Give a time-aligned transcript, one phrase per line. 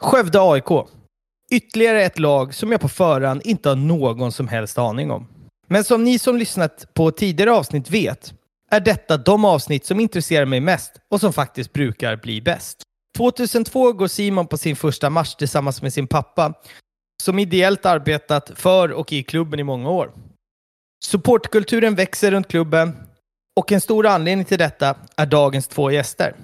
[0.00, 0.88] Skövde AIK.
[1.50, 5.28] Ytterligare ett lag som jag på förhand inte har någon som helst aning om.
[5.66, 8.34] Men som ni som lyssnat på tidigare avsnitt vet
[8.70, 12.82] är detta de avsnitt som intresserar mig mest och som faktiskt brukar bli bäst.
[13.16, 16.54] 2002 går Simon på sin första match tillsammans med sin pappa
[17.22, 20.12] som ideellt arbetat för och i klubben i många år.
[21.04, 22.96] Supportkulturen växer runt klubben
[23.60, 26.36] och en stor anledning till detta är dagens två gäster.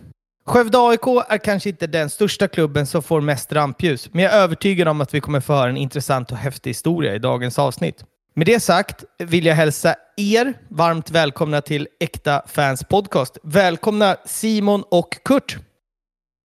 [0.47, 4.39] Skövde AIK är kanske inte den största klubben som får mest rampljus, men jag är
[4.39, 8.05] övertygad om att vi kommer föra en intressant och häftig historia i dagens avsnitt.
[8.35, 13.39] Med det sagt vill jag hälsa er varmt välkomna till Äkta Fans Podcast.
[13.43, 15.57] Välkomna Simon och Kurt.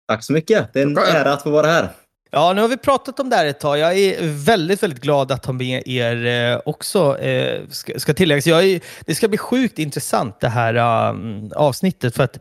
[0.08, 0.72] Tack så mycket.
[0.72, 1.88] Det är en ära att få vara här.
[2.30, 3.78] Ja, nu har vi pratat om det här ett tag.
[3.78, 8.46] Jag är väldigt, väldigt glad att ha med er eh, också, eh, ska, ska tilläggas.
[8.46, 12.38] Jag är, det ska bli sjukt intressant det här um, avsnittet för att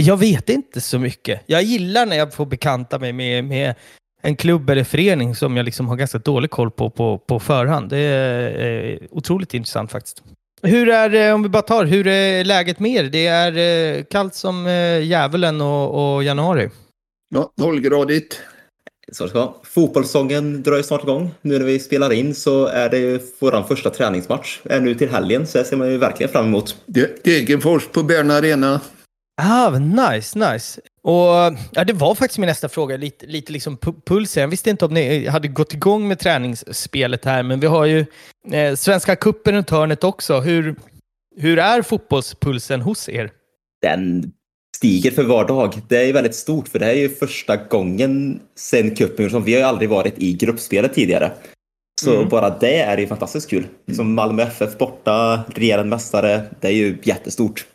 [0.00, 1.40] jag vet inte så mycket.
[1.46, 3.74] Jag gillar när jag får bekanta mig med, med
[4.22, 7.90] en klubb eller förening som jag liksom har ganska dålig koll på på, på förhand.
[7.90, 10.22] Det är eh, otroligt intressant faktiskt.
[10.62, 13.04] Hur är, eh, om vi bara tar, hur är läget med er?
[13.04, 14.66] Det är eh, kallt som
[15.02, 16.70] djävulen och, och januari.
[17.34, 18.40] Ja, nollgradigt.
[19.12, 19.54] Så ska.
[19.62, 21.30] Fotbollssäsongen drar ju snart igång.
[21.42, 24.60] Nu när vi spelar in så är det vår första träningsmatch.
[24.64, 26.76] Är nu till helgen, så det ser man ju verkligen fram emot.
[27.24, 28.80] Degerfors på Bern Arena.
[29.40, 30.80] Ah, nice, nice.
[31.02, 34.40] Och ja, det var faktiskt min nästa fråga, lite, lite liksom pulsen.
[34.40, 38.06] Jag visste inte om ni hade gått igång med träningsspelet här, men vi har ju
[38.52, 40.40] eh, Svenska cupen runt hörnet också.
[40.40, 40.76] Hur,
[41.36, 43.30] hur är fotbollspulsen hos er?
[43.82, 44.32] Den
[44.76, 45.80] stiger för var dag.
[45.88, 49.60] Det är väldigt stort, för det är ju första gången sen cupen som vi har
[49.60, 51.32] ju aldrig varit i gruppspelet tidigare.
[52.00, 52.28] Så mm.
[52.28, 53.66] bara det är ju fantastiskt kul.
[53.96, 57.66] Som Malmö FF borta, regerande mästare, det är ju jättestort.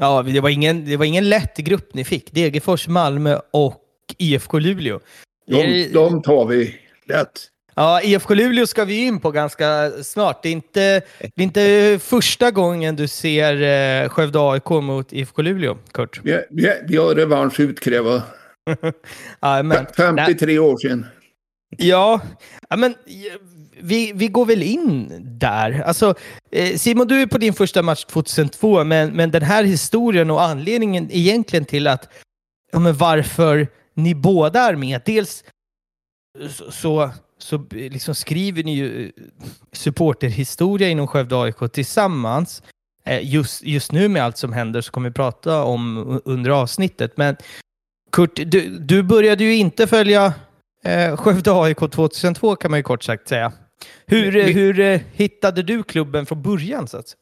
[0.00, 2.32] Ja, det var, ingen, det var ingen lätt grupp ni fick.
[2.32, 3.84] Degerfors, Malmö och
[4.18, 5.00] IFK Luleå.
[5.46, 7.46] De, de tar vi lätt.
[7.74, 10.42] Ja, IFK Luleå ska vi in på ganska snart.
[10.42, 13.62] Det är inte, det är inte första gången du ser
[14.02, 16.20] eh, Skövde AIK mot IFK Luleå, Kurt.
[16.24, 18.22] Vi, vi, vi har revansch utkräva.
[19.40, 20.58] ja, men, 53 nej.
[20.58, 21.06] år sedan.
[21.76, 22.20] Ja,
[22.70, 22.94] ja men
[23.82, 25.82] vi, vi går väl in där.
[25.86, 26.14] Alltså,
[26.50, 30.42] eh, Simon, du är på din första match 2002, men, men den här historien och
[30.42, 32.08] anledningen egentligen till att,
[32.72, 35.02] ja, men varför ni båda är med.
[35.04, 35.44] Dels
[36.48, 39.10] så, så, så liksom skriver ni ju eh,
[39.72, 42.62] supporterhistoria inom Skövde AIK tillsammans.
[43.04, 47.16] Eh, just, just nu med allt som händer så kommer vi prata om under avsnittet.
[47.16, 47.36] Men
[48.12, 50.34] Kurt, du, du började ju inte följa
[50.84, 53.52] eh, Skövde AIK 2002 kan man ju kort sagt säga.
[54.06, 56.88] Hur, Men, hur eh, hittade du klubben från början?
[56.88, 57.16] Så att?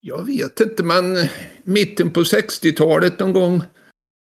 [0.00, 1.28] Jag vet inte, men
[1.62, 3.62] mitten på 60-talet någon gång.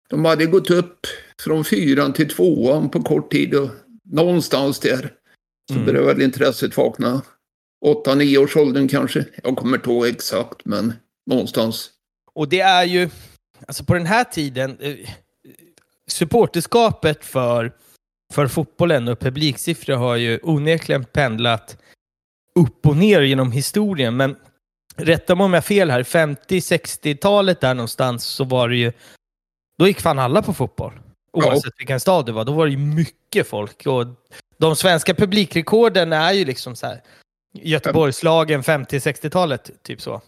[0.09, 1.07] De hade gått upp
[1.41, 3.71] från fyran till tvåan på kort tid och
[4.05, 5.13] någonstans där
[5.69, 5.87] så mm.
[5.87, 7.23] började väl intresset vakna.
[7.85, 9.25] 8-9 års åldern kanske.
[9.43, 10.93] Jag kommer inte ihåg exakt, men
[11.27, 11.91] någonstans.
[12.35, 13.09] Och det är ju,
[13.69, 15.11] alltså på den här tiden, eh,
[16.07, 17.73] supporterskapet för
[18.35, 21.77] för fotbollen och publiksiffror har ju onekligen pendlat
[22.55, 24.17] upp och ner genom historien.
[24.17, 24.37] Men
[24.97, 28.93] rätta mig om jag har fel här, 50-60-talet där någonstans så var det ju,
[29.79, 30.93] då gick fan alla på fotboll.
[31.33, 31.71] Oavsett ja.
[31.79, 33.87] vilken stad det var, då var det ju mycket folk.
[33.87, 34.07] Och
[34.59, 37.03] de svenska publikrekorden är ju liksom så här,
[37.53, 40.23] Göteborgslagen 50-60-talet, typ så.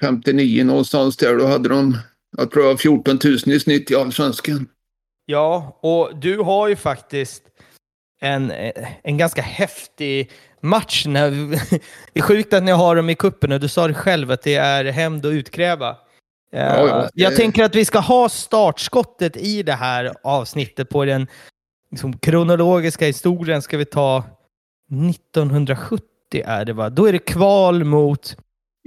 [0.00, 0.66] 59 mm.
[0.66, 1.98] någonstans där, då hade de,
[2.36, 4.66] jag tror det var 14 000 i snitt i Allsvenskan.
[5.30, 7.42] Ja, och du har ju faktiskt
[8.20, 8.52] en,
[9.02, 10.30] en ganska häftig
[10.60, 11.06] match.
[11.06, 11.30] När,
[12.12, 14.42] det är sjukt att ni har dem i kuppen och du sa det själv att
[14.42, 15.96] det är hämnd och utkräva.
[16.50, 21.26] Ja, ja, jag tänker att vi ska ha startskottet i det här avsnittet på den
[21.90, 23.62] liksom, kronologiska historien.
[23.62, 24.24] Ska vi ta
[25.10, 26.04] 1970
[26.44, 26.90] är det va?
[26.90, 28.36] Då är det kval mot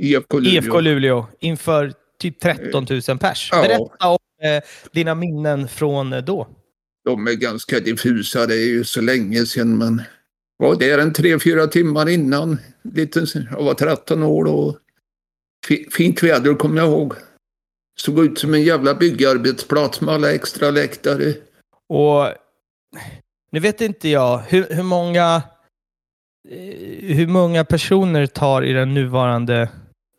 [0.02, 3.50] IFK Luleå, IFK Luleå inför typ 13 000 pers.
[3.52, 3.62] Ja.
[3.62, 6.48] Berätta om eh, dina minnen från eh, då?
[7.06, 10.02] De är ganska diffusa, det är ju så länge sedan men
[10.58, 12.58] var där en tre, fyra timmar innan.
[12.82, 14.78] Lite, jag var 13 år då.
[15.92, 17.14] Fint väder kommer jag ihåg.
[18.00, 21.34] Såg ut som en jävla byggarbetsplats med alla extra läktare.
[21.90, 22.26] Och
[23.52, 25.44] nu vet inte jag, hur, hur många
[26.50, 29.70] eh, hur många personer tar i den nuvarande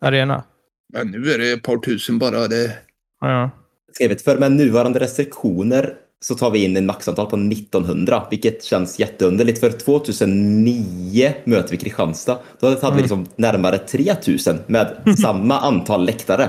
[0.00, 0.44] arena?
[0.92, 2.48] Ja, nu är det ett par tusen bara.
[2.48, 2.78] Det...
[3.20, 3.50] Ja
[3.94, 8.98] skrivit för med nuvarande restriktioner så tar vi in en maxantal på 1900, vilket känns
[8.98, 9.60] jätteunderligt.
[9.60, 12.38] För 2009 möter vi Kristianstad.
[12.60, 12.96] Då hade mm.
[12.96, 16.48] vi liksom närmare 3000 med samma antal läktare.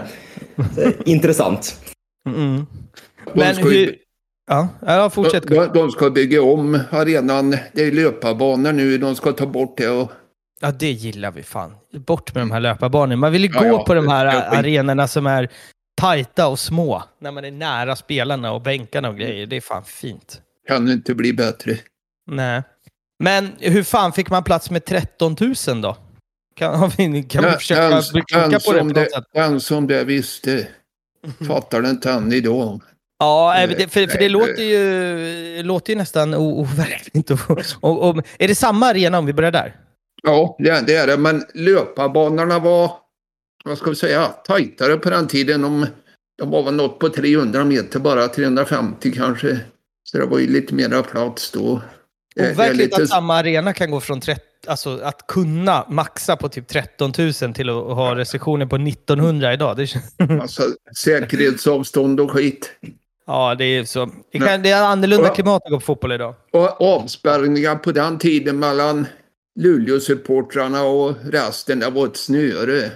[1.06, 1.80] Intressant.
[2.30, 2.66] Mm.
[3.34, 3.96] Men hur,
[4.48, 5.48] Ja, ja fortsätt.
[5.48, 7.58] De, de ska bygga om arenan.
[7.74, 8.98] Det är löparbanor nu.
[8.98, 9.90] De ska ta bort det.
[9.90, 10.12] Och...
[10.62, 11.76] Ja, det gillar vi fan.
[11.94, 13.16] Bort med de här löparbanorna.
[13.16, 14.26] Man vill ju Ja, gå ja, på de här
[14.60, 15.50] arenorna som är
[16.04, 17.04] tajta och små.
[17.20, 19.46] När man är nära spelarna och bänkarna och grejer.
[19.48, 20.42] Det är fan fint.
[20.68, 21.78] Kan inte bli bättre.
[22.32, 22.62] Nej.
[23.24, 25.36] Men hur fan fick man plats med 13
[25.68, 25.98] 000 då?
[26.56, 29.10] Kan, vi, kan vi Den- försöka den- bli kloka den på det på något det,
[29.12, 29.24] sätt?
[29.34, 30.68] den som det visste
[31.48, 32.82] fattar det inte än idag.
[33.20, 37.32] Ja, det, för, för det Nej, låter ju, låter ju nästan overkligt.
[38.40, 39.76] Är det samma arena om vi börjar där?
[40.24, 41.18] Ja, det, det är det.
[41.18, 42.92] Men löparbanorna var,
[43.64, 45.62] vad ska vi säga, tajtare på den tiden.
[45.62, 45.86] De,
[46.38, 49.60] de var väl något på 300 meter bara, 350 kanske.
[50.04, 51.82] Så det var ju lite mera plats då.
[52.36, 56.68] Overkligt lite- att samma arena kan gå från 30, alltså att kunna maxa på typ
[56.68, 59.78] 13 000 till att ha restriktioner på 1900 idag.
[59.78, 60.64] Det, känns- Alltså,
[60.98, 62.72] säkerhetsavstånd och skit.
[63.28, 64.10] ja, det är så.
[64.32, 65.34] Det, kan, det är annorlunda Ja.
[65.34, 66.36] klimat att gå på fotboll idag.
[66.54, 69.06] Och avspärrningar på den tiden mellan
[69.60, 72.92] Luleå-supportrarna och resten, det var ett snöre.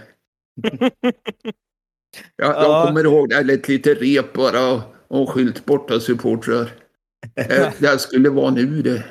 [0.62, 2.64] Jag, Ja.
[2.64, 6.70] jag kommer ihåg det, ett litet rep bara och, skylt borta supportrar.
[7.36, 9.04] Det, det skulle vara nu det.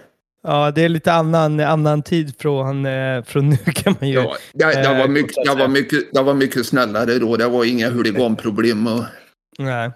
[0.43, 4.15] Ja, det är lite annan, annan tid från, eh, från nu kan man ju...
[4.15, 7.37] Ja, det, det, Eh, var mycket, det, var mycket, det var mycket snällare då.
[7.37, 8.87] Det var inga huliganproblem.
[8.87, 9.05] Och,
[9.59, 9.91] Nej.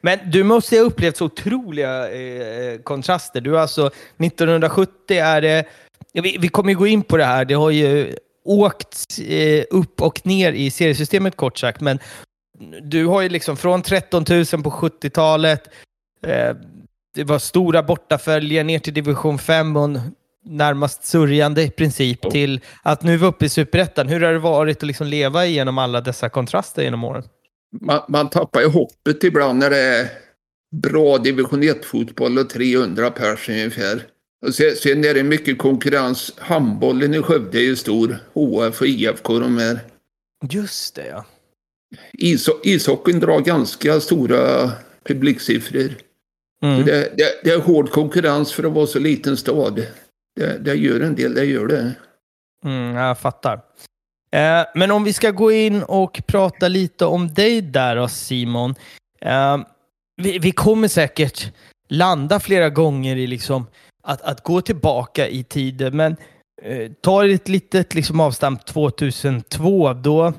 [0.00, 3.40] Men du måste ha upplevt så otroliga eh, kontraster.
[3.40, 5.64] Du alltså 1970 är det...
[6.12, 7.44] Vi, vi kommer ju gå in på det här.
[7.44, 11.80] Det har ju åkt eh, upp och ner i seriesystemet kort sagt.
[11.80, 11.98] Men
[12.82, 15.68] du har ju liksom från 13 000 på 70-talet.
[16.26, 16.56] Eh,
[17.14, 19.90] det var stora bortaföljer ner till division 5 och
[20.44, 22.30] närmast sörjande i princip Ja.
[22.30, 24.08] till att nu vi uppe i superettan.
[24.08, 27.22] Hur har det varit att liksom leva igenom alla dessa kontraster genom åren?
[27.80, 30.08] man, man tappar ju hoppet ibland när det är
[30.82, 34.02] bra division 1-fotboll och 300 pers ungefär.
[34.52, 36.32] Sen, är det mycket konkurrens.
[36.38, 38.18] Handbollen i Skövde är ju stor.
[38.34, 39.80] HF och IFK de är.
[40.50, 41.24] Just det ja.
[42.12, 44.72] Isho- ishockeyn drar ganska stora
[45.04, 45.94] publiksiffror.
[46.62, 46.84] Mm.
[46.84, 49.86] Det, det, det är hård konkurrens för att vara så liten stad.
[50.36, 51.94] Det, det gör en del, det gör det.
[52.64, 53.60] Mm, jag fattar.
[54.32, 58.74] Eh, men om vi ska gå in och prata lite om dig där då, Simon.
[59.20, 59.58] Eh,
[60.22, 61.52] vi, vi kommer säkert
[61.88, 63.66] landa flera gånger i liksom
[64.04, 66.16] att, att gå tillbaka i tiden, men
[66.62, 69.92] eh, ta ett litet liksom avstamp 2002.
[69.92, 70.32] Då,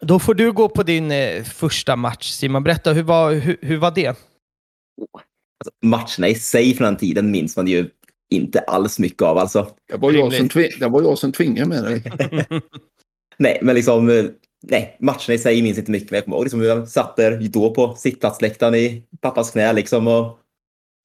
[0.00, 2.62] då får du gå på din eh, första match, Simon.
[2.64, 4.08] Berätta, hur var, hur, hur var det?
[4.08, 4.16] Alltså,
[5.82, 7.90] matcherna i sig från den tiden minns man ju
[8.30, 9.70] inte alls mycket av alltså.
[9.88, 10.48] Det var, jag som,
[10.78, 12.02] det var jag som tvingade med dig.
[13.38, 14.24] Nej, men liksom, eh,
[14.62, 16.10] nej, matcherna i sig minns inte mycket.
[16.10, 19.72] Men jag kommer ihåg liksom hur jag satt där då på sittplatsläktaren i pappas knä
[19.72, 20.38] liksom och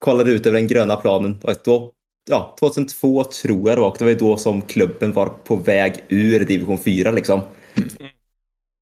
[0.01, 1.38] kollade ut över den gröna planen.
[1.42, 1.92] Och då,
[2.30, 3.89] ja, 2002 tror jag det var.
[3.89, 7.42] och Det var ju då som klubben var på väg ur division 4 liksom.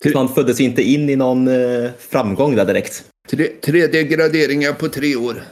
[0.03, 3.05] Så man föddes inte in i någon eh, framgång där direkt.
[3.29, 5.43] Tre, tre degraderingar på tre år.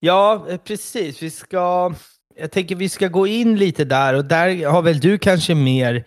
[0.00, 1.22] Ja, eh, precis.
[1.22, 1.94] Vi ska...
[2.36, 6.04] Jag tänker vi ska gå in lite där och där har väl du kanske mer,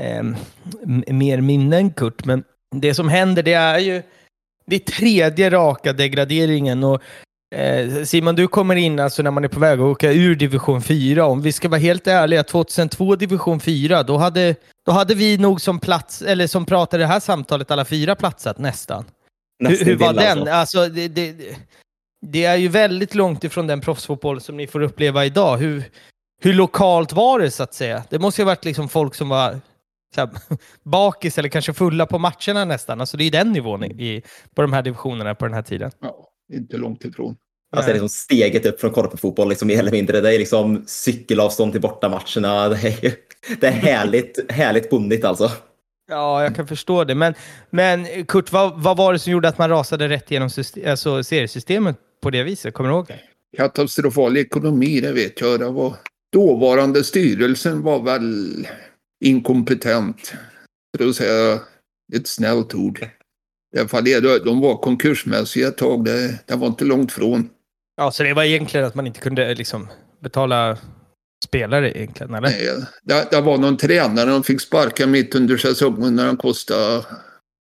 [0.00, 0.22] eh,
[1.14, 2.24] mer minnen Kurt.
[2.24, 2.44] Men
[2.76, 4.02] det som händer det är ju
[4.66, 7.02] det är tredje raka degraderingen och
[7.54, 10.82] eh, Simon du kommer in alltså när man är på väg att åka ur division
[10.82, 11.26] 4.
[11.26, 14.54] Om vi ska vara helt ärliga, 2002 division 4, då hade,
[14.86, 18.58] då hade vi nog som plats, eller som pratade det här samtalet, alla fyra platsat
[18.58, 19.04] nästan.
[19.58, 20.38] Hur, Nästan hur var till, den?
[20.38, 20.52] alltså.
[20.52, 21.56] Alltså, det, det,
[22.26, 25.56] det är ju väldigt långt ifrån den proffsfotboll som ni får uppleva idag.
[25.56, 25.84] Hur,
[26.42, 28.04] hur lokalt var det så att säga?
[28.10, 29.60] Det måste ju ha varit liksom folk som var
[30.14, 30.30] så här,
[30.82, 33.00] bakis eller kanske fulla på matcherna nästan.
[33.00, 34.22] Alltså det är den nivån i, i,
[34.54, 35.90] på de här divisionerna på den här tiden.
[36.00, 37.36] Ja, inte långt ifrån.
[37.72, 40.20] Alltså det är liksom steget upp från korpefotboll liksom mer eller mindre.
[40.20, 42.68] Det är liksom cykelavstånd till bortamatcherna.
[42.78, 43.14] Det är,
[43.60, 45.50] det är härligt, härligt bondigt alltså.
[46.08, 47.14] Ja, jag kan förstå det.
[47.14, 47.34] Men,
[47.70, 51.24] men Kurt, vad, vad var det som gjorde att man rasade rätt genom syste- alltså,
[51.24, 52.74] seriesystemet på det viset?
[52.74, 53.20] Kommer du ihåg det?
[53.56, 55.60] Katastrofal ekonomi, det vet jag.
[55.60, 55.94] Det var,
[56.32, 58.66] dåvarande styrelsen var väl
[59.24, 60.34] inkompetent.
[60.98, 61.60] För att säga
[62.14, 63.06] ett snällt ord.
[63.76, 66.04] I alla fall, det- de var konkursmässiga ett tag.
[66.04, 67.48] Det, det var inte långt från.
[67.96, 69.88] Ja, så det var egentligen att man inte kunde liksom,
[70.22, 70.78] betala
[71.44, 72.48] spelare egentligen, eller?
[72.48, 72.68] Nej,
[73.02, 77.02] Det, det var någon tränare de fick sparka mitt under säsongen när han kostade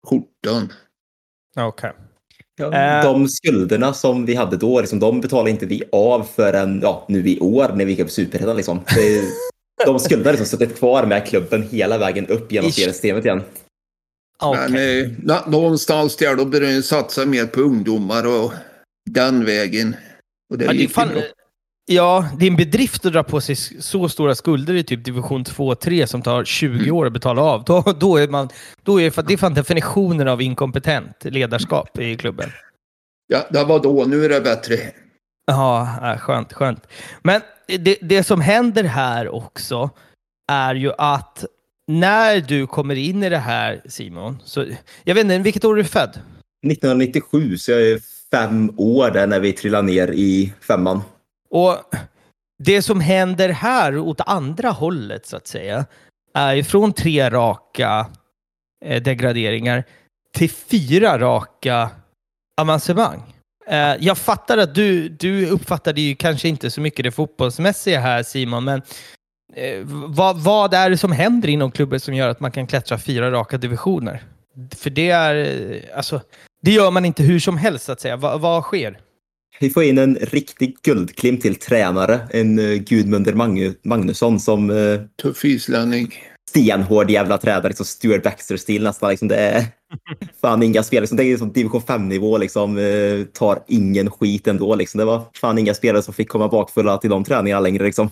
[0.08, 0.72] skjortan.
[1.58, 1.92] Okej.
[2.56, 3.04] Ja, Eh.
[3.04, 7.28] De skulderna som vi hade då, liksom, de betalade inte vi av förrän ja, nu
[7.28, 8.56] i år när vi gick upp Superettan.
[8.56, 8.80] Liksom.
[8.94, 9.22] Det-
[9.86, 12.74] De skulderna har liksom suttit kvar med klubben hela vägen upp genom Ish.
[12.74, 13.42] seriesystemet igen.
[14.40, 14.70] Okej.
[14.70, 18.52] Men eh, nå- någonstans där då började de satsa mer på ungdomar och
[19.10, 19.96] den vägen.
[20.52, 21.22] Och det Ja, gick fan, bra.
[21.86, 25.44] ja, det är en bedrift att dra på sig så stora skulder i typ division
[25.44, 26.94] 2-3 som tar 20 Mm.
[26.96, 27.64] år att betala av.
[27.64, 28.48] Då, då är man,
[28.82, 32.50] då är, det är fan definitionen av inkompetent ledarskap i klubben.
[33.26, 34.04] Ja, det var då.
[34.04, 34.76] Nu är det bättre.
[35.46, 36.86] Ja, skönt, skönt.
[37.22, 37.40] Men
[37.78, 39.90] det, det som händer här också
[40.52, 41.44] är ju att
[41.90, 44.66] när du kommer in i det här Simon, så
[45.04, 46.10] jag vet inte, vilket år är du född?
[46.66, 51.02] 1997, så jag är fem år där när vi trillar ner i femman.
[51.50, 51.76] Och
[52.58, 55.86] det som händer här åt andra hållet så att säga
[56.34, 58.06] är ju från tre raka
[58.84, 59.84] eh, degraderingar
[60.34, 61.90] till fyra raka
[62.60, 63.34] avancemang.
[63.66, 68.22] Eh, jag fattar att du, du uppfattade ju kanske inte så mycket det fotbollsmässiga här
[68.22, 68.82] Simon, men
[69.54, 72.98] eh, vad, vad är det som händer inom klubben som gör att man kan klättra
[72.98, 74.22] fyra raka divisioner?
[74.76, 76.20] För det är, eh, alltså,
[76.62, 78.16] det gör man inte hur som helst så att säga.
[78.16, 78.98] Va, vad sker?
[79.60, 85.00] Vi får in en riktig guldklimp till tränare, en uh, Gudmundur Mag- Magnusson som uh,
[85.22, 86.14] Tuff islänning.
[86.50, 89.10] stenhård jävla tränare, liksom Stuart Baxter-stil nästan.
[89.10, 89.64] Liksom, det är
[90.40, 94.74] fan inga spelare, liksom, det är som division 5-nivå, liksom, eh, tar ingen skit ändå.
[94.74, 94.98] Liksom.
[94.98, 97.84] Det var fan inga spelare som fick komma bakfulla till de träningarna längre.
[97.84, 98.10] Liksom.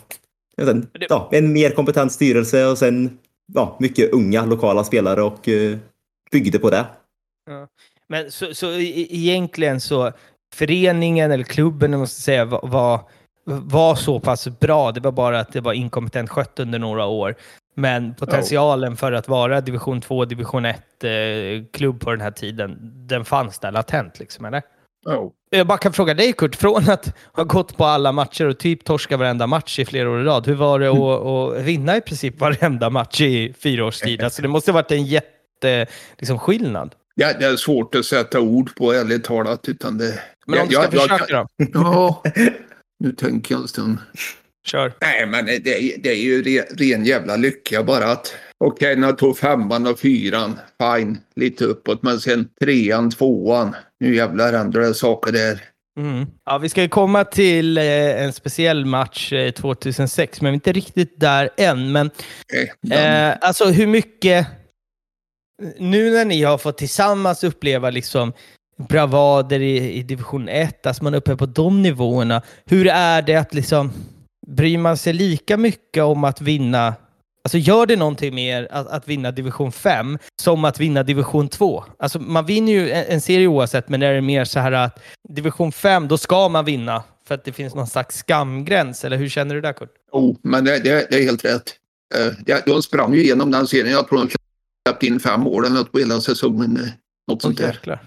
[0.58, 3.18] Sen, ja, en mer kompetent styrelse och sen
[3.54, 5.78] ja, mycket unga lokala spelare och eh,
[6.32, 6.86] byggde på det.
[8.08, 10.12] Men så, så e- egentligen så
[10.54, 13.00] föreningen eller klubben, jag måste säga, var, var,
[13.44, 14.92] var så pass bra.
[14.92, 17.34] Det var bara att det var inkompetent skött under några år.
[17.74, 21.10] Men potentialen för att vara division 2, division 1 eh,
[21.72, 24.62] klubb på den här tiden, den fanns där latent liksom, eller?
[25.04, 25.32] Ja.
[25.50, 28.84] Jag bara kan fråga dig Kurt, från att ha gått på alla matcher och typ
[28.84, 32.00] torska varenda match i flera år i rad, hur var det att, att vinna i
[32.00, 34.22] princip varenda match i fyra års tid?
[34.22, 35.86] Alltså det måste ha varit en jätte
[36.18, 36.94] liksom, skillnad.
[37.14, 39.68] Ja, det är svårt att sätta ord på, ärligt talat.
[39.68, 41.66] Utan det, Men om du ska jag, jag, försöka då?
[41.74, 42.22] Ja,
[42.98, 43.98] nu tänker jag en stund.
[44.68, 44.92] Kör.
[45.00, 48.34] Nej, men det, är- det är ju re, ren jävla lycka bara att...
[48.64, 52.02] Okej, när jag tog femman och fyran, fine, lite uppåt.
[52.02, 55.60] Men sen trean, tvåan, nu jävlar händer det saker där.
[56.00, 56.26] Mm.
[56.44, 60.72] Ja, vi ska komma till eh, en speciell match eh, 2006, men vi är inte
[60.72, 61.92] riktigt där än.
[61.92, 62.10] Men
[62.92, 64.46] eh, alltså hur mycket...
[65.78, 68.32] Nu när ni har fått tillsammans uppleva liksom
[68.88, 72.42] bravader i, i division 1, alltså man är uppe på de nivåerna.
[72.66, 73.92] Hur är det att liksom
[74.48, 76.94] bryr man sig lika mycket om att vinna
[77.44, 81.84] Alltså gör det någonting mer att, att, vinna division 5 som att vinna division 2?
[81.98, 85.00] Alltså man vinner ju en, en serie oavsett, men är det mer så här att
[85.28, 89.04] division 5, då ska man vinna för att det finns någon slags skamgräns?
[89.04, 89.90] Eller hur känner du där Kurt?
[90.12, 91.74] Jo, oh, men det, det, det, är helt rätt.
[92.46, 93.92] Eh, de sprang ju igenom den serien.
[93.92, 94.30] Jag tror de
[94.88, 96.76] släppte in fem mål eller något på hela säsongen.
[96.76, 96.88] Eh,
[97.28, 98.00] något sånt där.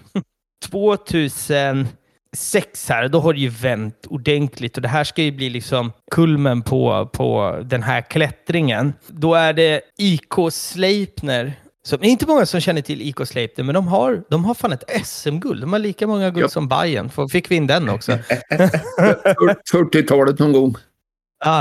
[0.64, 1.88] 2000
[2.36, 5.92] sex här, då har det ju vänt ordentligt och det här ska ju bli liksom
[6.10, 8.92] kulmen på, på den här klättringen.
[9.06, 11.52] Då är det IK Sleipner
[11.84, 14.54] som, det är inte många som känner till IK Sleipner, men de har, de har
[14.54, 15.60] fan ett SM-guld.
[15.60, 16.48] De har lika många guld ja.
[16.48, 17.28] som Bayern.
[17.30, 18.12] Fick vi in den också?
[19.72, 20.74] 40-talet någon gång.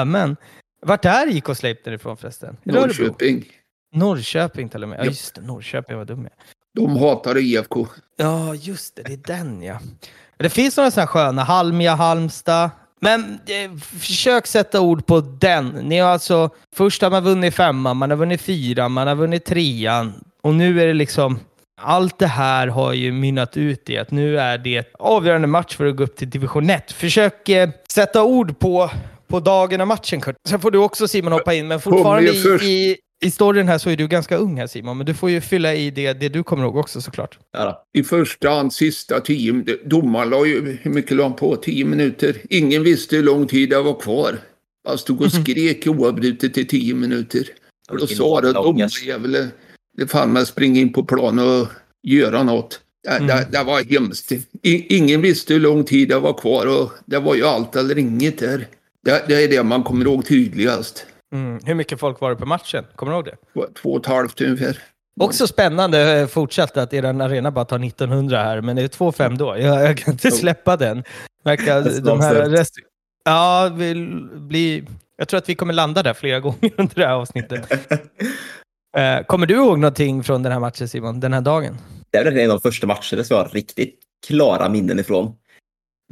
[0.06, 0.38] men
[0.86, 2.58] Vart är IK Sleipner ifrån förresten?
[2.64, 3.46] Norrköping.
[3.96, 5.00] Norrköping till och med.
[5.00, 5.42] Ja, just det.
[5.42, 5.98] Norrköping.
[5.98, 6.32] vad dum jag
[6.76, 7.88] De hatar IFK.
[8.18, 9.04] Ja, just det.
[9.04, 9.80] Det är den, ja.
[10.42, 11.44] Det finns några sådana sköna.
[11.44, 12.70] Halmia, Halmstad.
[13.00, 15.68] Men eh, försök sätta ord på den.
[15.68, 19.46] Ni har alltså, först har man vunnit femman, man har vunnit fyran, man har vunnit
[19.46, 20.14] trean.
[20.44, 21.40] Och nu är det liksom,
[21.82, 25.86] allt det här har ju mynnat ut i att nu är det avgörande match för
[25.86, 26.92] att gå upp till division 1.
[26.92, 28.90] Försök eh, sätta ord på,
[29.28, 30.36] på dagen av matchen Kurt.
[30.50, 33.90] Sen får du också Simon hoppa in, men fortfarande i, i, i storyn här så
[33.90, 34.98] är du ganska ung här Simon.
[34.98, 37.40] Men du får ju fylla i det, det du kommer ihåg också såklart.
[37.54, 37.86] Ja.
[37.94, 39.64] I första hand, sista tio.
[39.86, 41.56] Domaren la ju, hur mycket la på?
[41.56, 42.36] Tio minuter.
[42.50, 44.38] Ingen visste hur lång tid det var kvar.
[44.88, 47.44] Han stod och skrek oavbrutet i tio minuter.
[47.90, 49.48] Och då sa det domarjävulen,
[49.98, 51.68] det fan med springa in på plan och
[52.04, 52.80] göra något.
[53.04, 53.28] Det, Mm.
[53.28, 54.32] det, det var hemskt.
[54.62, 57.98] I, ingen visste hur lång tid det var kvar och det var ju allt eller
[57.98, 58.68] inget där.
[59.06, 61.06] Det, det är det man kommer ihåg tydligast.
[61.32, 61.60] Mm.
[61.66, 62.86] Hur mycket folk var det på matchen?
[62.96, 63.74] Kommer du ihåg det?
[63.82, 64.78] Två, och ett halvt ungefär.
[65.20, 69.38] Också spännande eh, fortsatt att er arena bara tar 1900 här, men det är 2-5
[69.38, 69.58] då.
[69.58, 71.04] Jag, jag kan inte släppa den.
[71.44, 72.76] Verkar de här rest...
[73.24, 74.84] Ja, vill bli...
[75.18, 77.72] jag tror att vi kommer landa där flera gånger under det här avsnittet.
[78.98, 81.78] Eh, kommer du ihåg någonting från den här matchen Simon, den här dagen?
[82.12, 85.36] Det är väl en av de första matcherna som jag har riktigt klara minnen ifrån.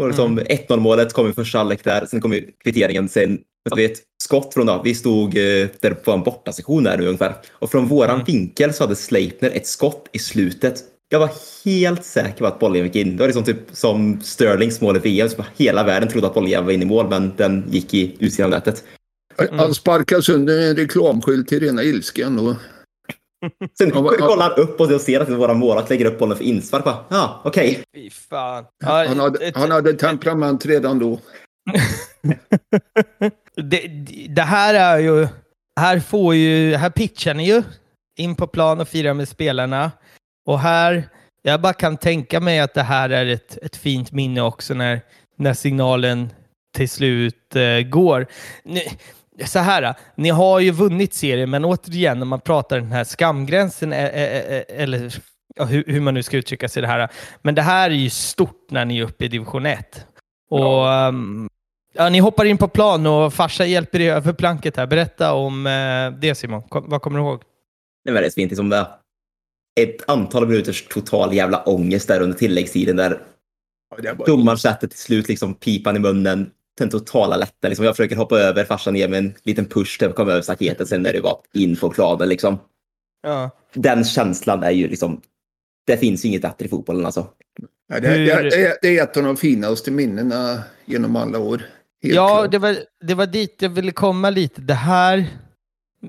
[0.08, 3.10] Liksom 1-0 målet kom i första halvlek där, sen kom kvitteringen.
[3.10, 7.06] Sen jag vet, skott från då, vi stod eh, där på en bortasektion där nu
[7.06, 7.36] ungefär.
[7.52, 8.26] Och från våran Mm.
[8.26, 11.30] vinkel så hade Sleipner ett skott i slutet Jag var
[11.66, 13.18] helt säker på att bollen gick in.
[13.18, 15.30] Det var liksom typ som Sterlings mål i VM.
[15.58, 18.60] Hela världen trodde att bollen var in i mål, men den gick i utsidan av
[18.60, 18.84] nätet.
[19.38, 19.60] Mm.
[19.60, 22.40] Han sparkade sönder en reklamskylt till rena ilskan.
[22.40, 22.56] Och...
[23.78, 26.84] Sen kollar han upp och ser att våra målvakt lägger upp bollen för inspark.
[26.86, 27.70] Ja, ah, okej.
[27.70, 28.04] Okay.
[28.04, 28.66] Fy fan.
[28.84, 31.20] Han hade, han hade temperament redan då.
[33.62, 33.88] det,
[34.30, 35.28] det, här är ju...
[35.80, 36.76] Här får ju...
[36.76, 37.64] Här pitchar ni ju
[38.18, 39.92] in på plan och firar med spelarna.
[40.46, 41.10] Och här...
[41.42, 45.02] Jag bara kan tänka mig att det här är ett, ett fint minne också när,
[45.38, 46.30] när signalen
[46.76, 48.28] till slut eh, går.
[48.64, 48.84] Ni,
[49.46, 53.94] så här, ni har ju vunnit serien, men återigen, när man pratar den här skamgränsen,
[53.94, 55.14] eller
[55.56, 57.10] ja, hur, hur, man nu ska uttrycka sig det här.
[57.42, 60.06] Men det här är ju stort när ni är uppe i division 1.
[60.50, 61.14] Och ja.
[61.94, 64.88] Ja, ni hoppar in på plan och farsa hjälper er över planket här.
[64.88, 66.64] Berätta om uh, det Simon.
[66.64, 67.42] Kom, vad kommer du ihåg?
[68.06, 68.52] Det var rätt fint.
[68.52, 68.88] Liksom det.
[69.80, 73.22] Ett antal minuters total jävla ångest där under tilläggstiden där
[74.04, 77.70] ja, domaren sätter till slut liksom pipan i munnen den totala lätten.
[77.70, 80.42] Liksom jag försöker hoppa över, farsan ger mig en liten push till att komma över
[80.42, 80.88] staketet.
[80.88, 82.30] Sen är det bara in på planen.
[82.30, 82.58] Liksom.
[83.22, 83.50] Ja.
[83.74, 85.22] Den känslan är ju liksom...
[85.88, 87.28] Det finns ju inget bättre i fotbollen alltså.
[87.88, 91.62] Ja, det, det, det, är ett av de finaste minnena genom alla år.
[92.04, 94.62] Helt ja, det var, det var dit jag ville komma lite.
[94.62, 95.26] Det här...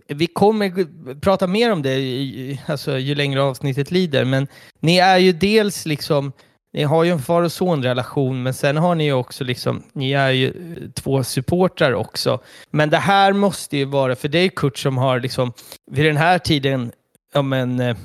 [0.08, 0.86] Vi kommer
[1.20, 4.46] prata mer om det alltså, ju längre avsnittet lider, men
[4.80, 6.32] ni är ju dels liksom
[6.72, 10.12] ni har ju en far och son-relation, men sen har ni ju också liksom, ni
[10.12, 10.52] är ju
[10.94, 12.40] två supportrar också.
[12.70, 15.52] Men det här måste ju vara, för det är Kurt som har liksom,
[15.90, 16.92] vid den här tiden,
[17.34, 17.96] ja men, eh,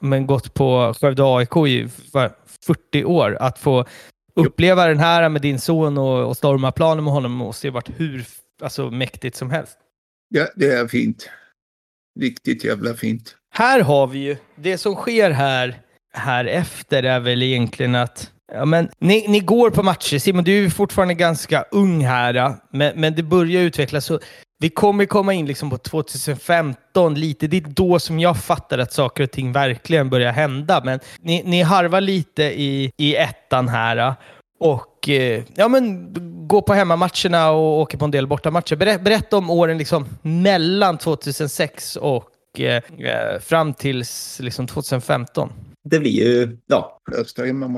[0.00, 1.88] men gått på Skövde AIK i
[2.66, 3.84] 40 år, att få
[4.36, 7.90] uppleva den här med din son och, och storma planen med honom måste ju varit
[7.96, 8.24] hur
[8.62, 9.78] alltså, mäktigt som helst.
[10.28, 11.30] Ja, det är fint.
[12.20, 13.36] Riktigt jävla fint.
[13.50, 15.80] Här har vi ju, det som sker här
[16.12, 20.18] här efter är väl egentligen att Ja, men ni, ni går på matcher.
[20.18, 24.04] Simon, du är fortfarande ganska ung här, men, men det börjar utvecklas.
[24.04, 24.20] Så
[24.58, 27.46] vi kommer komma in liksom på 2015 lite.
[27.46, 30.82] Det är då som jag fattar att saker och ting verkligen börjar hända.
[30.84, 34.14] Men ni, ni harvar lite i, i ettan här eh,
[34.60, 36.14] och eh, ja, men,
[36.48, 38.76] går på hemmamatcherna och åker på en del bortamatcher.
[38.76, 42.82] Ber, berätta om åren liksom, mellan 2006 och eh,
[43.40, 44.04] fram till
[44.40, 45.52] liksom, 2015
[45.90, 47.00] det blir ju ja,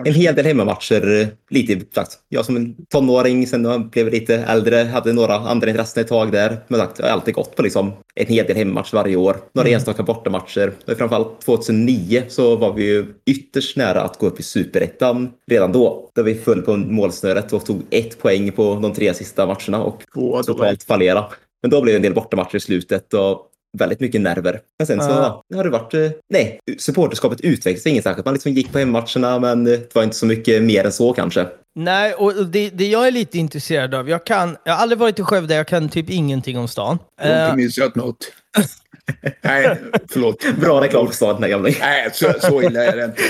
[0.05, 1.29] en hel del hemmamatcher.
[1.51, 2.19] Lite sagt.
[2.29, 6.09] Jag som en tonåring, sen när jag blev lite äldre, hade några andra intressen ett
[6.09, 6.57] tag där.
[6.69, 9.37] Men sagt, jag har alltid gått på liksom en hel del hemmamatcher varje år.
[9.55, 9.77] Några mm.
[9.77, 10.73] enstaka bortamatcher.
[10.87, 16.11] Framförallt 2009 så var vi ju ytterst nära att gå upp i superettan redan då.
[16.15, 20.03] Där vi föll på målsnöret och tog ett poäng på de tre sista matcherna och
[20.47, 21.25] totalt fallera.
[21.63, 23.48] Men då blev det en del bortamatcher i slutet och
[23.79, 24.61] väldigt mycket nerver.
[24.79, 25.43] Men sen så ja.
[25.55, 28.25] har det varit, eh, nej, supporterskapet utvecklades inget särskilt.
[28.25, 31.47] Man liksom gick på hemmatcherna men det var inte så mycket mer än så kanske.
[31.75, 35.19] Nej, och det, det jag är lite intresserad av, jag, kan, jag har aldrig varit
[35.19, 36.99] i Skövde, jag kan typ ingenting om stan.
[37.23, 38.33] Jag eh, missat något.
[39.43, 39.79] Nej,
[40.11, 40.45] förlåt.
[40.61, 41.71] Bra reklam för staden, den gamla.
[41.81, 43.23] Nej, så, så illa är det inte.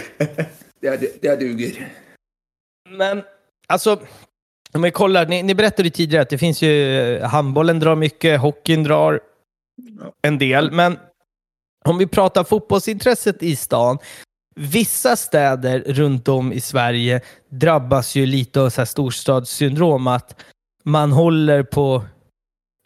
[0.80, 1.88] Det, det, det duger.
[2.90, 3.22] Men,
[3.66, 4.00] alltså,
[4.72, 8.82] om vi kollar, ni, ni berättade tidigare att det finns ju, handbollen drar mycket, hockeyn
[8.82, 9.20] drar,
[10.22, 10.70] en del.
[10.70, 10.96] Men
[11.84, 13.98] om vi pratar fotbollsintresset i stan.
[14.56, 20.06] Vissa städer runt om i Sverige drabbas ju lite av så här storstadssyndrom.
[20.06, 20.44] Att
[20.84, 22.04] man håller på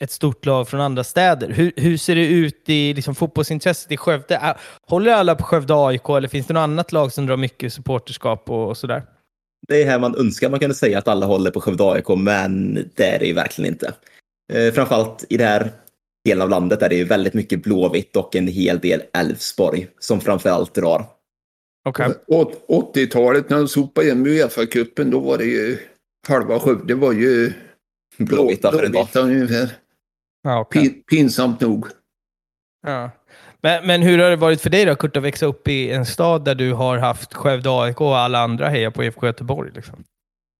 [0.02, 1.50] ett stort lag från andra städer.
[1.50, 4.56] Hur, hur ser det ut i liksom, fotbollsintresset i Skövde?
[4.88, 8.50] Håller alla på Skövde AIK eller finns det något annat lag som drar mycket supporterskap
[8.50, 9.02] och, och sådär?
[9.68, 12.74] Det är här man önskar man kunde säga att alla håller på Skövde AIK, men
[12.94, 13.92] det är det ju verkligen inte.
[14.52, 15.70] Eh, framförallt i det här
[16.24, 20.20] delen av landet är det ju väldigt mycket Blåvitt och en hel del Elfsborg som
[20.20, 21.06] framförallt drar.
[21.88, 22.12] Okay.
[22.68, 25.78] 80-talet när de sopade igen Uefa-cupen, då var det ju
[26.28, 27.52] halva Skövde var ju
[28.18, 29.08] för en dag.
[29.14, 29.68] ungefär.
[30.42, 30.88] Ja, okay.
[30.88, 31.86] Pinsamt nog.
[32.86, 33.10] Ja.
[33.60, 36.06] Men, men hur har det varit för dig då, Kurt, att växa upp i en
[36.06, 39.70] stad där du har haft Skövde AIK och alla andra hejar på IFK Göteborg?
[39.74, 40.04] Liksom?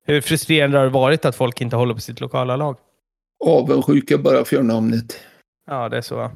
[0.06, 2.76] Hur frustrerande har det varit att folk inte håller på sitt lokala lag?
[3.44, 5.20] Avundsjuka bara för namnet.
[5.66, 6.30] Ja, det är så.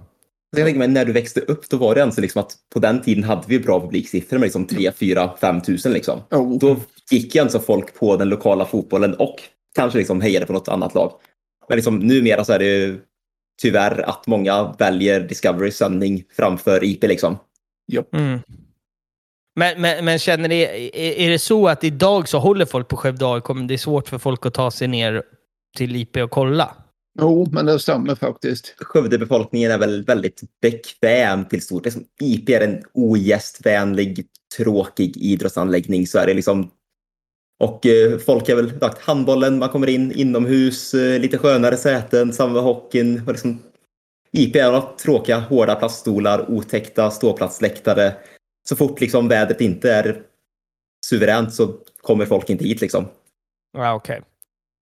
[0.57, 3.03] Jag tänker mig, när du växte upp, då var det alltså liksom att på den
[3.03, 5.93] tiden hade vi bra publiksiffror med liksom 3, 4, 5 tusen.
[5.93, 6.21] Liksom.
[6.31, 6.59] Oh.
[6.59, 6.77] Då
[7.11, 9.37] gick ju alltså folk på den lokala fotbollen och
[9.75, 11.13] kanske liksom hejade på något annat lag.
[11.69, 13.01] Men liksom, numera så är det ju
[13.63, 17.03] tyvärr att många väljer Discovery sändning framför IP.
[17.03, 17.39] Liksom.
[17.93, 18.15] Yep.
[18.15, 18.41] Mm.
[19.59, 20.61] Men, men, men, känner ni,
[20.95, 23.79] är, är det så att idag så håller folk på Skövde AIK, men det är
[23.79, 25.23] svårt för folk att ta sig ner
[25.77, 26.75] till IP och kolla?
[27.19, 28.75] Jo, men det stämmer faktiskt.
[28.79, 31.85] Skövdebefolkningen är väl väldigt bekväm till stort.
[31.85, 34.27] Liksom, IP är en ogästvänlig,
[34.57, 36.71] tråkig idrottsanläggning så är det liksom.
[37.61, 42.33] Och eh, folk är väl sagt, handbollen, man kommer in inomhus, eh, lite skönare säten,
[42.33, 43.23] samma hockeyn.
[43.27, 43.63] Och liksom,
[44.33, 48.13] IP är något tråkiga, hårda plaststolar, otäckta ståplatsläktare.
[48.69, 50.23] Så fort liksom vädret inte är
[51.07, 53.09] suveränt så kommer folk inte hit liksom.
[53.73, 54.23] Ja, okej.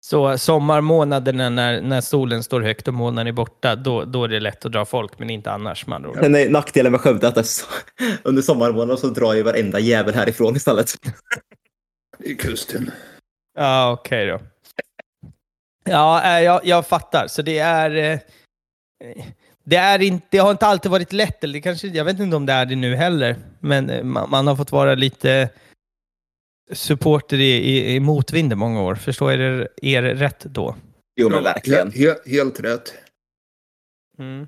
[0.06, 4.40] Så sommarmånaderna när, när solen står högt och månen är borta, då, då är det
[4.40, 6.16] lätt att dra folk, men inte annars med andra ord.
[6.20, 7.66] Men eh, nackdelen med Skövde är att det är så-
[8.22, 10.94] under sommarmånaderna så drar ju varenda jävel härifrån istället.
[12.24, 12.90] I kusten.
[13.58, 14.40] Ja, okej då.
[15.84, 17.26] Ja, eh, jag, jag fattar.
[17.26, 17.90] Så det är...
[18.12, 18.18] eh,
[19.64, 22.36] Det, är inte, det har inte alltid varit lätt, eller det kanske, jag vet inte
[22.36, 25.48] om det är det nu heller, men eh, man, man har fått vara lite
[26.72, 28.94] supporter i, i, i motvind i många år.
[28.94, 30.76] Förstår jag er, er rätt då?
[31.16, 31.92] Jo men verkligen.
[31.92, 32.94] He, he, helt rätt.
[34.18, 34.46] Mm.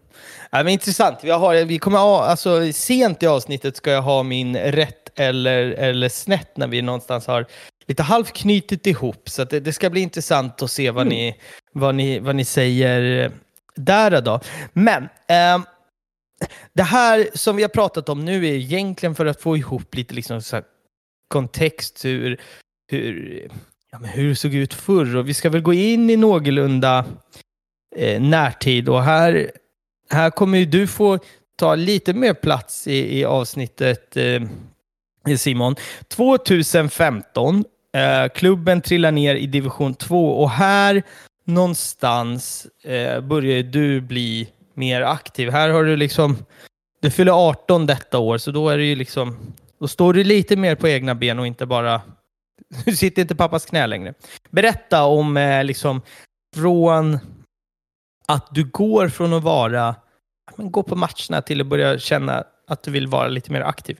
[0.51, 1.19] Ja, men intressant.
[1.23, 5.71] Vi, har, vi kommer ha, alltså, sent i avsnittet ska jag ha min rätt eller,
[5.71, 7.47] eller snett när vi någonstans har
[7.87, 9.29] lite halvt knutit ihop.
[9.29, 11.41] Så att det, det ska bli intressant att se vad, ni,
[11.73, 13.33] vad, ni, vad ni säger
[13.75, 14.41] där då.
[14.73, 15.63] Men ehm,
[16.73, 20.15] det här som vi har pratat om nu är egentligen för att få ihop lite
[20.15, 20.65] liksom så här
[21.29, 22.41] kontext hur,
[22.91, 23.49] hur,
[23.91, 25.17] ja, men hur det såg ut förr.
[25.17, 27.05] Och vi ska väl gå in i någorlunda
[27.97, 28.89] eh, närtid.
[28.89, 29.51] Och här,
[30.11, 31.19] här kommer ju du få
[31.59, 34.43] ta lite mer plats i, i avsnittet, eh,
[35.37, 35.77] Simon.
[36.09, 41.03] 2015, eh, klubben trillar ner i division 2 och här
[41.45, 45.51] någonstans eh, börjar du bli mer aktiv.
[45.51, 46.37] Här har du liksom,
[47.01, 49.37] du fyller 18 detta år, så då är det ju liksom,
[49.79, 52.03] då står du lite mer på egna ben och inte bara,
[52.85, 54.15] du sitter inte i pappas knä längre.
[54.51, 56.03] Berätta om eh, liksom
[56.57, 57.19] från
[58.29, 59.95] att du går från att vara,
[60.57, 63.99] men gå på matcherna till att börja känna att du vill vara lite mer aktiv.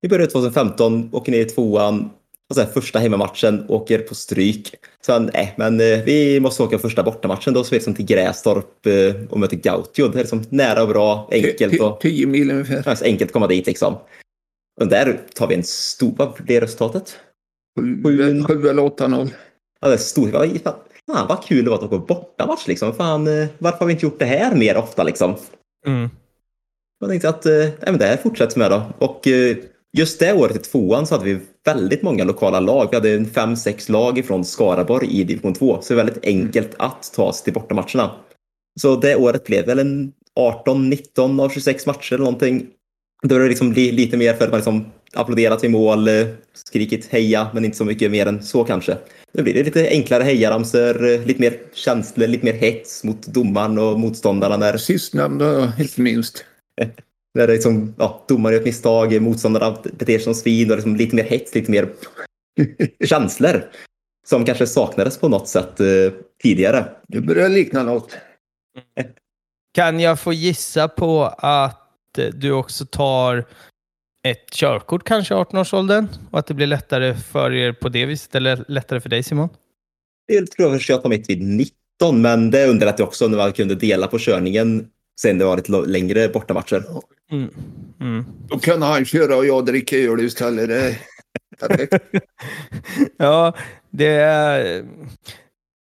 [0.00, 2.10] Vi började 2015, åker ner i tvåan.
[2.50, 4.74] Och sen första hemmamatchen, åker på stryk.
[5.06, 8.04] Sen, nej, men eh, vi måste åka första bortamatchen då, så vi är liksom till
[8.04, 10.08] Grästorp eh, och möter Gautio.
[10.08, 12.82] Det är liksom nära och bra, enkelt och 10 mil ungefär.
[12.86, 13.96] ja, så enkelt att komma dit liksom.
[14.80, 17.16] Och där tar vi en stor, vad blev resultatet?
[17.80, 19.30] Sju- 7 eller 8-0.
[19.80, 20.60] Ja, det är stor, vad,
[21.06, 22.94] fan, vad kul det var att åka på bortamatch liksom.
[22.94, 25.34] Fan, eh, varför har vi inte gjort det här mer ofta liksom?
[25.86, 26.08] Mm.
[27.00, 28.82] Jag tänkte att eh, det här fortsätter med då.
[28.98, 29.56] Och eh,
[29.96, 32.88] just det året i tvåan så hade vi väldigt många lokala lag.
[32.90, 35.82] Vi hade en fem, sex lag ifrån Skaraborg i division 2.
[35.82, 38.10] Så det är väldigt enkelt att ta sig till bortamatcherna.
[38.80, 42.66] Så det året blev väl en 18-19 av 26 matcher eller någonting.
[43.28, 46.26] Då är det liksom li- lite mer för att man liksom applåderat vid mål, eh,
[46.52, 48.96] skrikit heja, men inte så mycket mer än så kanske.
[49.32, 53.78] Nu blir det lite enklare hejaramsor, eh, lite mer känslor, lite mer hets mot domaren
[53.78, 56.44] och motståndarna när Sistnämnda inte minst.
[57.34, 60.96] när det liksom, ja, domaren gör ett misstag, motståndarna beter sig som svin och liksom
[60.96, 61.88] lite mer hets, lite mer
[63.04, 63.64] känslor.
[64.26, 65.86] Som kanske saknades på något sätt eh,
[66.42, 66.84] tidigare.
[67.08, 68.16] Det börjar likna något.
[69.74, 71.83] Kan jag få gissa på att eh,
[72.34, 73.44] du också tar
[74.28, 78.34] ett körkort kanske i 18-årsåldern och att det blir lättare för er på det viset,
[78.34, 79.48] eller lättare för dig Simon?
[80.26, 84.06] Jag tror jag ta mitt vid 19, men det underlättade också när man kunde dela
[84.06, 84.88] på körningen
[85.20, 86.84] sen det var lite lo- längre bortamatcher.
[87.30, 87.50] Mm.
[88.00, 88.24] Mm.
[88.48, 90.98] Då kan han köra och jag dricker öl istället.
[91.60, 91.94] Perfekt.
[93.16, 93.56] Ja,
[93.90, 94.84] det är...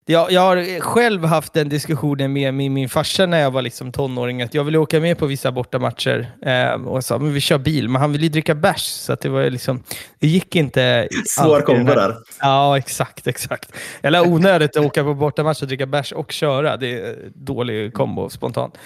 [0.08, 3.92] Jag, jag har själv haft den diskussionen med min, min farsa när jag var liksom
[3.92, 6.30] tonåring, att jag ville åka med på vissa bortamatcher.
[6.42, 9.28] Eh, och sa, men vi kör bil, men han ville ju dricka bärs, så det
[9.28, 9.82] var liksom,
[10.18, 11.08] det gick inte.
[11.28, 12.16] Svår kombo där.
[12.40, 13.72] Ja, exakt, exakt.
[14.02, 16.76] Eller onödigt att åka på bortamatch och dricka bärs och köra.
[16.76, 18.78] Det är dålig kombo spontant.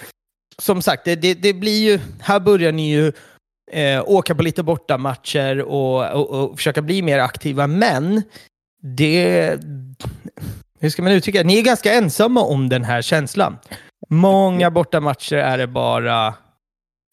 [0.57, 3.11] Som sagt, det, det, det blir ju, här börjar ni ju
[3.71, 8.23] eh, åka på lite bortamatcher och, och, och försöka bli mer aktiva, men
[8.83, 9.57] det...
[10.81, 11.47] Hur ska man uttrycka det?
[11.47, 13.57] Ni är ganska ensamma om den här känslan.
[14.09, 16.33] Många bortamatcher är det bara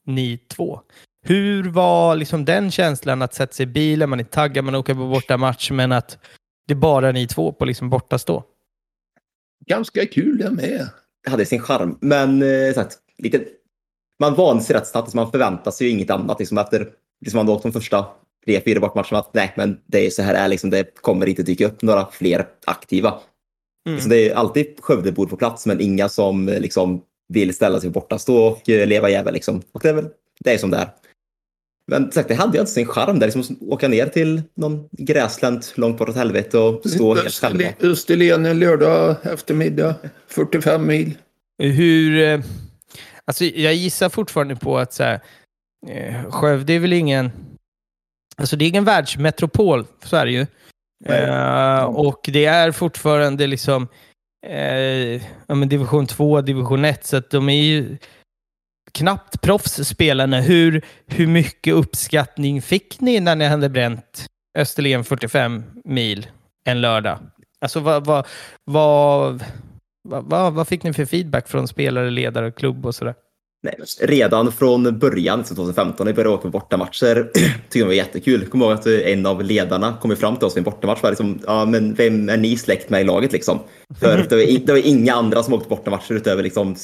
[0.06, 0.80] ni två.
[1.26, 4.94] Hur var liksom den känslan att sätta sig i bilen, man är taggad, man åker
[4.94, 6.18] på bortamatch, men att
[6.66, 8.44] det är bara ni två på liksom bortastå?
[9.66, 10.88] Ganska kul det med.
[11.24, 13.44] Det hade sin charm, men eh, sagt, lite,
[14.18, 15.14] man vande sig rätt snabbt.
[15.14, 16.38] Man förväntar sig ju inget annat.
[16.38, 16.88] Liksom efter
[17.20, 18.06] liksom man åkt de första
[18.44, 19.18] tre, fyra bortamatcherna.
[19.18, 20.48] Att nej, men det är så här det är.
[20.48, 23.18] Liksom, det kommer inte dyka upp några fler aktiva.
[23.88, 23.94] Mm.
[23.94, 27.90] Liksom, det är alltid Skövdebor på plats, men inga som eh, liksom, vill ställa sig
[27.90, 29.34] borta, stå och eh, leva jävel.
[29.34, 29.62] Liksom.
[29.72, 30.08] Och det är väl
[30.40, 30.88] det är som det är.
[31.86, 34.88] Men sagt, det hade ju inte sin charm där, liksom att åka ner till någon
[34.92, 37.64] gräslänt långt bortåt helvete och stå helt själva.
[37.80, 39.94] Österlen en lördag eftermiddag,
[40.28, 41.18] 45 mil.
[41.58, 42.18] Hur...
[42.22, 42.40] eh,
[43.24, 45.20] Alltså jag gissar fortfarande på att så här,
[46.30, 47.30] Skövde är väl ingen...
[48.36, 50.46] Alltså det är ingen världsmetropol, så är det ju.
[51.04, 53.88] Eh, och det är fortfarande liksom
[54.46, 57.96] eh, ja, men division 2, division 1, så att de är ju
[58.92, 60.40] knappt proffsspelarna.
[60.40, 64.26] Hur, hur mycket uppskattning fick ni när ni hade bränt
[64.58, 66.26] Österlen 45 mil
[66.64, 67.18] en lördag?
[67.60, 68.26] Alltså vad, vad,
[68.64, 69.44] vad,
[70.08, 73.14] vad, vad, vad fick ni för feedback från spelare, ledare, klubb och sådär?
[73.62, 77.88] Nej, redan från början, så 2015, när vi började åka på bortamatcher, tyckte jag det
[77.88, 78.46] var jättekul.
[78.46, 81.40] Kommer ihåg att en av ledarna kom fram till oss vid en bortamatch och liksom,
[81.46, 83.58] ja men vem är ni släkt med i laget liksom?
[84.00, 86.76] För det var, det var inga andra som åkte bortamatcher utöver liksom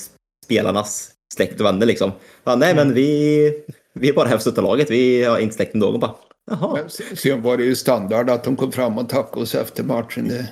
[0.45, 2.13] spelarnas släkt och vänner liksom.
[2.45, 5.81] Ja, nej men vi, vi är bara här för laget, vi har inte släkt med
[5.81, 6.15] någon bara.
[6.51, 6.79] Jaha.
[7.15, 10.29] Sen var det ju standard att de kom fram och tackade oss efter matchen.
[10.29, 10.49] Det,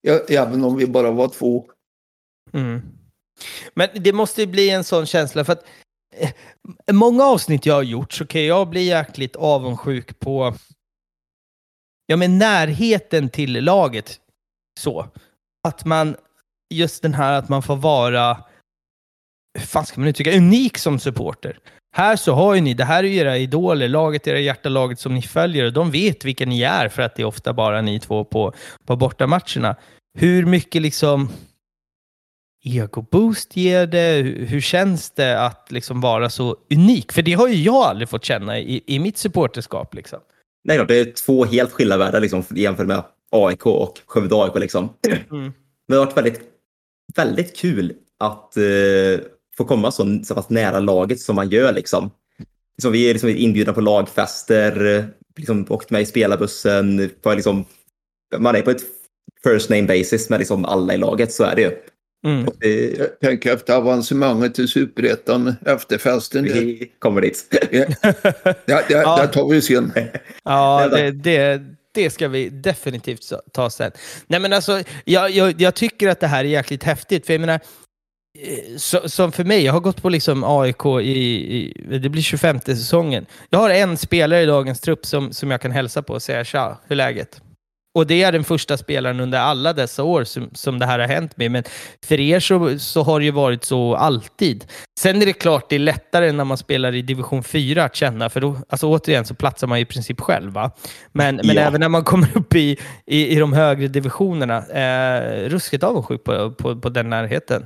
[0.00, 1.66] ja, även om vi bara var två.
[2.52, 2.80] Mm.
[3.74, 5.66] Men det måste ju bli en sån känsla för att
[6.16, 6.30] eh,
[6.92, 10.54] många avsnitt jag har gjort så kan jag bli jäkligt avundsjuk på
[12.06, 14.20] ja, men närheten till laget.
[14.80, 15.06] Så.
[15.68, 16.16] Att man,
[16.74, 18.44] just den här att man får vara,
[19.58, 21.58] hur fan ska man uttrycka, unik som supporter.
[21.96, 25.14] Här så har ju ni, det här är ju era idoler, laget, era hjärtalaget som
[25.14, 28.00] ni följer och de vet vilka ni är för att det är ofta bara ni
[28.00, 28.52] två på,
[28.86, 29.76] på bortamatcherna.
[30.18, 31.28] Hur mycket liksom
[32.64, 34.22] ego-boost ger det?
[34.48, 37.12] Hur, känns det att liksom vara så unik?
[37.12, 39.94] För det har ju jag aldrig fått känna i, i mitt supporterskap.
[39.94, 40.18] Liksom.
[40.64, 44.54] Nej, klart, det är två helt skilda världar liksom, jämfört med AIK och Skövde AIK.
[44.54, 44.88] Liksom.
[45.06, 45.42] Mm.
[45.42, 45.52] Men
[45.88, 46.40] det har varit väldigt,
[47.16, 49.24] väldigt kul att eh,
[49.56, 51.72] få komma så, så pass nära laget som man gör.
[51.72, 52.10] Liksom.
[52.76, 55.04] Liksom, vi är liksom inbjudna på lagfester,
[55.36, 57.10] liksom, åkt med i spelarbussen.
[57.22, 57.64] På, liksom,
[58.38, 58.82] man är på ett
[59.44, 61.70] first name basis med liksom, alla i laget, så är det ju.
[62.24, 62.46] Mm.
[62.98, 66.44] Jag tänker efter avancemanget till superettan, efterfesten.
[66.44, 67.46] Det, vi kommer dit.
[67.50, 67.68] det,
[68.66, 69.18] det, Ja.
[69.22, 69.92] det tar vi sen.
[70.44, 71.62] Ja, Det det,
[71.94, 73.90] det, ska vi definitivt ta sen.
[74.26, 77.26] Nej, men alltså, jag, jag, jag tycker att det här är jäkligt häftigt.
[77.26, 77.60] För jag menar,
[78.38, 81.18] eh, så, som för mig, jag har gått på liksom AIK i,
[81.56, 83.26] i det blir 25 säsongen.
[83.50, 86.44] Jag har en spelare i dagens trupp som, som jag kan hälsa på och säga
[86.44, 87.40] tja, hur är läget?
[87.94, 91.06] Och det är den första spelaren under alla dessa år som, som det här har
[91.08, 91.50] hänt med.
[91.50, 91.62] Men
[92.06, 94.64] för er så, så har det ju varit så alltid.
[95.00, 98.30] Sen är det klart det är lättare när man spelar i division 4 att känna,
[98.30, 100.52] för då, alltså återigen så platsar man i princip själv.
[100.52, 100.70] Va?
[101.12, 101.62] Men, men Ja.
[101.62, 106.50] även när man kommer upp i, i, i de högre divisionerna, eh, ruskigt avundsjuk på,
[106.50, 107.64] på, på den närheten.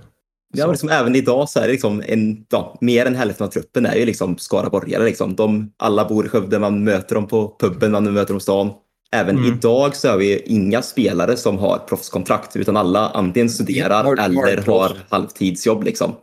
[0.54, 3.50] Ja, men liksom, även idag så är det liksom en, ja, mer än hälften av
[3.50, 5.04] truppen är ju liksom skaraborgare.
[5.04, 5.36] Liksom.
[5.36, 8.70] De, alla bor i Skövde, man möter dem på puben, man möter dem i stan.
[9.16, 9.52] Även Mm.
[9.52, 14.24] idag så har vi inga spelare som har proffskontrakt, utan alla antingen studerar Har- har
[14.48, 14.66] eller proffs.
[14.92, 15.84] har halvtidsjobb.
[15.84, 16.16] Liksom.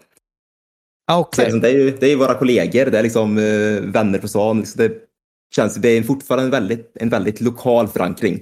[1.07, 1.43] Ah, Så Okej.
[1.45, 4.59] liksom, det, är ju, det är våra kollegor, det är liksom eh, vänner på stan.
[4.59, 4.93] Liksom, det,
[5.55, 8.39] känns, det är fortfarande en väldigt, en väldigt lokal förankring.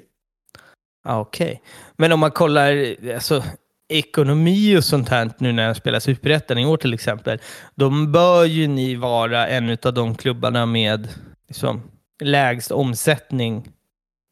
[1.05, 1.61] Ah, Okej.
[1.97, 3.43] Men om man kollar alltså,
[3.89, 7.39] ekonomi och sånt här nu när jag spelar Superettan i år till exempel,
[7.75, 11.07] då bör ju ni vara en av de klubbarna med
[11.47, 11.81] liksom,
[12.23, 13.67] lägst omsättning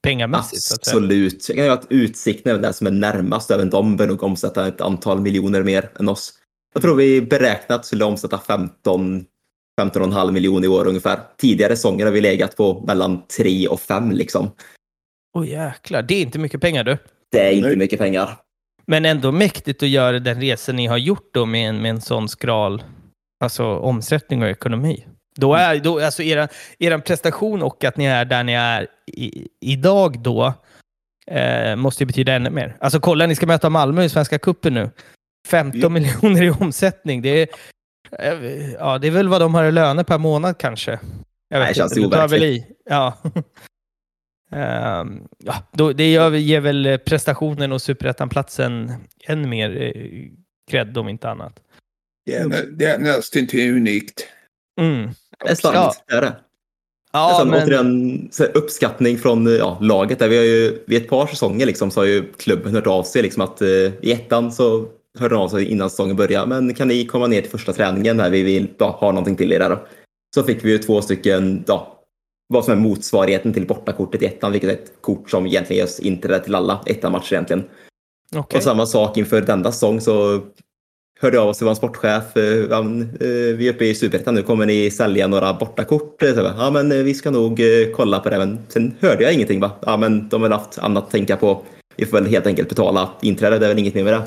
[0.04, 0.74] pengamässigt.
[0.74, 0.80] Att.
[0.80, 1.50] Absolut.
[1.50, 3.52] Jag kan ett Utsikten är det som är närmast.
[3.52, 6.34] Även de bör nog omsätta ett antal miljoner mer än oss.
[6.74, 9.26] Jag tror vi beräknat skulle omsätta 15
[9.82, 11.20] 15,5 miljoner i år ungefär.
[11.38, 14.52] Tidigare säsonger har vi legat på mellan 3 och 5 liksom.
[15.38, 16.98] Åh jäklar, det är inte mycket pengar du.
[17.32, 17.78] Det är inte Nej.
[17.78, 18.38] mycket pengar.
[18.86, 22.02] Men ändå mäktigt att göra den resan ni har gjort då med en, med en
[22.02, 22.84] sån skral
[23.44, 25.06] alltså, omsättning och ekonomi.
[25.36, 26.48] Då är då, alltså era,
[26.80, 30.54] er prestation och att ni är där ni är i, idag då
[31.28, 32.76] eh, måste ju betyda ännu mer.
[32.80, 34.90] Alltså kolla, ni ska möta Malmö i Svenska Cupen nu.
[35.48, 35.90] 15 Ja.
[35.90, 37.22] miljoner i omsättning.
[37.22, 37.48] Det är,
[38.20, 40.92] eh, ja, det är väl vad de har i löner per månad kanske.
[40.92, 41.00] Jag
[41.50, 42.66] Nej, vet det känns inte, tar väl i.
[42.86, 43.18] Ja.
[44.54, 48.94] Ehm, ja, då, det gör, ger väl prestationen och superettan-platsen
[49.28, 50.28] än mer eh,
[50.72, 51.60] cred om inte annat.
[52.26, 54.28] Det är, det är nästan till unikt.
[54.82, 55.10] Mm.
[55.56, 56.04] Slarvigt.
[56.08, 56.36] Det är det.
[57.14, 60.20] Ja, Nästan men, återigen så här, uppskattning från ja, laget.
[60.20, 63.04] Där vi har ju, vid ett par säsonger liksom, så har ju klubben hört av
[63.04, 63.22] sig.
[63.22, 63.68] Liksom, att, eh,
[64.02, 64.86] I ettan så
[65.20, 66.48] hörde de av sig innan säsongen började.
[66.48, 69.52] Men kan ni komma ner till första träningen när vi vill ja, ha någonting till
[69.54, 69.60] er?
[69.60, 69.80] Där, då?
[70.36, 72.04] Så fick vi ju två stycken, ja,
[72.48, 76.00] vad som är motsvarigheten till bortakortet i ettan, vilket är ett kort som egentligen ges
[76.00, 77.64] inträde till alla ettan-matcher egentligen.
[78.36, 78.58] okej.
[78.58, 80.42] Och samma sak inför denna säsong så
[81.22, 82.38] hörde av oss till vår sportchef.
[82.38, 86.24] eh, ja, men, eh, Vi är uppe i Superettan nu, kommer ni sälja några bortakort?
[86.24, 87.62] Eh, så Ja, men vi ska nog
[87.96, 88.38] kolla på det.
[88.38, 89.60] Men sen hörde jag ingenting.
[89.60, 89.72] Va?
[89.86, 91.62] Ja, men de har haft annat att tänka på.
[91.96, 94.24] Vi får väl helt enkelt betala inträde, det är väl inget mer med det.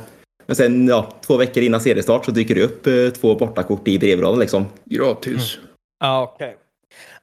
[0.46, 4.40] Men sen ja, två veckor innan seriestart så dyker det upp två bortakort i brevlådan
[4.40, 4.66] liksom.
[4.84, 5.58] Gratis.
[6.00, 6.56] Ja, okej.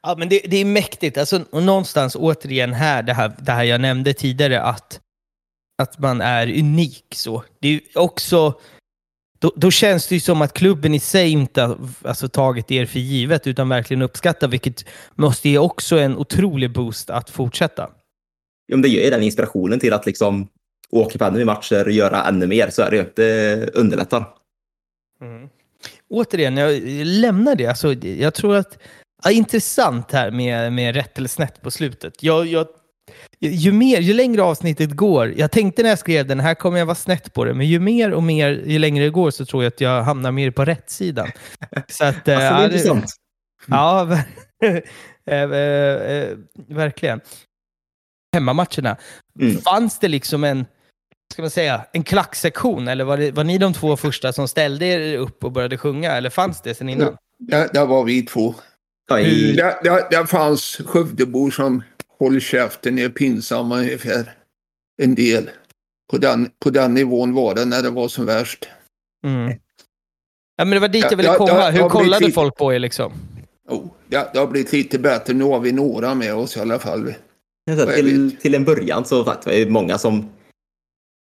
[0.02, 1.18] Ja, men det, det är mäktigt.
[1.18, 5.00] Alltså, och någonstans återigen här, det här, det här jag nämnde tidigare, att,
[5.82, 7.04] att man är unik.
[7.14, 7.44] så.
[7.60, 8.54] Det är också...
[9.42, 12.86] Då, då känns det ju som att klubben i sig inte har alltså, tagit er
[12.86, 17.90] för givet, utan verkligen uppskattar, vilket måste ge också en otrolig boost att fortsätta.
[18.66, 20.48] Ja, men det ger ju den inspirationen till att liksom
[20.90, 22.70] åka på ännu matcher och göra ännu mer.
[22.70, 23.06] Så är det ju.
[23.16, 24.24] Det underlättar.
[26.10, 27.66] Återigen, jag lämnar det.
[27.66, 28.78] Alltså, jag tror att...
[29.24, 32.22] Ja, intressant här med, med rätt eller snett på slutet.
[32.22, 32.66] Jag, jag,
[33.40, 36.86] ju, mer, ju längre avsnittet går, jag tänkte när jag skrev den, här kommer jag
[36.86, 39.62] vara snett på det, men ju mer och mer, ju längre det går så tror
[39.62, 41.28] jag att jag hamnar mer på rätt sidan.
[41.88, 43.04] Så att, eh, Alltså, det är ja, intressant.
[43.66, 44.12] Ja,
[45.26, 46.36] eh, eh,
[46.68, 47.20] verkligen.
[48.34, 48.96] Hemmamatcherna.
[49.40, 49.58] Mm.
[49.58, 50.66] Fanns det liksom en,
[51.32, 52.88] ska man säga, en klacksektion?
[52.88, 56.12] Eller var, det, var ni de två första som ställde er upp och började sjunga?
[56.12, 57.16] Eller fanns det sen innan?
[57.38, 58.54] Där, där var vi två.
[59.08, 61.82] Ja, där, där fanns Skövdebor som
[62.22, 64.32] håll käften, är pinsamma ungefär.
[65.02, 65.50] En del.
[66.10, 68.68] På den, på den nivån var det när det var som värst.
[69.26, 69.48] Mm.
[70.56, 71.50] Ja, men det var dit jag Ja, ville ja, komma.
[71.50, 73.12] ja, Hur ja, kollade det- folk på er liksom?
[73.68, 75.34] Oh, det, det har blivit lite bättre.
[75.34, 77.14] Nu har vi några med oss i alla fall.
[77.78, 80.28] Så till, till en början så var det många som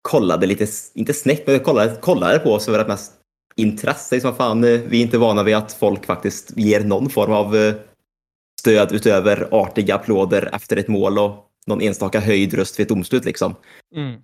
[0.02, 3.13] kollade lite, inte snett, men kollade, kollade på oss för att mest
[3.56, 4.21] intresse.
[4.21, 7.56] Som fan, eh, vi är inte vana vid att folk faktiskt ger någon form av
[7.56, 7.73] eh,
[8.67, 13.25] stöd utöver artiga applåder efter ett mål och någon enstaka höjd röst vid ett domslut.
[13.25, 13.56] Liksom.
[13.95, 14.21] Mm.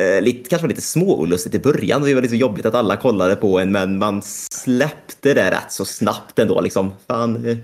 [0.00, 2.02] Eh, lite, kanske var lite småolustigt i början.
[2.02, 5.72] Det var lite så jobbigt att alla kollade på en, men man släppte det rätt
[5.72, 6.60] så snabbt ändå.
[6.60, 6.92] Liksom.
[7.06, 7.56] Fan, eh,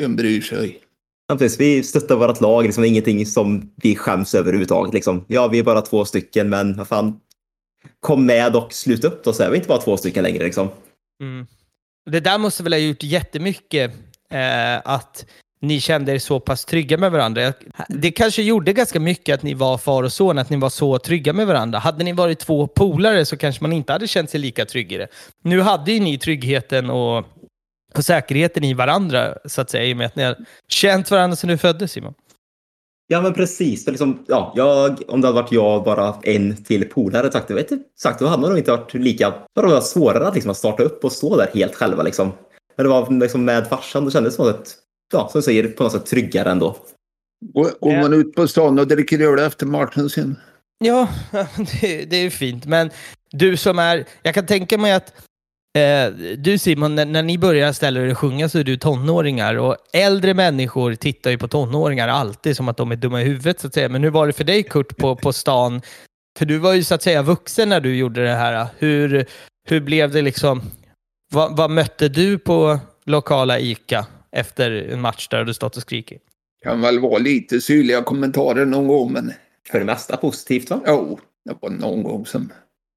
[0.00, 0.80] Vem bryr sig?
[1.28, 1.60] Ja, precis.
[1.60, 2.64] Vi stöttar vårt lag.
[2.64, 4.94] Liksom, ingenting som vi skäms över överhuvudtaget.
[4.94, 5.24] Liksom.
[5.28, 7.20] Ja, vi är bara två stycken, men vad fan.
[8.00, 10.44] Kom med och sluta upp då, så är vi inte bara två stycken längre.
[10.44, 10.68] Liksom.
[11.22, 11.46] Mm.
[12.10, 13.92] Det där måste väl ha gjort jättemycket
[14.30, 15.26] eh, att
[15.62, 17.52] ni kände er så pass trygga med varandra.
[17.88, 20.98] Det kanske gjorde ganska mycket att ni var far och son, att ni var så
[20.98, 21.78] trygga med varandra.
[21.78, 24.98] Hade ni varit två polare så kanske man inte hade känt sig lika trygg i
[24.98, 25.08] det.
[25.42, 27.24] Nu hade ju ni tryggheten och,
[27.94, 30.36] och säkerheten i varandra, så att säga, i och med att ni har
[30.68, 32.14] känt varandra sedan du föddes, Simon.
[33.12, 33.84] Ja, men precis.
[33.84, 37.50] För liksom, ja, jag, om det hade varit jag och bara en till polare sagt,
[37.50, 39.30] vet du, sagt, då hade man nog inte varit lika...
[39.30, 42.02] Då hade det varit svårare att, liksom, att starta upp och stå där helt själva.
[42.02, 42.32] Liksom.
[42.76, 44.76] Men det var liksom, med farsan, då kändes det som att,
[45.12, 46.76] ja, som du säger, på något sätt tryggare ändå.
[47.54, 50.36] Går, går man ut på stan och dricker öl efter matchen sen?
[50.84, 51.08] Ja,
[51.80, 52.66] det, det är fint.
[52.66, 52.90] Men
[53.30, 54.04] du som är...
[54.22, 55.12] Jag kan tänka mig att
[55.78, 59.54] eh, du Simon, när, när ni börjar ställa er och sjunga så är du tonåringar
[59.54, 63.60] och äldre människor tittar ju på tonåringar alltid som att de är dumma i huvudet
[63.60, 63.88] så att säga.
[63.88, 65.82] Men hur var det för dig Kurt på, på stan?
[66.38, 68.66] För du var ju så att säga vuxen när du gjorde det här.
[68.78, 69.26] Hur,
[69.68, 70.62] hur blev det liksom?
[71.32, 76.22] Vad, vad mötte du på lokala ICA efter en match där du stått och skrikit?
[76.62, 79.32] Kan väl vara lite syrliga kommentarer någon gång, men
[79.70, 80.80] För det mesta positivt, va?
[80.86, 82.52] jo, det var någon gång som...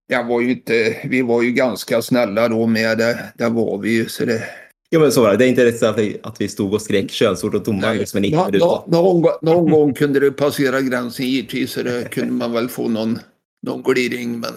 [0.08, 3.34] Jag var ju inte, vi var ju ganska snälla då med det.
[3.38, 4.43] Där var vi ju, så det...
[4.91, 5.38] Jo, men så var det.
[5.38, 7.98] Det är inte rätt så att vi, att vi stod och skrek könsord åt domaren
[7.98, 8.65] liksom, i 90 Nå- minuter.
[8.65, 12.69] nå- någon, gång- någon gång kunde det passera gränsen givetvis, så det kunde man väl
[12.69, 13.19] få någon,
[13.67, 14.52] någon gliring, men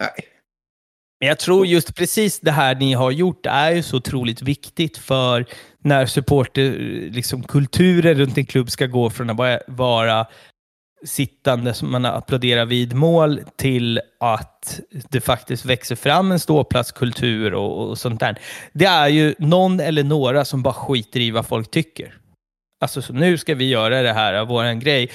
[0.00, 0.10] nej.
[1.20, 4.98] Men jag tror just precis det här ni har gjort är ju så otroligt viktigt
[4.98, 5.46] för
[5.86, 6.70] när supporter,
[7.10, 10.26] liksom kulturen runt en klubb ska gå från att bara vara
[11.04, 17.88] sittande som man applåderar vid mål till att det faktiskt växer fram en ståplatskultur och,
[17.88, 18.38] och sånt där.
[18.72, 22.14] Det är ju någon eller några som bara skiter i vad folk tycker.
[22.80, 25.10] Alltså så nu ska vi göra det här, våran grej.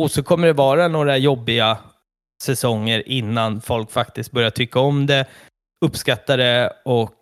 [0.00, 1.78] Och så kommer det vara några jobbiga
[2.42, 5.26] säsonger innan folk faktiskt börjar tycka om det,
[5.84, 7.14] uppskatta det och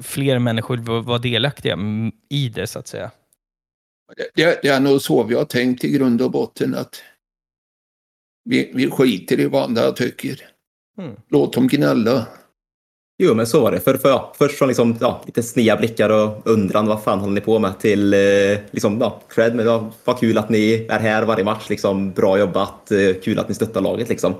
[0.00, 1.78] fler människor vara delaktiga
[2.28, 3.10] i det så att säga.
[4.34, 7.02] Det, det, är nog så vi har tänkt i grund och botten att
[8.44, 10.40] vi, vi skiter i vad andra tycker.
[10.98, 11.16] Mm.
[11.28, 12.26] Låt dem gnälla.
[13.18, 13.80] Jo, men så var det.
[13.80, 17.34] För, för, ja, först från liksom, ja, lite sneda blickar och undran vad fan håller
[17.34, 19.54] ni på med till eh, liksom, ja, cred.
[19.54, 21.70] Men ja, vad kul att ni är här varje match.
[21.70, 22.90] Liksom, bra jobbat.
[22.90, 24.08] Eh, kul att ni stöttar laget.
[24.08, 24.34] Liksom.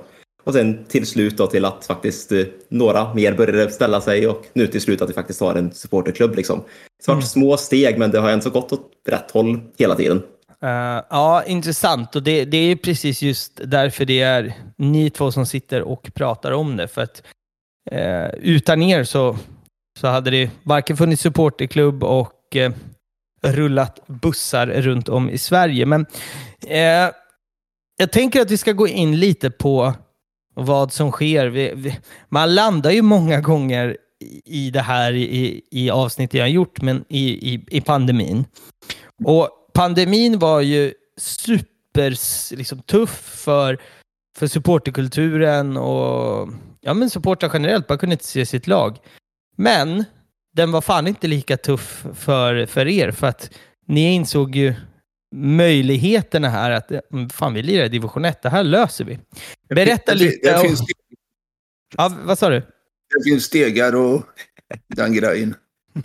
[0.47, 4.45] Och sen till slut då till att faktiskt eh, några mer började ställa sig och
[4.53, 6.35] nu till slut att vi faktiskt har en supporterklubb.
[6.35, 6.59] Liksom.
[6.59, 7.27] Det har varit Mm.
[7.27, 10.23] små steg, men det har ändå gått åt rätt håll hela tiden.
[10.63, 12.15] Eh, ja, intressant.
[12.15, 16.51] Och det, det är precis just därför det är ni två som sitter och pratar
[16.51, 16.87] om det.
[16.87, 17.23] För att
[17.91, 19.37] eh, utan er så,
[19.99, 22.71] så hade det varken funnits supporterklubb och eh,
[23.43, 25.85] rullat bussar runt om i Sverige.
[25.85, 26.05] Men
[27.97, 29.93] jag tänker att vi ska gå in lite på
[30.57, 31.47] vad som sker.
[31.47, 31.99] Vi, vi,
[32.29, 33.97] man landar ju många gånger
[34.45, 38.45] i det här i, i avsnittet jag har gjort, men i, i, i pandemin.
[39.23, 42.09] Och pandemin var ju super
[42.55, 43.77] liksom, tuff för,
[44.37, 46.49] för supporterkulturen och
[46.81, 47.89] ja, men supportrar generellt.
[47.89, 48.97] Man kunde inte se sitt lag.
[49.55, 50.03] Men
[50.55, 53.51] den var fan inte lika tuff för, för er, för att
[53.87, 54.73] ni insåg ju
[55.41, 59.19] möjligheterna här att mm, fan, vi lirar i division 1, det här löser vi.
[59.69, 60.51] Berätta det, lite.
[60.51, 60.67] Det, om...
[60.67, 60.81] finns,
[61.97, 62.61] ja, vad sa du?
[63.15, 64.23] det finns stegar och
[64.87, 65.55] den grejen.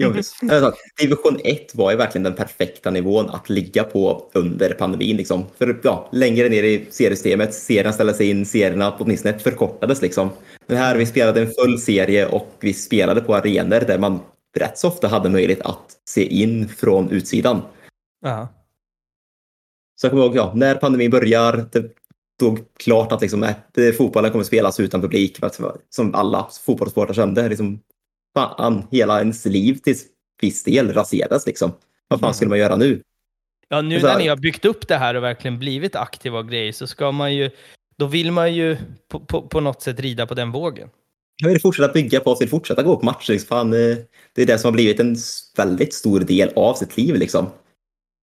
[0.00, 5.16] Alltså, division 1 var ju verkligen den perfekta nivån att ligga på under pandemin.
[5.16, 5.44] Liksom.
[5.58, 10.02] För ja, längre ner i seriesystemet, serierna ställdes in, serierna åtminstone förkortades.
[10.02, 10.30] Liksom.
[10.66, 14.20] Men här vi spelade en full serie och vi spelade på arenor där man
[14.58, 17.62] rätt så ofta hade möjlighet att se in från utsidan.
[18.22, 18.48] Ja.
[19.94, 21.90] Så jag kommer ihåg, ja, när pandemin börjar, det
[22.36, 25.38] stod klart att liksom, äh, fotbollen kommer spelas utan publik.
[25.90, 27.48] Som alla fotbollssportare kände.
[27.48, 27.80] Liksom,
[28.34, 29.96] fan, hela ens liv till
[30.40, 31.46] viss del raserades.
[31.46, 31.72] Liksom.
[32.08, 33.02] Vad fan skulle man göra nu?
[33.68, 36.72] Ja, nu när ni har byggt upp det här och verkligen blivit aktiva och grejer
[36.72, 37.50] så ska man ju,
[37.98, 38.76] då vill man ju
[39.08, 40.88] på, på, på något sätt rida på den vågen.
[41.36, 43.32] Jag vill fortsätta bygga på sig, fortsätta gå på matcher.
[43.32, 43.48] Liksom.
[43.48, 43.96] Fan, eh,
[44.34, 45.16] det är det som har blivit en
[45.56, 47.14] väldigt stor del av sitt liv.
[47.14, 47.46] Liksom.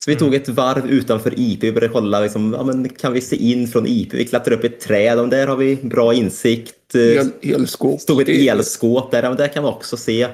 [0.09, 3.21] Så vi tog ett varv utanför IP och började kolla, liksom, ja, men kan vi
[3.21, 4.13] se in från IP?
[4.13, 6.95] Vi klättrar upp ett träd, och där har vi bra insikt.
[6.95, 8.01] El, elskåp.
[8.01, 10.27] Stod ett elskåp där, ja, men där kan vi också se.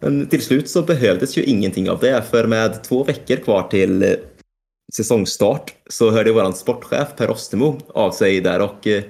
[0.00, 4.02] Men till slut så behövdes ju ingenting av det, för med två veckor kvar till
[4.02, 4.10] eh,
[4.96, 9.02] säsongstart så hörde vår sportchef Per Ostermo av sig där och eh,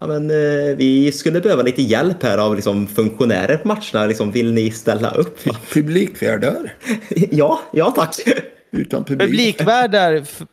[0.00, 4.06] ja, men, eh, vi skulle behöva lite hjälp här av liksom, funktionärer på matcherna.
[4.06, 5.38] Liksom, vill ni ställa upp?
[5.72, 6.74] Publikvärdar?
[7.30, 8.16] ja, ja tack.
[8.76, 9.28] Utan publik.
[9.28, 10.46] Publikvärdar för,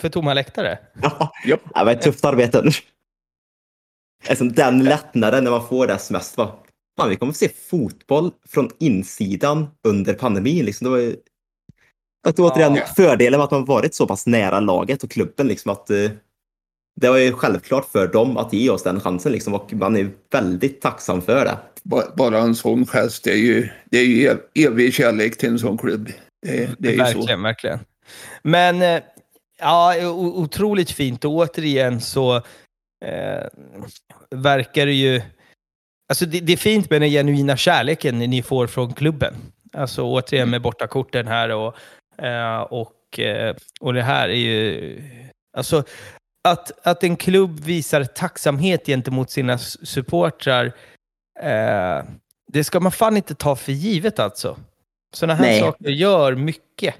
[0.00, 0.78] för tomma läktare?
[1.02, 1.58] Ja, ja.
[1.74, 2.70] det var ett tufft arbete.
[4.28, 6.36] Alltså, den lättnaden när man får det som mest.
[6.36, 6.58] Va?
[6.98, 10.64] Fan, vi kommer att se fotboll från insidan under pandemin.
[10.64, 10.84] Liksom.
[10.84, 11.16] Det var ju...
[12.28, 12.86] att återigen, ja.
[12.96, 15.48] fördelen med att man varit så pass nära laget och klubben.
[15.48, 16.10] Liksom, att, uh,
[17.00, 20.10] det var ju självklart för dem att ge oss den chansen liksom, och man är
[20.30, 21.58] väldigt tacksam för det.
[22.16, 25.78] Bara en sån gest, det är ju, det är ju evig kärlek till en sån
[25.78, 26.08] klubb.
[26.42, 27.42] Det, det är verkligen, så.
[27.42, 27.78] verkligen.
[28.42, 29.02] Men eh,
[29.58, 31.24] ja, otroligt fint.
[31.24, 32.36] Och återigen så
[33.04, 33.46] eh,
[34.30, 35.22] verkar det ju...
[36.08, 39.34] Alltså det, det, är fint med den genuina kärleken ni får från klubben.
[39.72, 41.76] Alltså återigen med bortakorten här och,
[42.24, 45.02] eh, och, eh, och det här är ju...
[45.56, 45.84] Alltså
[46.48, 50.72] att, att en klubb visar tacksamhet gentemot sina supportrar,
[51.40, 52.04] eh,
[52.52, 54.56] det ska man fan inte ta för givet alltså.
[55.12, 55.60] Sådana här Nej.
[55.60, 56.94] saker gör mycket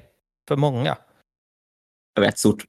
[0.48, 0.96] för många.
[2.14, 2.64] Jag vet, stort.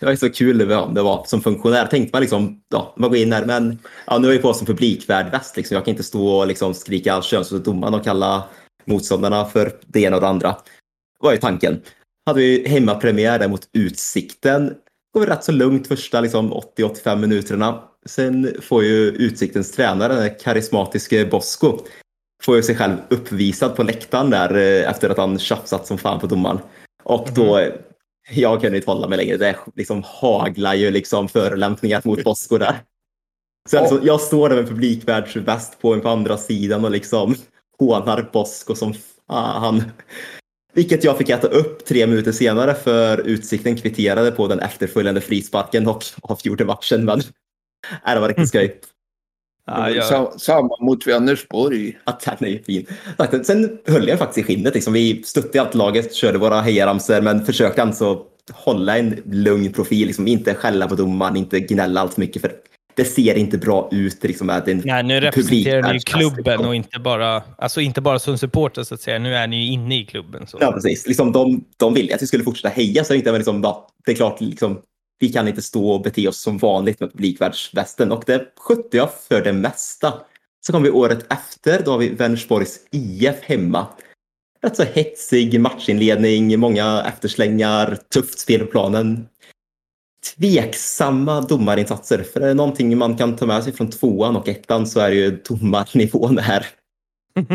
[0.00, 1.86] Det var så kul det var, det var som funktionär.
[1.86, 4.66] Tänkte man liksom, ja, man går in här, men ja, nu är jag på som
[4.66, 5.56] publikvärd väst.
[5.56, 5.74] Liksom.
[5.74, 8.44] Jag kan inte stå och liksom skrika könsord domaren och kalla
[8.84, 10.56] motståndarna för det ena och det andra.
[11.18, 11.82] Var ju tanken.
[12.26, 14.74] Hade vi hemmapremiär där mot Utsikten.
[15.14, 17.82] Går vi rätt så lugnt första liksom, 80-85 minuterna.
[18.06, 21.78] Sen får ju Utsiktens tränare, den karismatiske Bosko,
[22.44, 26.20] får ju sig själv uppvisad på läktaren där eh, efter att han tjafsat som fan
[26.20, 26.58] på domaren.
[27.02, 27.78] Och då, mm.
[28.30, 29.36] jag kunde inte hålla mig längre.
[29.36, 32.74] Det liksom haglar ju liksom förolämpningar mot Bosko där.
[33.70, 37.34] Så alltså, jag står där med publikvärdsväst på mig på andra sidan och liksom
[37.78, 38.94] hånar Bosko som
[39.26, 39.82] fan.
[40.72, 45.88] Vilket jag fick äta upp tre minuter senare för Utsikten kvitterade på den efterföljande frisparken
[45.88, 47.04] och avgjorde matchen.
[47.04, 47.20] Men
[48.06, 48.80] äh, det var riktigt skoj.
[49.66, 50.40] Ja, jag...
[50.40, 51.98] Samma mot Vänersborg.
[52.04, 52.86] Ja, den är fin.
[53.44, 54.74] Sen höll jag faktiskt i skinnet.
[54.74, 54.92] Liksom.
[54.92, 60.06] Vi stötte allt laget, körde våra hejaramsor, men försökte alltså hålla en lugn profil.
[60.06, 60.28] Liksom.
[60.28, 62.42] Inte skälla på domaren, inte gnälla allt för mycket.
[62.42, 62.52] För
[62.96, 64.24] det ser inte bra ut.
[64.24, 68.18] Liksom, att en Nej, nu representerar ni ju klubben och inte bara, alltså inte bara
[68.18, 69.18] som supporter så att säga.
[69.18, 70.46] Nu är ni ju inne i klubben.
[70.46, 70.58] Så.
[70.60, 71.06] Ja, precis.
[71.06, 73.62] Liksom, de, de ville att vi skulle fortsätta heja, så det inte var liksom,
[74.06, 74.78] det är klart, liksom,
[75.18, 79.10] vi kan inte stå och bete oss som vanligt med publikvärdsvästen och det skötte jag
[79.28, 80.14] för det mesta.
[80.66, 83.86] Så kom vi året efter, då har vi Vänersborgs IF hemma.
[84.62, 89.28] Rätt så hetsig matchinledning, många efterslängar, tufft spel på planen.
[90.36, 94.86] Tveksamma domarinsatser, för är det någonting man kan ta med sig från tvåan och ettan
[94.86, 96.66] så är det ju domarnivån här.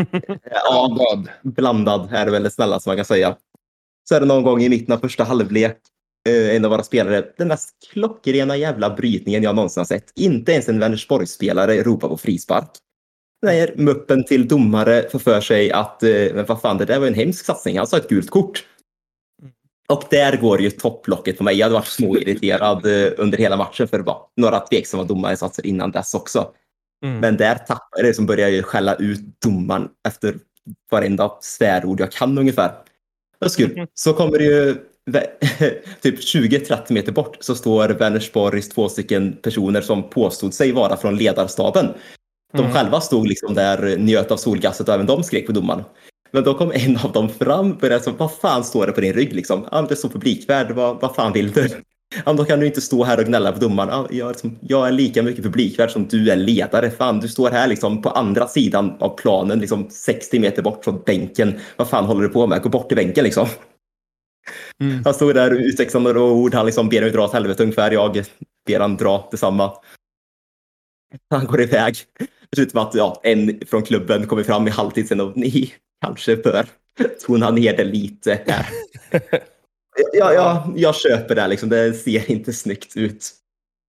[0.50, 3.36] ja, blandad är det väl det snällaste man kan säga.
[4.08, 5.76] Så är det någon gång i mitten av första halvlek
[6.28, 10.12] en av våra spelare, den mest klockrena jävla brytningen jag någonsin har sett.
[10.14, 12.70] Inte ens en Vänersborgsspelare ropar på frispark.
[13.42, 17.06] när muppen till domare får för sig att eh, men vad fan, det där var
[17.06, 17.78] en hemsk satsning.
[17.78, 18.64] Han sa ett gult kort.
[19.88, 21.56] Och där går ju topplocket på mig.
[21.56, 26.14] Jag hade varit småirriterad eh, under hela matchen för var några tveksamma domarinsatser innan dess
[26.14, 26.52] också.
[27.04, 27.20] Mm.
[27.20, 30.34] Men där tappade jag det som började jag skälla ut domaren efter
[30.90, 32.72] varenda svärord jag kan ungefär.
[33.58, 33.86] Mm.
[33.94, 34.76] Så kommer det ju
[36.02, 41.16] typ 20-30 meter bort så står Vänersborgs två stycken personer som påstod sig vara från
[41.16, 41.86] ledarstaben.
[42.52, 42.72] De mm.
[42.72, 45.84] själva stod liksom där, njöt av solgasset och även de skrek på domaren.
[46.32, 49.00] Men då kom en av dem fram och började så, vad fan står det på
[49.00, 49.66] din rygg liksom?
[49.70, 51.68] Ja, det står publikvärd, vad, vad fan vill du?
[52.26, 53.88] Ja, då kan du inte stå här och gnälla på domaren.
[53.88, 56.90] Ja, jag, liksom, jag är lika mycket publikvärd som du är ledare.
[56.90, 61.02] Fan, du står här liksom på andra sidan av planen, liksom 60 meter bort från
[61.06, 61.60] bänken.
[61.76, 62.62] Vad fan håller du på med?
[62.62, 63.46] Gå bort till bänken liksom.
[64.80, 65.04] Mm.
[65.04, 66.54] Han stod där utväxlande ord.
[66.54, 67.90] Han liksom ber mig dra åt helvete ungefär.
[67.90, 68.24] Jag
[68.66, 69.72] ber han dra detsamma.
[71.30, 71.96] Han går iväg.
[72.50, 75.74] Det slutar med att ja, en från klubben kommer fram i halvtid sen och ni
[76.04, 76.66] kanske bör
[77.26, 78.66] tona ner det lite här.
[80.12, 81.46] ja, ja, jag köper det.
[81.46, 81.68] Liksom.
[81.68, 83.30] Det ser inte snyggt ut.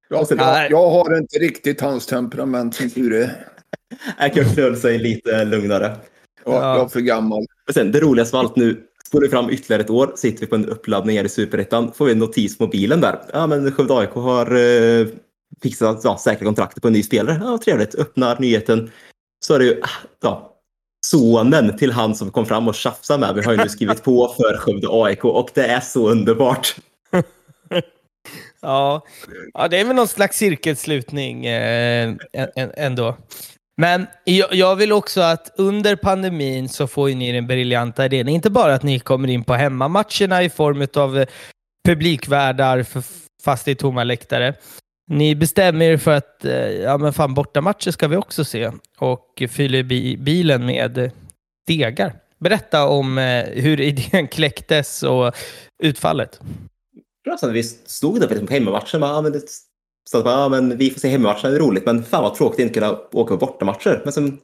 [0.09, 4.29] Jag, jag, jag har inte riktigt hans temperament som tur är.
[4.29, 5.97] Kurt höll sig lite lugnare.
[6.45, 7.45] Ja, jag är för gammal.
[7.67, 10.47] Och sen, det roligaste av allt nu, Spolar vi fram ytterligare ett år, sitter vi
[10.47, 13.21] på en uppladdning här i Superettan, får vi en notis på mobilen där.
[13.33, 15.07] Ja, men Skövde AIK har eh,
[15.61, 17.39] fixat ja, säkra kontrakter på en ny spelare.
[17.41, 17.95] Ja, trevligt.
[17.95, 18.91] Öppnar nyheten.
[19.45, 19.89] Så är det ju ah,
[20.21, 20.55] ja,
[21.05, 24.33] sonen till han som kom fram och tjafsade med mig har ju nu skrivit på
[24.37, 26.75] för Skövde AIK och det är så underbart.
[28.61, 29.01] ja.
[29.53, 32.15] ja, det är väl någon slags cirkelslutning eh,
[32.77, 33.17] ändå.
[33.81, 34.07] Men
[34.51, 38.27] jag vill också att under pandemin så får ni den briljanta idén.
[38.27, 41.27] Inte bara att ni kommer in på hemmamatcherna i form av eh,
[41.87, 42.85] publikvärdar
[43.43, 44.53] fast i tomma läktare.
[45.07, 49.43] Ni bestämmer er för att eh, ja, men fan, bortamatcher ska vi också se och
[49.49, 51.11] fyller bi bilen med
[51.67, 52.15] degar.
[52.39, 55.35] Berätta om eh, hur idén kläcktes och
[55.83, 56.39] utfallet.
[57.29, 59.01] Alltså, vi stod där på hemmamatchen.
[59.01, 59.41] Ja, ah, men det
[60.09, 62.55] så att ja, men vi får se hemmamatcherna, det är roligt, men fan vad tråkigt
[62.55, 64.01] att inte kunna åka på bortamatcher.
[64.03, 64.37] Men sen,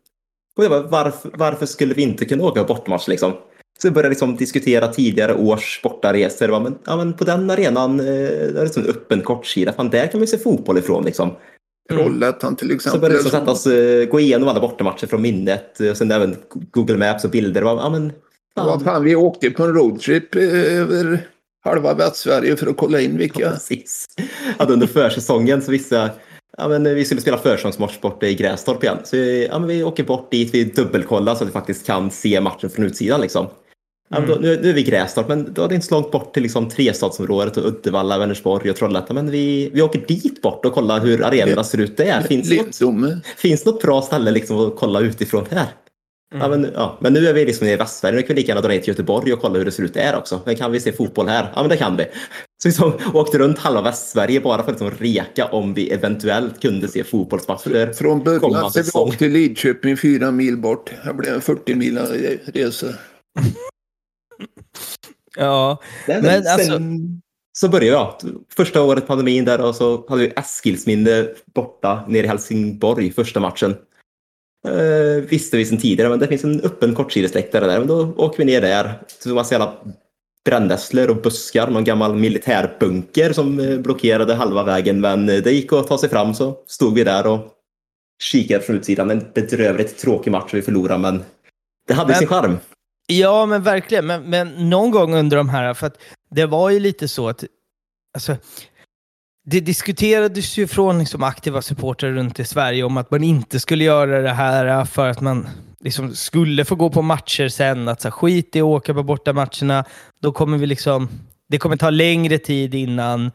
[0.90, 3.34] varför, varför skulle vi inte kunna åka på bortamatch liksom?
[3.82, 6.60] Så vi började liksom diskutera tidigare års bortaresor.
[6.60, 10.08] Men, ja, men på den arenan, eh, det är liksom en öppen kortsida, fan där
[10.08, 11.32] kan vi se fotboll ifrån liksom.
[11.90, 12.92] Trollhättan till exempel.
[12.92, 16.12] Så började vi liksom sätta oss, eh, gå igenom alla bortamatcher från minnet och sen
[16.12, 16.36] även
[16.72, 17.62] Google Maps och bilder.
[17.62, 18.14] Ja, men,
[18.56, 18.68] fan.
[18.68, 21.28] Ja, fan, vi åkte på en roadtrip eh, över
[21.64, 23.42] halva Västsverige för att kolla in vilka.
[23.42, 24.06] Ja, precis.
[24.58, 26.12] Att under försäsongen så visste
[26.58, 28.98] ja, men vi skulle spela försäsongsmatch borta i Grästorp igen.
[29.04, 32.42] Så ja, men vi åker bort dit, vi dubbelkollar så att vi faktiskt kan se
[32.42, 33.22] matchen från utsidan.
[33.22, 33.48] Liksom.
[34.10, 36.34] Ja, då, nu, nu, är vi Grästorp, men då är det inte så långt bort
[36.34, 39.16] till liksom, trestadsområdet och Uddevalla, Vänersborg och Trollhättan.
[39.16, 42.22] Men vi, vi åker dit bort och kollar hur arenorna ser ut där.
[42.22, 42.52] Finns,
[42.82, 45.68] något, finns något bra ställe liksom, att kolla utifrån här?
[46.34, 46.42] Mm.
[46.42, 48.16] Ja, men, ja, men nu är vi liksom i Västsverige.
[48.16, 49.94] Nu kan vi lika gärna dra ner till Göteborg och kolla hur det ser ut
[49.94, 50.42] där också.
[50.46, 51.52] Men kan vi se fotboll här?
[51.56, 52.04] Ja, men det kan vi.
[52.64, 56.62] Så vi liksom åkte runt halva Västsverige bara för att liksom reka om vi eventuellt
[56.62, 57.94] kunde se fotbollsmatcher.
[57.94, 60.92] Från början så vi åkte till Lidköping fyra mil bort.
[61.06, 61.98] Det blev en 40 mil
[62.46, 62.88] resa.
[65.36, 66.80] ja, men, men sen, alltså...
[67.60, 68.16] Så började jag.
[68.56, 73.76] Första året pandemin där och så hade vi Eskilsminne borta nere i Helsingborg första matchen.
[74.66, 77.80] Eh, visste vi sedan tidigare, men det finns en öppen kortsidesläktare där.
[77.80, 79.02] Men då åker vi ner där.
[79.24, 79.74] Så massa jävla
[80.46, 85.02] brännässlor och buskar, någon gammal militärbunker som eh, blockerade halva vägen.
[85.02, 87.40] Men eh, det gick att ta sig fram så stod vi där och
[88.24, 89.12] kikade från utsidan.
[89.12, 91.24] En bedrövligt tråkig match vi förlorade, men
[91.88, 92.58] det hade men, sin charm.
[93.08, 94.06] Ja, men verkligen.
[94.06, 95.98] Men, men någon gång under de här, för att
[96.30, 97.44] det var ju lite så att
[98.14, 98.36] alltså,
[99.50, 103.84] det diskuterades ju från liksom aktiva supportrar runt i Sverige om att man inte skulle
[103.84, 105.48] göra det här för att man
[105.80, 107.88] liksom skulle få gå på matcher sen.
[107.88, 109.86] Att så skit i att åka på borta matcherna.
[110.22, 111.10] Då kommer vi liksom,
[111.50, 113.32] det kommer ta längre tid innan,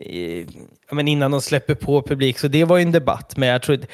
[0.00, 0.46] eh,
[0.90, 2.38] men innan de släpper på publik.
[2.38, 3.36] Så det var ju en debatt.
[3.36, 3.90] Men jag tror att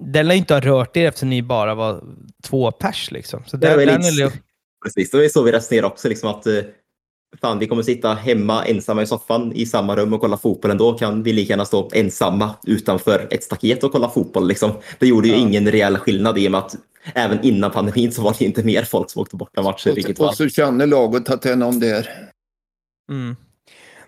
[0.00, 2.04] den lär inte ha rört er eftersom ni bara var
[2.44, 3.10] två pers.
[3.10, 3.42] Liksom.
[3.46, 4.32] Så det, den, den är...
[4.84, 6.08] Precis, det var så vi resonerade också.
[6.08, 6.54] Liksom att, eh,
[7.40, 10.92] fan, vi kommer sitta hemma ensamma i soffan i samma rum och kolla fotboll ändå.
[10.92, 14.48] Kan vi lika gärna stå ensamma utanför ett staket och kolla fotboll.
[14.48, 14.72] Liksom.
[14.98, 15.40] Det gjorde ju ja.
[15.40, 16.76] ingen reell skillnad i och med att
[17.14, 19.90] även innan pandemin så var det inte mer folk som åkte borta matcher.
[19.90, 22.08] Och, vilket och så känner laget att det är någon där.
[23.10, 23.36] Mm.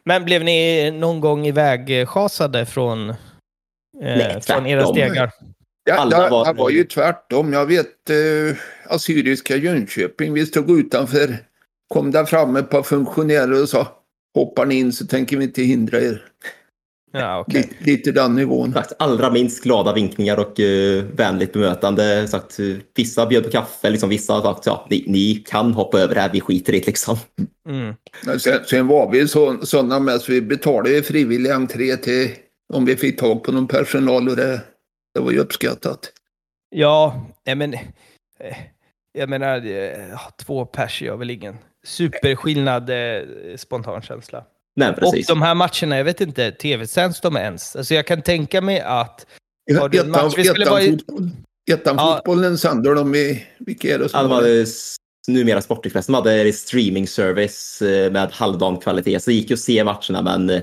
[0.04, 3.14] Men blev ni någon gång ivägschasade från, eh,
[4.00, 5.30] Nej, från era stegar?
[5.84, 6.44] Ja, det, var...
[6.44, 7.52] det var ju tvärtom.
[7.52, 8.56] Jag vet eh,
[8.94, 10.32] Assyriska Jönköping.
[10.32, 11.36] Vi stod utanför
[11.88, 13.88] kom där fram ett par funktionärer och sa
[14.34, 16.22] hoppar ni in så tänker vi inte hindra er.
[17.12, 17.60] Ja, okej.
[17.60, 18.74] Lite, lite den nivån.
[18.98, 22.28] Allra minst glada vinkningar och uh, vänligt bemötande.
[22.28, 26.00] Sagt, uh, vissa bjöd på kaffe, liksom, vissa har sagt ja, ni, ni kan hoppa
[26.00, 27.16] över det här, vi skiter i det liksom.
[27.68, 27.94] Mm.
[28.38, 32.30] Sen, sen var vi så, sådana med så vi betalade ju frivillig entré till
[32.72, 34.60] om vi fick tag på någon personal och det,
[35.14, 36.12] det var ju uppskattat.
[36.70, 37.74] Ja, men...
[37.74, 38.56] eh,
[39.18, 41.56] Jag menar, eh, två pers gör väl ingen
[41.86, 43.22] superskillnad, eh,
[43.56, 44.44] spontan känsla.
[44.76, 45.26] Nej, Och precis.
[45.26, 47.76] de här matcherna, jag vet inte, tv-sänds de ens?
[47.76, 49.26] Alltså jag kan tänka mig att...
[49.80, 50.34] Har du en Ettan, match?
[50.36, 51.30] Vi skulle ettan, vara i- fotboll,
[51.70, 52.56] ettan Ja.
[52.56, 54.66] sänder de i, vilka är det som Ja, de hade
[55.28, 59.20] numera Sportexpressen de hade streaming service eh, med halvdan kvalitet.
[59.20, 60.62] Så det gick ju att se matcherna, men eh,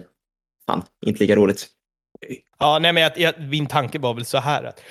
[0.65, 1.67] fan, inte lika roligt.
[2.59, 4.81] Ja, nej men jag, jag, min tanke var väl så här att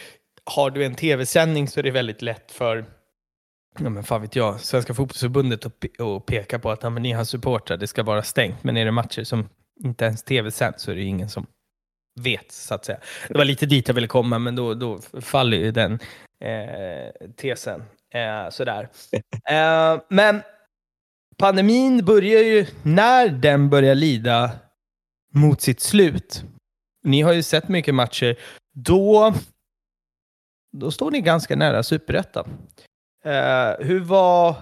[0.45, 2.85] har du en tv-sändning så är det väldigt lätt för,
[3.79, 7.03] ja men fan vet jag, Svenska fotbollsförbundet att, pe- att peka på att ja, men
[7.03, 8.65] ni har supportrar, det ska vara stängt.
[8.65, 9.49] Men är det matcher som
[9.85, 11.47] inte ens tv-sänds så är det ingen som
[12.21, 12.99] vet, så att säga.
[13.29, 15.93] Det var lite dit jag ville komma, men då, då faller ju den
[16.45, 17.83] eh, tesen.
[18.15, 18.89] Eh, sådär.
[19.51, 20.43] Eh, men
[21.37, 24.51] pandemin börjar ju, när den börjar lida
[25.35, 26.45] mot sitt slut,
[27.05, 28.37] ni har ju sett mycket matcher,
[28.75, 29.35] då,
[30.77, 32.49] då står ni ganska nära superettan.
[33.25, 34.57] Eh, hur var,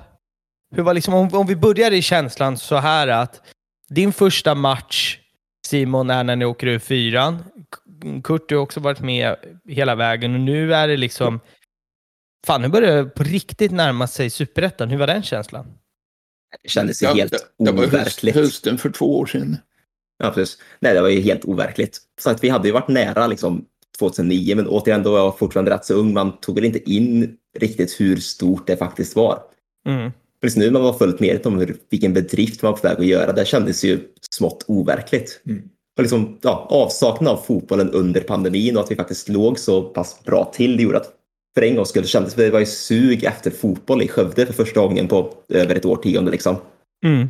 [0.76, 3.42] hur var liksom, om, om vi börjar i känslan så här att
[3.88, 5.18] din första match,
[5.66, 7.44] Simon, är när ni åker ur fyran.
[8.24, 9.36] Kurt, du har också varit med
[9.68, 11.40] hela vägen och nu är det liksom,
[12.46, 14.88] fan nu börjar det på riktigt närma sig superettan.
[14.90, 15.66] Hur var den känslan?
[16.62, 18.34] Det kändes ju Ja, helt det, det var höst, overkligt.
[18.36, 19.56] hösten för två år sedan.
[20.18, 20.58] Ja, precis.
[20.80, 21.98] Nej, det var ju helt overkligt.
[22.20, 23.66] Så att vi hade ju varit nära liksom
[24.00, 26.12] 2009, men återigen, då var jag fortfarande rätt så ung.
[26.12, 29.38] Man tog väl inte in riktigt hur stort det faktiskt var.
[29.88, 30.10] Mm.
[30.42, 32.98] Precis nu när man var fullt medveten om hur, vilken bedrift man var på väg
[32.98, 35.40] att göra, det kändes ju smått overkligt.
[35.46, 35.62] Mm.
[35.96, 40.24] Och liksom, ja, avsaknad av fotbollen under pandemin och att vi faktiskt låg så pass
[40.24, 41.12] bra till, det gjorde att
[41.54, 44.52] för en gångs skull kändes det, det var ju sug efter fotboll i Skövde för
[44.52, 46.30] första gången på över ett årtionde.
[46.30, 46.56] Liksom.
[47.04, 47.28] Mm.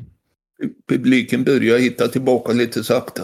[0.88, 3.22] Publiken börjar hitta tillbaka lite sakta.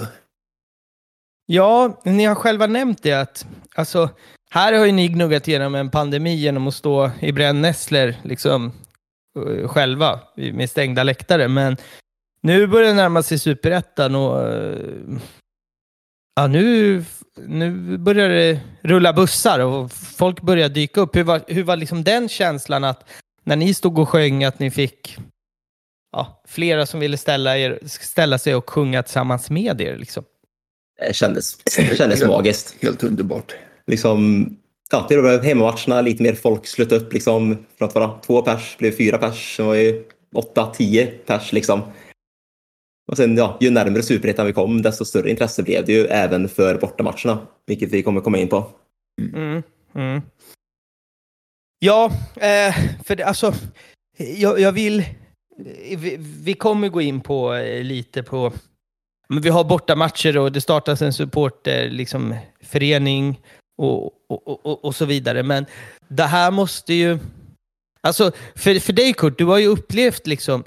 [1.47, 4.11] Ja, ni har själva nämnt det att alltså,
[4.51, 8.73] här har ju ni gnuggat igenom en pandemi genom att stå i brännässlor liksom,
[9.39, 11.49] eh, själva med stängda läktare.
[11.49, 11.77] Men
[12.41, 15.19] nu börjar det närma sig superettan och eh,
[16.37, 17.05] ja, nu,
[17.37, 21.17] nu börjar det rulla bussar och folk börjar dyka upp.
[21.17, 23.09] Hur var, hur var liksom den känslan att
[23.45, 25.19] när ni stod och sjöng att ni fick
[26.13, 29.97] ja, flera som ville ställa, er, ställa sig och sjunga tillsammans med er?
[29.97, 30.25] Liksom?
[30.99, 32.29] Det kändes, det kändes Ja.
[32.29, 32.77] magiskt.
[32.83, 33.55] Helt underbart.
[33.87, 34.47] Liksom,
[34.91, 37.67] ja, det var hemmamatcherna, lite mer folk slöt upp liksom.
[37.79, 39.57] Från att vara två pers blev fyra pers.
[39.57, 41.83] Det var ju åtta, tio pers liksom.
[43.09, 46.49] Och sen, ja, ju närmare superettan vi kom, desto större intresse blev det ju även
[46.49, 47.47] för bortamatcherna.
[47.67, 48.71] Vilket vi kommer komma in på.
[49.35, 49.63] Mm,
[49.95, 50.23] mm.
[51.79, 52.75] Ja, eh,
[53.05, 53.55] för det, alltså,
[54.37, 55.05] jag, jag vill...
[55.97, 58.53] Vi, vi kommer gå in på eh, lite på...
[59.29, 63.41] Men vi har bortamatcher och det startas en supporterförening liksom, förening
[63.79, 65.43] och, och, och, och så vidare.
[65.43, 65.67] Men
[66.09, 67.19] det här måste ju...
[68.01, 70.65] Alltså, för, för dig Kurt, du har ju upplevt liksom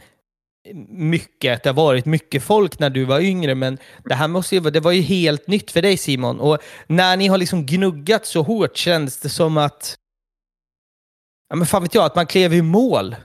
[0.90, 4.56] mycket, att det har varit mycket folk när du var yngre, men det här måste
[4.56, 6.40] ju, det var ju helt nytt för dig Simon.
[6.40, 6.58] Och
[6.88, 9.98] när ni har liksom gnuggat så hårt känns det som att,
[11.50, 13.16] ja men fan vet jag, att man klev i mål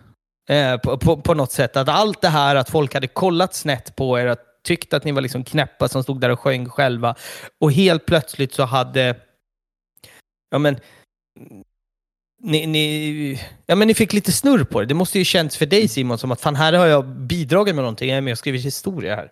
[0.48, 1.76] eh, på, på, på något sätt.
[1.76, 5.12] Att allt det här att folk hade kollat snett på er, att tyckt att ni
[5.12, 7.14] var liksom knäppa som stod där och sjöng själva.
[7.60, 9.16] Och helt plötsligt så hade,
[10.50, 10.76] ja men,
[12.42, 14.86] ni, ni, ja, men ni fick lite snurr på det.
[14.86, 17.82] Det måste ju känts för dig Simon som att fan här har jag bidragit med
[17.82, 18.08] någonting.
[18.08, 19.30] Jag är med och skriver historia här.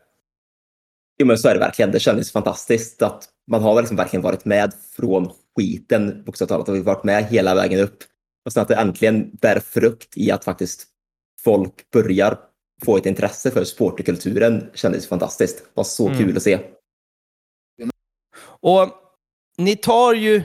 [1.19, 1.91] Jo, men så är det verkligen.
[1.91, 6.75] Det kändes fantastiskt att man har liksom verkligen varit med från skiten, bokstavligt talat, och
[6.75, 7.99] vi har varit med hela vägen upp.
[8.45, 10.87] Och sen att det äntligen bär frukt i att faktiskt
[11.45, 12.39] folk börjar
[12.85, 15.59] få ett intresse för supporterkulturen kändes fantastiskt.
[15.59, 16.19] Det var så Mm.
[16.19, 16.59] kul att se.
[18.45, 18.89] Och
[19.59, 20.43] ni tar ju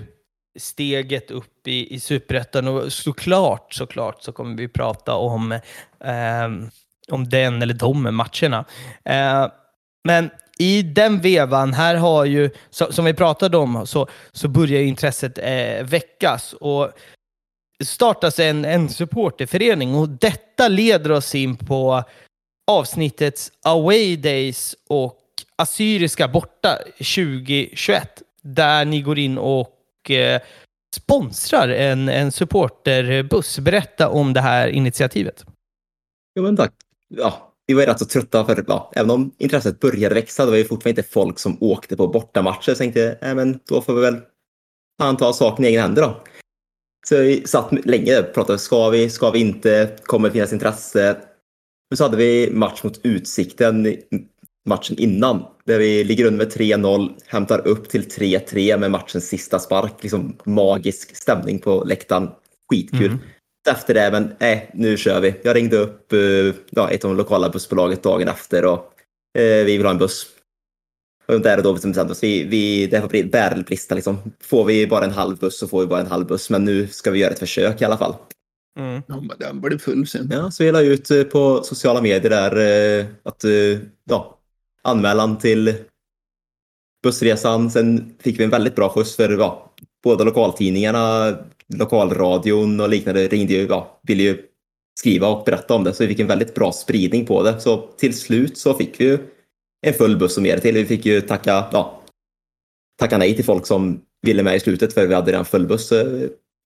[0.60, 5.60] steget upp i, i superettan och såklart, såklart så kommer vi prata om,
[6.04, 6.70] ehm,
[7.12, 8.66] om den eller de matcherna.
[9.06, 9.48] Eh,
[10.04, 10.30] men
[10.60, 15.38] i den vevan, här har ju, så, som vi pratade om, så, så börjar intresset
[15.38, 16.54] eh, väckas.
[16.54, 16.92] Och
[17.84, 22.04] startas en, en supporterförening och detta leder oss in på
[22.68, 25.18] avsnittets Away Days och
[25.56, 30.42] Assyriska borta 2021 där ni går in och eh,
[30.96, 33.60] sponsrar en, en supporterbuss.
[33.60, 35.46] Berätta om det här initiativet.
[36.36, 36.74] Jo, men tack.
[37.08, 40.52] Ja, vi var ju rätt så trötta för, ja, även om intresset började växa, det
[40.52, 42.62] var ju fortfarande inte folk som åkte på bortamatcher.
[42.62, 44.18] Så jag tänkte, äh, men då får vi väl
[45.02, 46.24] fan ta saken i egna händer då.
[47.08, 51.18] Så vi satt länge och pratade, ska vi, ska vi inte, kommer det finnas intresse?
[51.90, 53.98] Men så hade vi match mot Utsikten
[54.68, 59.60] matchen innan, där vi ligger under med 3-0, hämtar upp till 3-3 med matchens sista
[59.60, 59.94] spark.
[60.02, 62.30] Liksom magisk stämning på läktaren.
[62.70, 63.06] Skitkul.
[63.06, 63.20] Mm.
[63.70, 65.36] Efter det, men nej, nu kör vi.
[65.44, 66.20] Jag ringde upp eh,
[66.70, 68.94] ja, ett av de lokala bussbolaget dagen efter och
[69.40, 70.28] eh, vi vill ha en buss.
[71.26, 72.24] Och där och då bestämde vi oss.
[72.24, 74.18] Vi, vi, det får bärelbrista liksom.
[74.40, 76.50] Får vi bara en halv buss så får vi bara en halv buss.
[76.50, 78.16] Men nu ska vi göra ett försök i alla fall.
[78.78, 79.02] Mm.
[79.08, 80.30] Ja, men den blev full sen.
[80.32, 83.44] Ja, så vi la ut eh, på sociala medier där att
[84.10, 84.40] ja,
[84.84, 85.74] anmälan till
[87.04, 87.72] bussresan.
[87.72, 89.72] Sen fick vi en väldigt bra skjuts för ja,
[90.04, 94.44] båda lokaltidningarna, lokalradion och liknande ringde ju, ja, ville ju
[95.00, 95.94] skriva och berätta om det.
[95.94, 97.60] Så vi fick en väldigt bra spridning på det.
[97.60, 99.18] Så till slut så fick vi ju
[99.82, 100.76] en full buss och mer till.
[100.76, 102.02] Vi fick ju tacka, ja,
[103.00, 105.94] tacka nej till folk som ville med i slutet för vi hade redan full buss.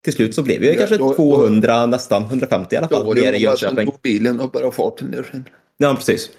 [0.03, 2.99] Till slut så blev vi ja, kanske då, 200, då, nästan 150 i alla fall.
[2.99, 3.91] Då var det Jönköping.
[3.91, 5.43] på bilen och bara farten ner.
[5.77, 6.29] Ja, precis.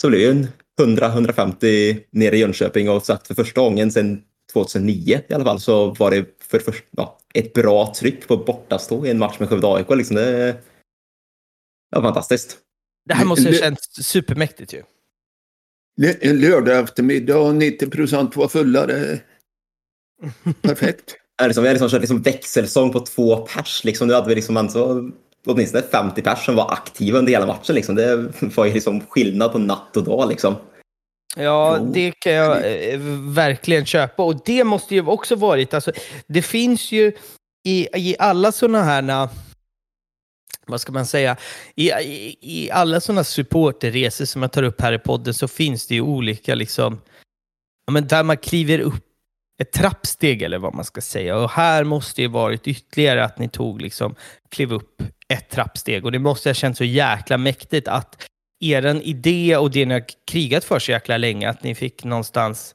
[0.00, 0.48] Så blev ju en
[0.80, 5.90] 100-150 nere i Jönköping och sagt för första gången sedan 2009 i alla fall så
[5.90, 9.66] var det för först, ja, ett bra tryck på bortastå i en match med Skövde
[9.66, 9.90] AIK.
[9.90, 10.56] Liksom det,
[11.90, 12.58] var fantastiskt.
[13.08, 14.82] Det här måste ha känts supermäktigt ju.
[16.20, 18.86] En lördag eftermiddag och 90 procent var fulla.
[18.86, 19.20] Det...
[20.62, 21.16] Perfekt.
[21.38, 23.84] Vi har liksom kört liksom växelsång på två pers.
[23.84, 24.08] Liksom.
[24.08, 25.10] Nu hade vi liksom alltså,
[25.46, 27.74] åtminstone 50 pers som var aktiva under hela matchen.
[27.74, 27.94] Liksom.
[27.94, 30.28] Det var ju liksom skillnad på natt och dag.
[30.28, 30.56] Liksom.
[31.36, 32.98] Ja, det kan jag eh,
[33.34, 34.22] verkligen köpa.
[34.22, 35.92] Och det måste ju också varit, alltså,
[36.26, 37.12] det finns ju
[37.64, 39.28] i, i alla sådana här,
[40.66, 41.36] vad ska man säga,
[41.76, 45.86] i, i, i alla sådana supporterresor som jag tar upp här i podden så finns
[45.86, 47.00] det ju olika, liksom,
[47.86, 49.04] ja, men där man kliver upp
[49.60, 51.36] ett trappsteg eller vad man ska säga.
[51.36, 54.14] Och här måste det varit ytterligare att ni tog, liksom,
[54.48, 56.04] klev upp ett trappsteg.
[56.04, 58.26] Och det måste ha känts så jäkla mäktigt att
[58.60, 62.74] er idé och det ni har krigat för så jäkla länge, att ni fick någonstans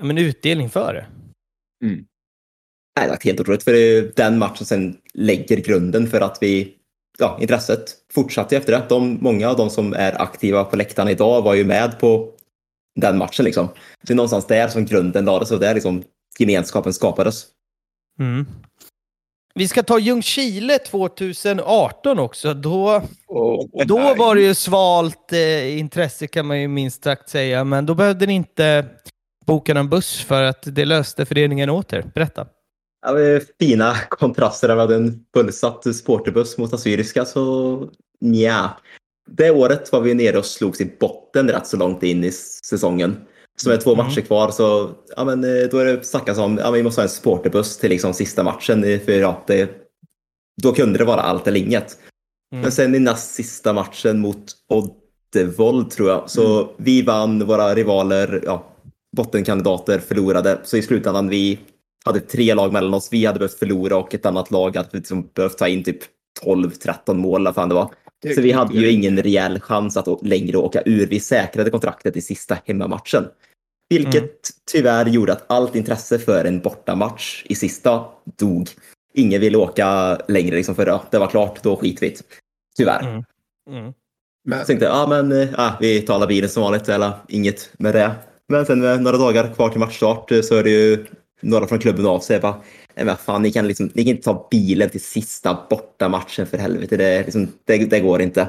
[0.00, 1.06] men, utdelning för det.
[1.86, 2.04] Mm.
[2.98, 6.74] Nej, det var helt otroligt, för den matchen sen lägger grunden för att vi,
[7.18, 8.82] ja, intresset fortsatte efter det.
[8.88, 12.37] De, många av de som är aktiva på läktaren idag var ju med på
[13.00, 13.44] den matchen.
[13.44, 13.68] Liksom.
[13.68, 16.02] Så det är någonstans där som grunden lades och där liksom
[16.38, 17.46] gemenskapen skapades.
[18.20, 18.46] Mm.
[19.54, 22.54] Vi ska ta Ljungskile 2018 också.
[22.54, 27.64] Då, oh, då var det ju svalt eh, intresse kan man ju minst sagt säga,
[27.64, 28.86] men då behövde ni inte
[29.46, 32.04] boka någon buss för att det löste föreningen åt er.
[32.14, 32.46] Berätta.
[33.06, 34.74] Ja, fina kontraster.
[34.74, 37.88] Vi hade en fullsatt supporterbuss mot Assyriska, så
[38.20, 38.70] nja.
[39.28, 42.32] Det året var vi nere och slogs i botten rätt så långt in i
[42.64, 43.16] säsongen.
[43.56, 44.06] Så med två mm.
[44.06, 47.04] matcher kvar så ja, men, eh, då är det snackas om att vi måste ha
[47.04, 48.82] en supporterbuss till liksom, sista matchen.
[48.82, 49.70] För ja, det,
[50.62, 51.98] då kunde det vara allt eller inget.
[52.52, 52.62] Mm.
[52.62, 56.74] Men sen i näst sista matchen mot Oddevold tror jag, så mm.
[56.78, 58.74] vi vann, våra rivaler, ja,
[59.16, 60.58] bottenkandidater förlorade.
[60.64, 61.58] Så i slutändan vi
[62.04, 63.08] hade tre lag mellan oss.
[63.12, 65.98] Vi hade behövt förlora och ett annat lag hade liksom behövt ta in typ
[66.44, 67.44] 12-13 mål.
[67.44, 67.90] Vad fan det var.
[68.34, 71.06] Så vi hade ju ingen rejäl chans att längre åka ur.
[71.06, 73.24] Vi säkrade kontraktet i sista hemmamatchen.
[73.88, 74.32] Vilket mm.
[74.72, 78.04] tyvärr gjorde att allt intresse för en bortamatch i sista
[78.38, 78.68] dog.
[79.14, 82.16] Ingen ville åka längre liksom för det var klart, då skiter vi
[82.76, 83.00] Tyvärr.
[83.00, 83.24] Mm.
[83.70, 83.92] Mm.
[84.44, 84.58] Men...
[84.58, 88.14] Så tänkte jag, ja men ja, vi talar bilen som vanligt, eller inget med det.
[88.48, 91.06] Men sen med några dagar kvar till matchstart så är det ju
[91.40, 92.40] några från klubben av sig.
[92.40, 92.56] Bara,
[92.98, 96.58] Nej, men fan, ni, kan liksom, ni kan inte ta bilen till sista bortamatchen för
[96.58, 96.96] helvete.
[96.96, 98.48] Det, liksom, det, det går inte.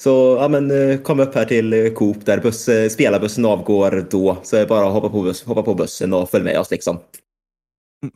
[0.00, 4.06] Så ja, men, eh, kom upp här till eh, Coop där buss, eh, spelarbussen avgår
[4.10, 4.36] då.
[4.42, 6.70] Så är det bara att hoppa på, buss, hoppa på bussen och följ med oss.
[6.70, 6.98] Liksom.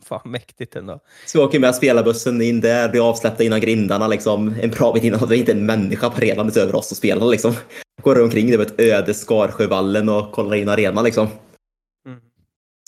[0.05, 0.99] Fan mäktigt ändå.
[1.25, 4.07] Så vi åker med spelarbussen in där, blir avsläppta innan grindarna.
[4.07, 5.29] Liksom, en bra bit innan.
[5.29, 7.27] Det är inte en människa parerandes över oss och spelar.
[7.27, 7.53] Liksom.
[8.01, 11.03] Går omkring det med ett öde Skarsjövallen och kollar in arenan.
[11.03, 11.27] Liksom.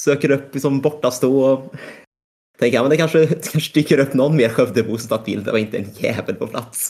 [0.01, 1.61] Söker upp liksom, bortastå.
[2.59, 5.45] Tänker att men det kanske, det kanske dyker upp någon mer Skövdebo som tar bild.
[5.45, 6.89] Det var inte en jävel på plats.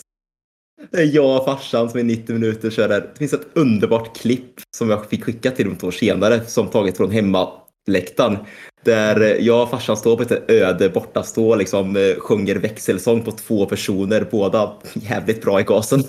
[0.90, 3.00] Det är jag och farsan som i 90 minuter kör där.
[3.00, 6.68] Det finns ett underbart klipp som jag fick skicka till dem två år senare som
[6.68, 8.38] tagit från hemmaläktaren.
[8.84, 13.32] Där jag och farsan står på ett öde bortastå och liksom eh, sjunger växelsång på
[13.32, 14.28] två personer.
[14.30, 16.00] Båda jävligt bra i gasen.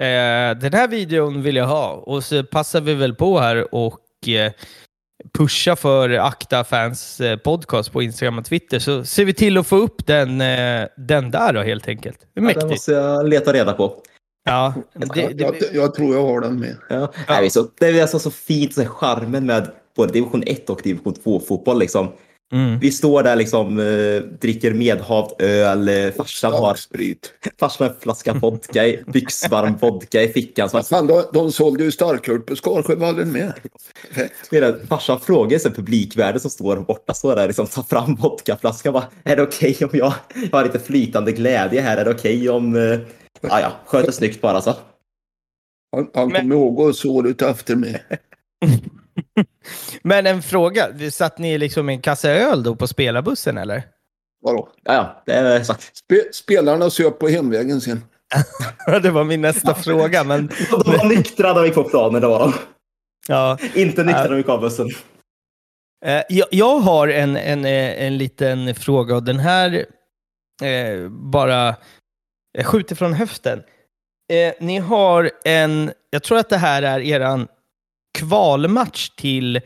[0.00, 4.28] Eh, den här videon vill jag ha och så passar vi väl på här och
[4.28, 4.52] eh,
[5.32, 9.66] pusha för Akta Fans eh, podcast på Instagram och Twitter så ser vi till att
[9.66, 12.26] få upp den, eh, den där då helt enkelt.
[12.34, 12.56] Mäktigt.
[12.56, 14.02] Ja, den måste jag leta reda på.
[14.44, 16.76] Ja, det, jag, det, jag, jag tror jag har den med.
[16.88, 17.12] Ja.
[17.28, 21.14] Nej, så, det är alltså så fint, så charmen med både division 1 och division
[21.14, 21.78] 2-fotboll.
[21.78, 22.08] Liksom.
[22.52, 22.78] Mm.
[22.78, 27.32] Vi står där liksom, eh, dricker medhavd öl, eh, farsan har, Starksprit.
[27.60, 30.70] farsan har en flaska vodka, i- byxvarm vodka i fickan.
[30.70, 33.52] Så fan, de, de sålde ju starköl på Skarsjövallen med.
[34.50, 38.92] Medan farsan frågar här publikvärden som står borta, står där liksom, tar fram vodkaflaskan.
[38.92, 40.12] Bara, är det okej om jag,
[40.50, 41.96] jag har lite flytande glädje här?
[41.96, 42.76] Är det okej om...
[42.76, 42.98] Eh,
[43.40, 44.74] ja, ja, sköter snyggt bara så.
[45.96, 48.00] Han, han Men- kom ihåg oss året efter med.
[50.02, 53.82] Men en fråga, satt ni liksom i en kasse öl då på spelarbussen eller?
[54.42, 54.68] Vadå?
[54.82, 55.74] Ja, ja, det är så.
[55.74, 58.04] Spe, spelarna söp på hemvägen sen.
[59.02, 62.26] det var min nästa fråga, men De var nyktra när vi gick på planen, det
[62.26, 62.52] var de.
[63.28, 63.58] ja.
[63.74, 64.88] Inte nyktra när vi gick av bussen.
[66.06, 69.86] Eh, jag, jag har en, en, eh, en liten fråga och den här
[70.62, 71.68] eh, bara
[72.58, 73.62] eh, skjuter från höften.
[74.32, 77.48] Eh, ni har en, jag tror att det här är eran
[78.18, 79.60] kvalmatch till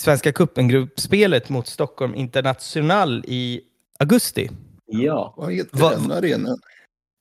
[0.00, 3.60] Svenska cupen-gruppspelet mot Stockholm International i
[3.98, 4.50] augusti.
[4.86, 5.34] Ja.
[5.36, 6.58] Vad heter Va- den arenan?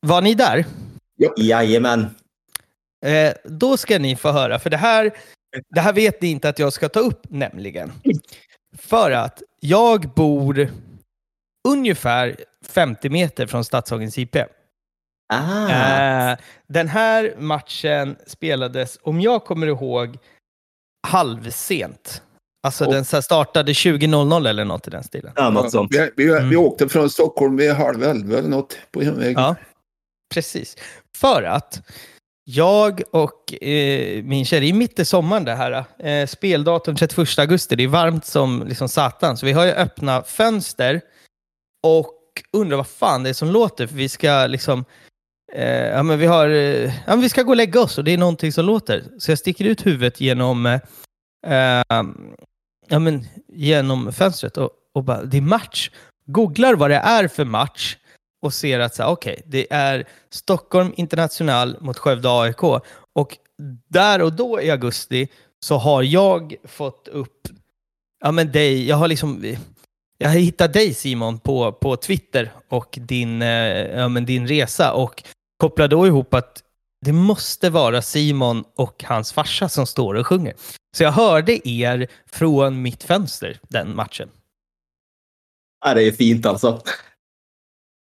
[0.01, 0.66] Var ni där?
[1.38, 2.07] Jajamän.
[3.05, 5.12] Eh, då ska ni få höra, för det här,
[5.70, 7.91] det här vet ni inte att jag ska ta upp nämligen.
[8.78, 10.70] För att jag bor
[11.68, 12.36] ungefär
[12.66, 14.36] 50 meter från Stadshagens IP.
[15.34, 15.70] Ah.
[15.70, 16.38] Eh,
[16.68, 20.18] den här matchen spelades, om jag kommer ihåg,
[21.07, 22.21] halvsent.
[22.63, 25.31] Alltså Och- den så startade 20.00 eller något i den stilen.
[25.35, 25.91] Ja, något sånt.
[25.95, 26.49] Vi, vi, Mm.
[26.49, 29.33] vi åkte från Stockholm vid halv elva eller något på hemvägen.
[29.41, 29.55] Ja,
[30.33, 30.77] precis.
[31.17, 31.81] För att
[32.43, 35.83] jag och eh, min tjej, är mitt i sommaren det här.
[35.99, 39.37] Eh, speldatum 31 augusti, det är varmt som liksom satan.
[39.37, 41.01] Så vi har ju öppna fönster
[41.87, 42.13] och
[42.53, 43.87] undrar vad fan det är som låter.
[43.87, 44.85] För vi ska liksom,
[45.53, 48.03] eh, ja men vi har, eh, ja men vi ska gå och lägga oss och
[48.03, 49.03] det är någonting som låter.
[49.17, 50.79] Så jag sticker ut huvudet genom, eh,
[51.47, 52.33] ehm,
[52.87, 55.91] ja men genom fönstret och, och bara, det är match.
[56.25, 57.97] Googlar vad det är för match
[58.41, 62.63] och ser att så här, det är Stockholm International mot Skövde AIK.
[63.15, 63.37] Och
[63.87, 65.27] där och då i augusti
[65.65, 67.47] så har jag fått upp,
[68.23, 69.55] ja men dig, jag har liksom,
[70.17, 74.93] jag har hittat dig Simon på, på Twitter och din, eh, ja, men din resa
[74.93, 75.23] och
[75.60, 76.64] kopplade då ihop att
[77.05, 80.53] det måste vara Simon och hans farsa som står och sjunger.
[80.97, 84.30] Så jag hörde er från mitt fönster den matchen.
[85.86, 86.82] Ja, det är fint alltså.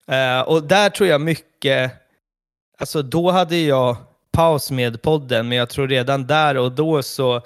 [0.07, 1.91] Eh, och där tror jag mycket,
[2.77, 3.97] alltså då hade jag
[4.31, 7.41] paus med podden, men jag tror redan där och då så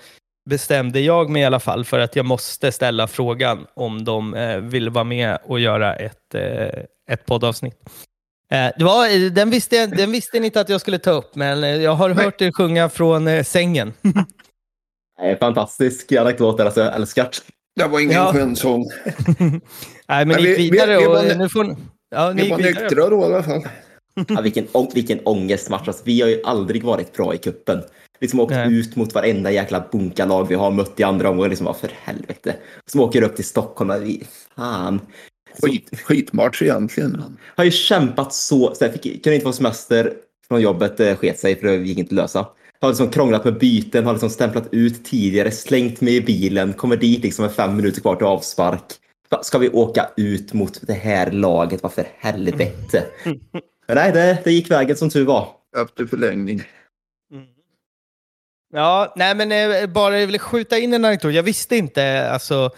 [0.49, 4.57] bestämde jag mig i alla fall för att jag måste ställa frågan om de eh,
[4.57, 7.89] vill vara med och göra ett, eh, ett poddavsnitt.
[8.51, 11.63] Eh, det var, den, visste den visste ni inte att jag skulle ta upp, men
[11.63, 13.93] eh, jag har hört er sjunga från eh, sängen.
[15.21, 17.83] Det är fantastisk anekdot, alltså, jag älskar det.
[17.83, 18.33] Det var ingen Ja.
[18.33, 18.85] skön sång.
[19.37, 19.61] Nej,
[20.07, 21.75] men, Men ni gick vi- vi- vidare vi och var nö- nu får ni-
[22.15, 23.67] ja, ni Vi gick var nyktra då i alla fall.
[24.27, 25.87] Ja, vilken, vilken ångestmatch.
[25.87, 27.81] Alltså, vi har ju aldrig varit bra i kuppen.
[28.19, 28.73] Vi som åkt Nej.
[28.79, 31.49] ut mot varenda jäkla bunkalag vi har mött i andra omgången.
[31.49, 32.55] Liksom, vad för helvete.
[32.91, 34.03] Som åker upp till Stockholm.
[34.03, 34.23] Vi,
[34.55, 35.01] fan.
[35.61, 37.37] Skit, skitmatch egentligen.
[37.55, 38.75] har ju kämpat så.
[38.75, 40.13] så jag fick, kunde inte få semester
[40.47, 40.97] från jobbet.
[40.97, 42.47] Det sket sig för det gick inte att lösa.
[42.79, 46.97] Har liksom krånglat med byten, har liksom stämplat ut tidigare, slängt mig i bilen, kommer
[46.97, 48.83] dit liksom med fem minuter kvar till avspark.
[49.41, 51.83] Ska- vi åka ut mot det här laget?
[51.83, 53.05] Vad för helvete?
[53.87, 55.47] Men nej, det, det gick vägen som tur var.
[55.83, 56.63] Efter förlängning.
[57.31, 57.45] Mm.
[58.73, 61.33] Ja, nej men eh, bara jag vill skjuta in en anekdot.
[61.33, 62.71] Jag visste inte, alltså,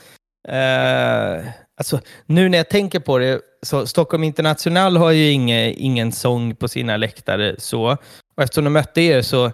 [0.47, 1.45] eh,
[1.77, 6.55] alltså nu när jag tänker på det, så Stockholm International har ju inge, ingen sång
[6.55, 7.97] på sina läktare så.
[8.37, 9.51] Och eftersom de mötte er så,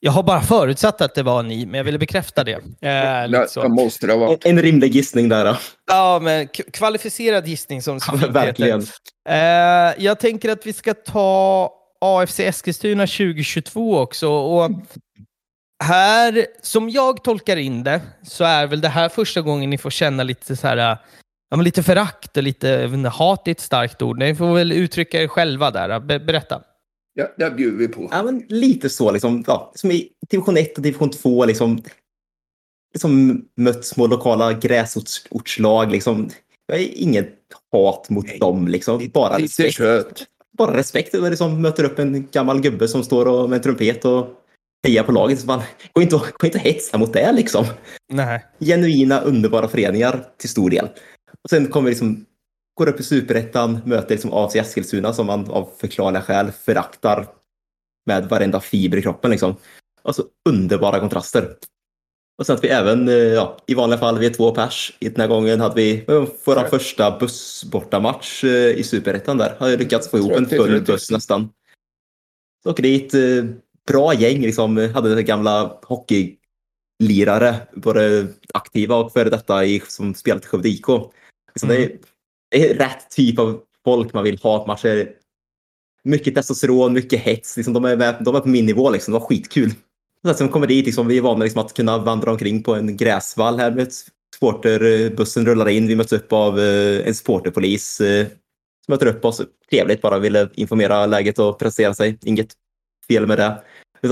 [0.00, 2.52] jag har bara förutsatt att det var ni, men jag ville bekräfta det.
[2.80, 3.68] Eh, det så.
[3.68, 4.46] måste det ha En, varit.
[4.46, 5.44] en rimlig gissning där.
[5.44, 5.56] Då.
[5.86, 8.80] Ja, men kvalificerad gissning som Ja, verkligen.
[9.28, 11.70] Eh, jag tänker att vi ska ta
[12.00, 14.28] AFC Eskilstuna 2022 också.
[14.28, 14.70] Och
[15.84, 19.90] här, som jag tolkar in det, så är väl det här första gången ni får
[19.90, 20.98] känna lite så här,
[21.50, 24.18] ja, men lite förakt och lite, hat är ett starkt ord.
[24.18, 26.00] Ni får väl uttrycka er själva där.
[26.00, 26.62] Be- berätta.
[27.14, 28.08] Ja, det bjuder vi på.
[28.10, 29.10] Ja, men lite så.
[29.10, 31.44] Liksom, ja, som i division 1 och division 2.
[31.44, 31.82] Liksom,
[32.94, 35.92] liksom mött små lokala gräsortslag.
[35.92, 36.30] Liksom.
[36.66, 37.34] Jag är inget
[37.72, 38.38] hat mot Nej.
[38.38, 38.68] dem.
[38.68, 39.10] Liksom.
[39.14, 39.74] Bara Lite respekt.
[39.76, 40.24] kött.
[40.58, 41.12] Bara respekt.
[41.12, 44.28] Det liksom, möter upp en gammal gubbe som står och, med en trumpet och
[44.86, 45.40] hejar på laget.
[45.40, 45.60] Så man
[45.92, 47.32] går inte, går inte att hetsa mot det.
[47.32, 47.64] Liksom.
[48.12, 48.44] Nej.
[48.60, 50.88] Genuina, underbara föreningar till stor del.
[51.42, 52.26] Och sen kommer liksom,
[52.74, 57.26] går upp i superettan, möter liksom AFC Eskilstuna som man av förklarliga skäl föraktar
[58.06, 59.56] med varenda fiber i kroppen liksom.
[60.02, 61.56] Alltså underbara kontraster.
[62.38, 64.96] Och sen att vi även, eh, ja, i vanliga fall, vi är två pers.
[64.98, 69.56] I den här gången hade vi vår första bussbortamatch eh, i Superettan där.
[69.58, 71.48] Hade lyckats få ihop en full buss nästan.
[72.62, 73.44] Så åker dit, eh,
[73.86, 74.76] bra gäng liksom.
[74.94, 80.86] Hade gamla hockeylirare, både aktiva och före detta i, som spelat i Skövde IK.
[81.56, 81.82] Liksom mm.
[81.82, 81.98] det, är,
[82.50, 85.08] det, är, rätt typ av folk man vill ha på matcher.
[86.04, 87.56] Mycket testosteron, mycket hets.
[87.56, 89.12] Liksom, de, är med, de är på min nivå liksom.
[89.12, 89.70] Det var skitkul.
[90.36, 93.58] Sen kommer dit, liksom, vi är vana liksom, att kunna vandra omkring på en gräsvall
[93.58, 93.88] här med
[94.34, 95.86] supporterbussen rullar in.
[95.86, 98.26] Vi möts upp av eh, en supporterpolis eh,
[98.86, 99.42] som möter upp oss.
[99.70, 102.18] Trevligt, bara ville informera läget och presentera sig.
[102.24, 102.52] Inget
[103.08, 103.62] fel med det.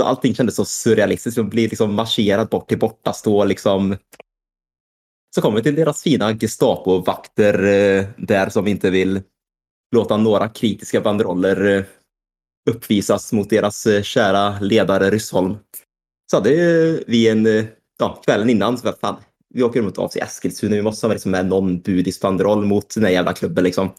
[0.03, 1.37] Allting kändes så surrealistiskt.
[1.37, 3.97] Vi blir liksom marscherad bort till borta, stå liksom.
[5.35, 9.21] Så kommer vi till deras fina Gestapo-vakter eh, där som inte vill
[9.95, 11.83] låta några kritiska banderoller eh,
[12.69, 15.57] uppvisas mot deras eh, kära ledare Ryssholm
[16.31, 16.49] så hade
[17.07, 17.67] vi en,
[17.99, 19.15] ja, kvällen innan, så fan,
[19.53, 23.11] vi åker mot AFC Eskilstuna, vi måste ha liksom med någon budisbanderoll mot den här
[23.11, 23.93] jävla klubben liksom.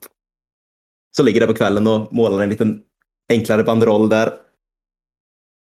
[1.16, 2.82] Så ligger det på kvällen och målar en liten
[3.32, 4.32] enklare banderoll där.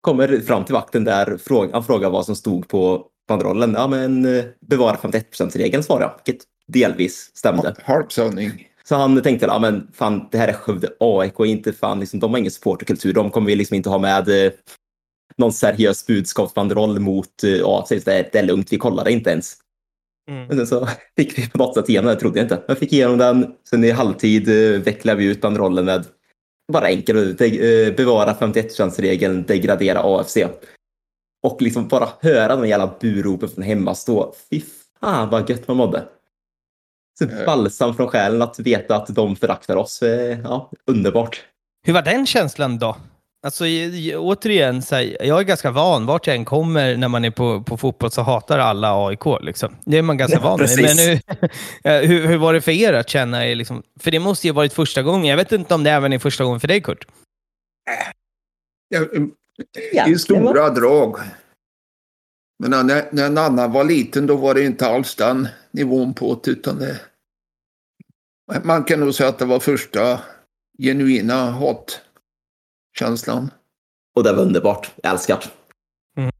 [0.01, 1.39] Kommer fram till vakten där,
[1.71, 3.73] han frågar vad som stod på banderollen.
[3.73, 7.75] Ja, men eh, bevara 51%-regeln svarar jag, vilket delvis stämde.
[7.83, 8.67] Halvsanning.
[8.83, 12.31] Så han tänkte, ja men fan, det här är Skövde AIK, inte fan, liksom, de
[12.31, 14.51] har ingen supporterkultur, de kommer vi liksom inte ha med eh,
[15.37, 19.29] någon seriös budskapsbanderoll mot uh, ja, det, är, det är lugnt, vi kollar det inte
[19.29, 19.55] ens.
[20.31, 20.47] Mm.
[20.47, 22.63] Men sen så fick vi på något sätt igenom det, trodde jag inte.
[22.67, 26.05] Jag fick igenom den, sen i halvtid uh, vecklade vi ut banderollen med
[26.73, 30.37] bara enkel, uh, bevara 51-regeln, degradera AFC.
[31.43, 34.33] Och liksom bara höra de jävla buropen från hemma stå.
[34.49, 34.61] Fy
[34.99, 36.03] fan vad gött man mådde.
[37.19, 40.03] Så balsam från själen att veta att de föraktar oss.
[40.43, 41.43] Ja, underbart.
[41.85, 42.97] Hur var den känslan då?
[43.43, 43.63] Alltså
[44.15, 46.05] återigen, så här, jag är ganska van.
[46.05, 49.25] Vart jag än kommer när man är på, på fotboll så hatar alla AIK.
[49.41, 49.75] Liksom.
[49.85, 50.69] Det är man ganska van med.
[50.81, 51.19] Men hur,
[52.07, 53.55] hur, hur, var det för er att känna er?
[53.55, 53.83] Liksom?
[53.99, 55.25] För det måste ju ha varit första gången.
[55.25, 57.05] Jag vet inte om det även är första gången för dig, Kurt?
[59.93, 61.17] Ja, I stora drag.
[62.59, 66.51] Men när, när Nanna var liten då var det inte alls den nivån på det,
[66.51, 66.99] utan det,
[68.63, 70.21] man kan nog säga att det var första
[70.79, 72.01] genuina hat
[72.97, 73.51] känslan.
[74.15, 74.91] Och det var underbart.
[75.03, 75.43] Jag älskar
[76.17, 76.31] mm.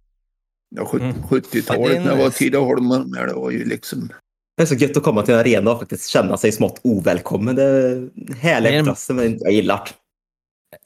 [0.70, 0.84] Ja,
[1.30, 2.04] 70-talet mm.
[2.04, 4.10] när jag var i Tidaholm, det var ju liksom...
[4.58, 7.56] Det är så gött att komma till en arena och faktiskt känna sig smått ovälkommen.
[7.56, 9.92] Det är härliga kontraster, men jag gillar det.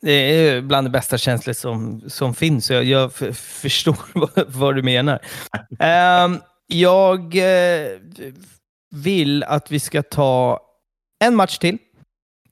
[0.01, 2.71] Det är bland det bästa känslor som, som finns.
[2.71, 5.19] Jag, jag förstår vad, vad, du menar.
[6.25, 7.99] um, jag uh,
[8.95, 10.59] vill att vi ska ta
[11.23, 11.77] en match till.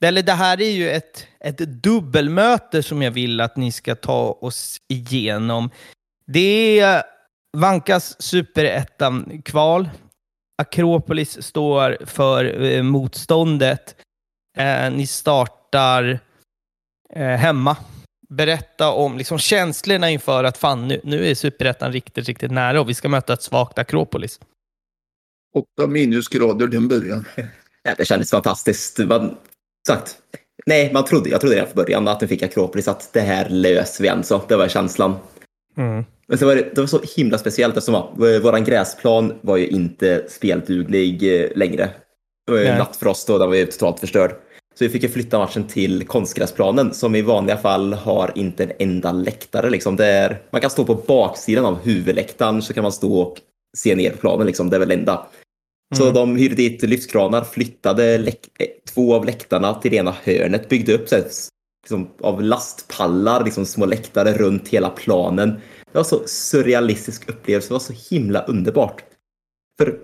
[0.02, 4.38] Eller det här är ju ett, ett dubbelmöte som jag vill att ni ska ta
[4.42, 5.70] oss igenom.
[6.26, 7.04] Det är
[7.58, 9.90] Vankas superettan-kval.
[10.58, 13.96] Akropolis står för eh, motståndet.
[14.58, 16.20] Eh, ni startar
[17.16, 17.78] eh, hemma.
[18.30, 22.90] Berätta om liksom, känslorna inför att fan, nu, nu är superettan riktigt, riktigt nära och
[22.90, 24.40] vi ska möta ett svagt Akropolis.
[25.56, 27.26] Åtta minusgrader till början.
[27.84, 28.98] Ja, det kändes fantastiskt.
[28.98, 29.38] Man
[29.90, 30.18] Exakt.
[30.66, 33.50] Nej, man trodde, jag trodde redan från början att den fick Akropolis att det här
[33.50, 34.42] löser vi alltså.
[34.48, 35.16] Det var känslan.
[35.78, 36.06] Mm.
[36.28, 40.26] Men så var det, det var så himla speciellt eftersom våran gräsplan var ju inte
[40.30, 41.90] spelduglig eh, längre.
[42.46, 44.32] Det var ju nattfrost och den var ju totalt förstörd.
[44.80, 48.72] Så vi fick ju flytta matchen till konstgräsplanen som i vanliga fall har inte en
[48.80, 49.70] enda läktare.
[49.70, 49.96] Liksom.
[49.96, 53.38] Det är, man kan stå på baksidan av huvudläktaren så kan man stå och
[53.78, 54.48] se ner på planen.
[54.48, 54.70] Liksom.
[54.70, 55.28] Det är väl enda.
[55.96, 56.14] Så mm.
[56.14, 58.32] de hyrde dit lyftkranar, flyttade
[58.94, 61.24] två av läktarna till ena hörnet, byggde upp så här,
[61.84, 65.50] liksom, av lastpallar, liksom, små läktare runt hela planen.
[65.92, 69.04] Det var så surrealistisk upplevelse, det var så himla underbart.
[69.78, 70.00] För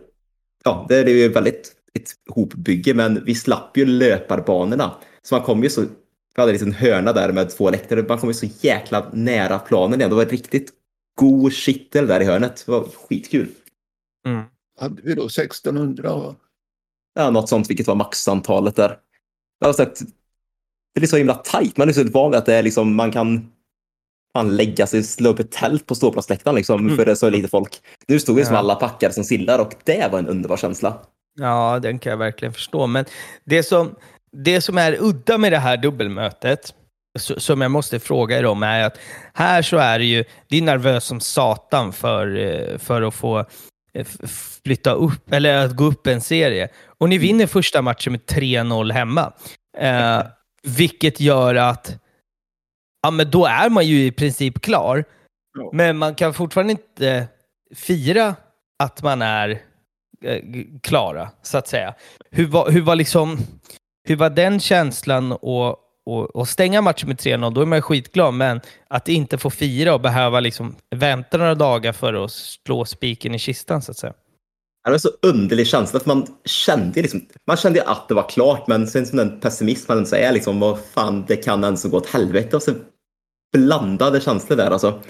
[0.63, 4.95] ja, det är ju väldigt ett hopbygge, men vi slapp ju löparbanorna.
[5.21, 5.81] Så man kom ju så,
[6.35, 9.59] vi hade liksom en hörna där med två läktare, man kom ju så jäkla nära
[9.59, 10.09] planen igen.
[10.09, 10.71] Det var riktigt
[11.19, 12.63] god kittel där i hörnet.
[12.65, 13.47] Det var skitkul.
[14.27, 14.43] Mm
[14.79, 16.35] hade vi då 1600?
[17.15, 18.97] Ja, något sånt, vilket var maxantalet där.
[19.59, 20.01] Jag har sagt,
[20.95, 21.77] det är så himla tajt.
[21.77, 23.51] Man är så van vid att det är liksom, man kan
[24.33, 26.97] fan lägga sig, slå upp ett tält på ståplatsläktaren liksom, mm.
[26.97, 27.81] för det är så lite folk.
[28.07, 28.47] Nu stod vi ja.
[28.47, 31.05] som alla packade som sillar och det var en underbar känsla.
[31.35, 32.87] Ja, den kan jag verkligen förstå.
[32.87, 33.05] Men
[33.43, 33.95] det som,
[34.31, 36.73] det som är udda med det här dubbelmötet,
[37.17, 38.99] som jag måste fråga er om, är att
[39.33, 43.45] här så är det ju, det är nervöst som satan för, eh, för att få
[43.95, 44.05] Eh,
[44.63, 46.69] flytta upp, eller att gå upp en serie.
[46.97, 49.33] Och ni vinner första matchen med 3-0 hemma.
[49.77, 50.21] Eh,
[50.63, 51.97] vilket gör att
[53.03, 55.05] ja men då är man ju i princip klar.
[55.73, 57.27] Men man kan fortfarande inte
[57.75, 58.35] fira
[58.83, 59.61] att man är
[60.25, 60.41] Eh,
[60.81, 61.93] klara, så att säga.
[62.31, 63.37] Hur var, hur var, liksom,
[64.07, 67.53] hur var den känslan att och, och stänga matchen med 3-0?
[67.53, 71.55] Då är man ju skitglad, men att inte få fira och behöva liksom vänta några
[71.55, 74.13] dagar för att slå spiken i kistan, så att säga.
[74.83, 78.13] Det var en så underlig känsla, för man kände, liksom, man kände ju att det
[78.13, 81.63] var klart, men sen som den pessimismen man så är, liksom, vad fan, det kan
[81.63, 82.55] ens gå åt helvete.
[82.55, 82.71] Och så
[83.57, 85.01] blandade känslor där alltså.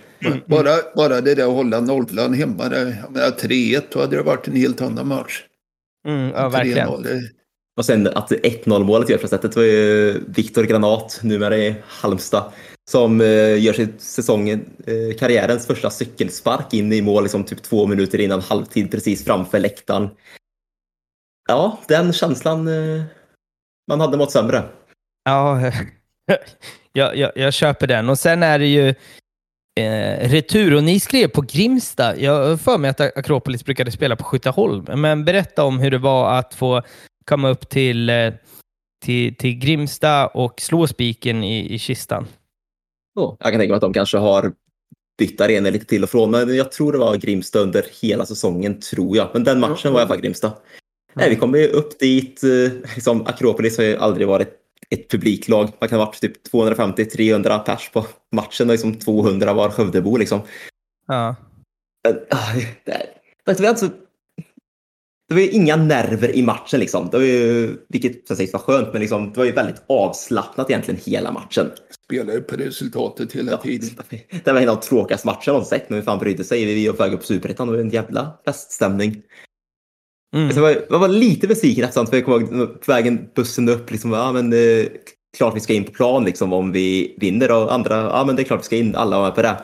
[0.46, 2.70] Bara, bara det där att hålla nollan hemma.
[2.70, 5.44] Där, jag menar 3-1, då hade det varit en helt annan match.
[6.08, 6.88] Mm, ja, verkligen.
[6.88, 7.30] 3-0, det-
[7.78, 12.52] Och sen att 1-0 målet gör sättet var ju Viktor Granat, numera i Halmstad,
[12.92, 17.88] som eh, gör sin säsongen, eh, karriärens första cykelspark in i mål liksom typ två
[17.88, 20.10] minuter innan halvtid precis framför läktaren.
[21.48, 23.04] Ja, den känslan eh,
[23.88, 24.64] man hade mått sämre.
[25.26, 25.60] Ja,
[26.94, 28.10] jag, jag, jag köper den.
[28.10, 28.90] Och sen är det ju
[29.80, 30.76] eh, retur.
[30.76, 32.18] Och ni skrev på Grimsta.
[32.20, 34.86] Jag har för mig att Akropolis brukade spela på Skytteholm.
[35.02, 36.82] Men berätta om hur det var att få
[37.26, 38.34] komma upp till, eh,
[39.06, 42.28] till, till Grimsta och slå spiken i, i kistan.
[43.20, 44.54] Oh, jag kan tänka mig att de kanske har
[45.18, 48.80] bytt arenor lite till och från, men jag tror det var Grimsta under hela säsongen,
[48.80, 49.30] tror jag.
[49.34, 50.52] Men den matchen var i alla fall Grimsta.
[51.14, 52.44] Nej, vi kom ju upp dit.
[52.44, 55.70] eh, Liksom, Akropolis har ju aldrig varit ett publiklag.
[55.80, 58.06] Man kan ha varit typ 250-300 pers på
[58.36, 60.18] matchen och liksom 200 var Skövdebo.
[60.18, 60.42] Liksom.
[61.08, 61.36] Ja.
[62.30, 62.54] Ah,
[62.84, 63.08] det,
[63.46, 63.90] det, var alltså,
[65.28, 67.10] det var ju inga nerver i matchen, liksom.
[67.12, 70.70] det var ju, vilket för sig var skönt, men liksom, det var ju väldigt avslappnat
[70.70, 71.72] egentligen hela matchen.
[72.06, 73.90] Spelar ju på resultatet hela Ja, tiden.
[74.44, 76.66] det var en av de tråkigaste matcherna jag sett, men vi fan brydde sig.
[76.66, 79.22] Vi var på väg upp Superettan, det var en jävla feststämning.
[80.36, 80.52] Mm.
[80.52, 83.92] Så jag, var, jag var lite besviken eftersom jag kom ihåg på vägen bussen upp,
[83.92, 84.86] liksom, ja men eh,
[85.38, 88.42] klart vi ska in på plan liksom om vi vinner och andra, ja men det
[88.42, 89.58] är klart vi ska in, alla var med på det.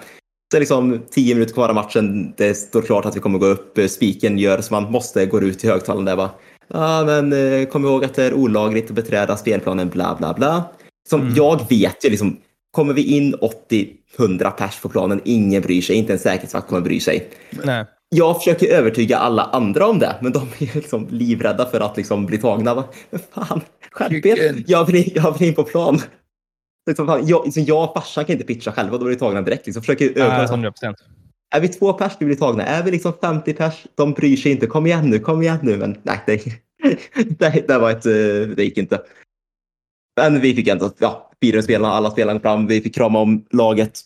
[0.53, 3.77] Så liksom tio minuter kvar av matchen, det står klart att vi kommer gå upp,
[3.77, 6.29] eh, spiken gör så man måste gå ut i högtalaren där bara,
[6.67, 10.63] ja men eh, kom ihåg att det är olagligt att beträda spelplanen, bla bla bla.
[11.09, 11.33] Som Mm.
[11.35, 12.37] jag vet ju liksom,
[12.71, 13.35] kommer vi in
[14.17, 17.29] 80-100 pers på planen, ingen bryr sig, inte en säkerhetsvakt kommer bry sig
[17.63, 17.85] Nej.
[18.15, 22.25] Jag försöker övertyga alla andra om det, men de är liksom livrädda för att liksom
[22.25, 22.73] bli tagna.
[22.73, 22.83] Va?
[23.09, 24.63] Men fan, skärp er!
[24.67, 25.99] Jag vill, jag vill in på plan.
[26.87, 29.41] Liksom, fan, jag, liksom, jag och farsan kan inte pitcha själva, då blir vi tagna
[29.41, 29.65] direkt.
[29.65, 30.47] Liksom, försöker Ja, övertala.
[30.47, 30.97] så, 100 procent.
[31.55, 32.65] är vi två pers, vi blir tagna.
[32.65, 34.67] Är vi liksom 50 pers, de bryr sig inte.
[34.67, 35.77] Kom igen nu, kom igen nu.
[35.77, 36.43] Men nej, det,
[37.39, 39.01] det, det var ett, eh, det gick inte.
[40.21, 42.67] Men vi fick ändå, ja, fira spelarna, alla spelarna fram.
[42.67, 43.99] Vi fick krama om laget.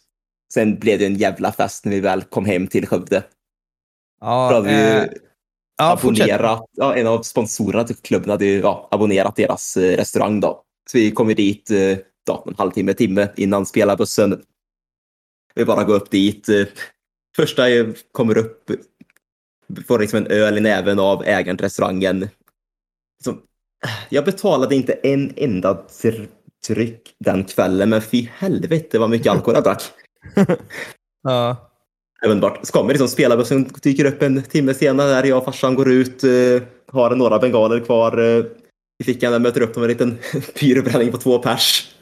[0.54, 3.24] Sen blev det en jävla fest när vi väl kom hem till Skövde.
[4.22, 5.08] Då Ja, hade vi eh,
[5.78, 10.40] ja, abonnerat, ja, en av sponsorerna till klubben hade ju ja, abonnerat deras eh, restaurang
[10.40, 10.64] då.
[10.92, 11.98] Så vi kom dit eh,
[12.28, 14.44] ja, en halvtimme, timme innan spelarbussen.
[15.56, 16.50] Vi bara går upp dit.
[16.50, 16.66] eh,
[17.36, 17.64] Första
[18.12, 18.72] kommer upp,
[19.88, 22.30] får liksom en öl i näven av ägaren till restaurangen.
[23.24, 23.36] Så,
[24.10, 25.84] jag betalade inte en enda
[26.68, 29.84] dryck den kvällen, men fy helvete vad mycket alkohol jag drack.
[31.24, 31.72] Ja.
[32.24, 32.60] Underbart.
[32.64, 36.24] Så kommer liksom spelarbussen, dyker upp en timme senare där jag och farsan går ut,
[36.24, 36.30] eh,
[36.92, 38.46] har några bengaler kvar eh,
[39.00, 40.18] i fickan, där möter upp dem med en liten
[40.60, 41.96] pyrobränning på två pers.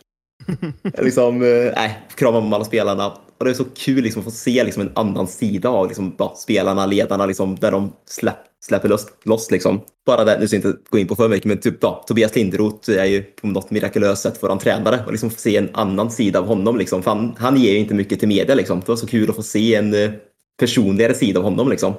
[0.98, 3.18] liksom, eh, nej, kramar om alla spelarna.
[3.44, 6.16] Och det är så kul liksom, att få se liksom, en annan sida av liksom,
[6.16, 9.08] bara, spelarna, ledarna, liksom, där de släpp, släpper loss.
[9.24, 9.82] loss liksom.
[10.06, 12.36] Bara det, nu ska jag inte gå in på för mycket, men typ, ja, Tobias
[12.36, 16.12] Linderoth är ju på något mirakulöst sätt vår tränare och liksom få se en annan
[16.12, 16.78] sida av honom.
[16.78, 17.04] Liksom.
[17.04, 18.56] För han, han ger ju inte mycket till media.
[18.56, 18.80] Liksom.
[18.80, 20.12] Det var så kul att få se en eh,
[20.60, 21.70] personligare sida av honom.
[21.70, 21.94] Liksom.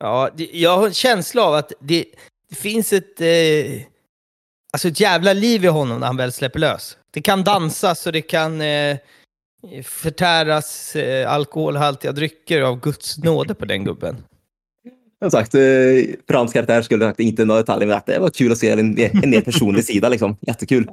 [0.00, 2.04] Ja, det, jag har en känsla av att det,
[2.50, 3.82] det finns ett, eh,
[4.72, 6.96] alltså ett jävla liv i honom när han väl släpper lös.
[7.10, 8.96] Det kan dansas och det kan eh,
[9.84, 14.16] förtäras eh, alkoholhaltiga drycker av Guds nåde på den gubben.
[15.22, 15.60] Som sagt, eh,
[16.26, 18.70] för hans karaktär skulle jag sagt inte några detaljer, men det var kul att se
[18.70, 20.08] en, en mer personlig sida.
[20.08, 20.36] Liksom.
[20.40, 20.90] Jättekul.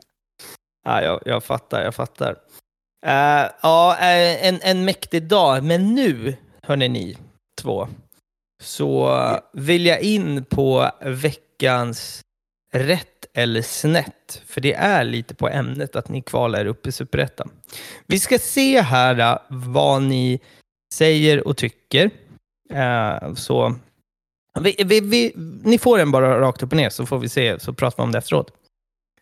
[0.86, 2.36] Ja, jag, jag fattar, jag fattar.
[3.06, 5.64] Eh, ja, eh, en, en mäktig dag.
[5.64, 7.18] Men nu, hörni ni
[7.62, 7.88] två,
[8.64, 9.20] så
[9.54, 12.22] vill jag in på veckans
[12.74, 14.42] rätt eller snett.
[14.46, 17.50] För det är lite på ämnet att ni kvalar upp i Superettan.
[18.08, 20.40] Vi ska se här äh, vad ni
[20.94, 22.10] säger och tycker.
[22.74, 23.76] Eh, så
[24.60, 25.34] vi, vi, vi,
[25.64, 28.04] ni får den bara rakt upp och ner så får vi se, så pratar vi
[28.04, 28.52] om det efteråt.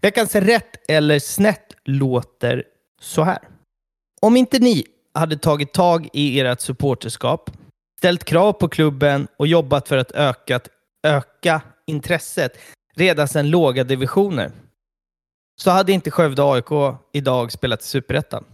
[0.01, 2.63] Veckans rätt eller snett låter
[3.01, 3.39] så här.
[4.21, 7.51] Om inte ni hade tagit tag i ert supporterskap,
[7.97, 10.67] ställt krav på klubben och jobbat för att ökat,
[11.07, 12.57] öka intresset
[12.93, 14.51] redan sedan låga divisioner,
[15.55, 18.45] så hade inte Skövde AIK idag spelat i Superettan.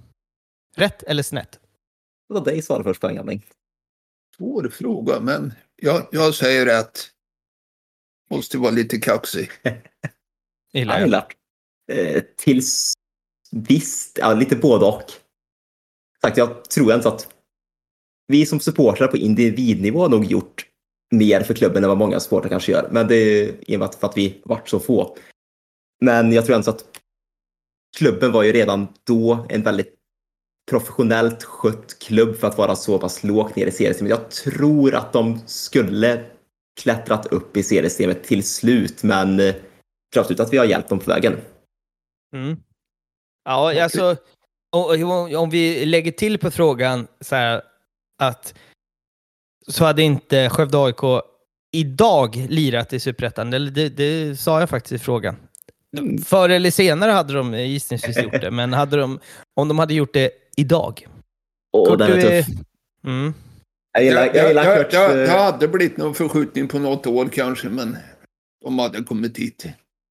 [0.75, 1.59] Rätt eller snett?
[2.33, 3.45] Låt dig svara först på en gamling.
[4.37, 7.09] Svår fråga, men jag, jag säger rätt.
[8.29, 9.49] Måste vara lite kaxig.
[10.73, 11.05] Gillar Ja, jag.
[11.05, 11.27] gillar.
[11.91, 12.93] Eh, tills
[13.51, 15.03] visst, ja, lite både och.
[16.21, 17.33] Sagt, jag tror inte att
[18.27, 20.66] vi som supportrar på individnivå har nog gjort
[21.11, 22.87] mer för klubben än vad många supportrar kanske gör.
[22.91, 25.17] Men det är i och med att, för att vi varit så få.
[26.01, 26.85] Men jag tror ändå att
[27.97, 29.93] klubben var ju redan då en väldigt
[30.69, 34.09] professionellt skött klubb för att vara så pass lågt ner i seriesystemet.
[34.09, 36.25] Jag tror att de skulle
[36.81, 39.55] klättrat upp i seriesystemet till slut, men eh,
[40.13, 41.37] klart ut att vi har hjälpt dem på vägen.
[42.33, 42.57] Mm.
[43.43, 44.17] Ja, alltså
[45.37, 47.61] om vi lägger till på frågan så här
[48.17, 48.53] att
[49.71, 51.23] så hade inte Skövde AIK
[51.71, 53.53] idag lirat i Superettan.
[53.53, 55.35] Eller det, det sa jag faktiskt i frågan.
[56.25, 59.19] Förr eller senare hade de gissningsvis gjort det, men hade de,
[59.55, 61.07] om de hade gjort det idag.
[61.73, 62.55] Och Kurt, den är är- tuff.
[63.05, 63.33] Mm.
[63.93, 64.93] Jag gillar, Jag, jag gillar jag, Kurts...
[64.93, 67.97] jag, eh, jag hade blivit någon förskjutning på något år kanske, men
[68.63, 69.65] de hade kommit dit.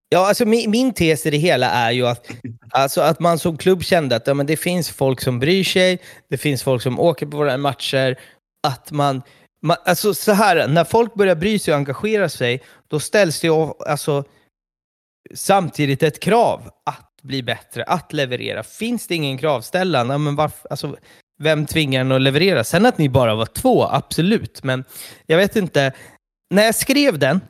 [0.09, 2.27] Ja, alltså min, min tes i det hela är ju att,
[2.70, 5.99] alltså att man som klubb kände att ja, men det finns folk som bryr sig,
[6.28, 8.19] det finns folk som åker på våra matcher,
[8.66, 9.23] att man,
[9.62, 13.49] man alltså så här, när folk börjar bry sig och engagera sig, då ställs det
[13.49, 14.24] alltså
[15.35, 18.62] samtidigt ett krav att bli bättre, att leverera.
[18.62, 20.97] Finns det ingen kravställan, ja, men varför, alltså,
[21.39, 22.65] vem tvingar en att leverera?
[22.65, 24.85] Sen att ni bara var två, absolut, men
[25.27, 25.93] jag vet inte.
[26.51, 27.41] När jag skrev den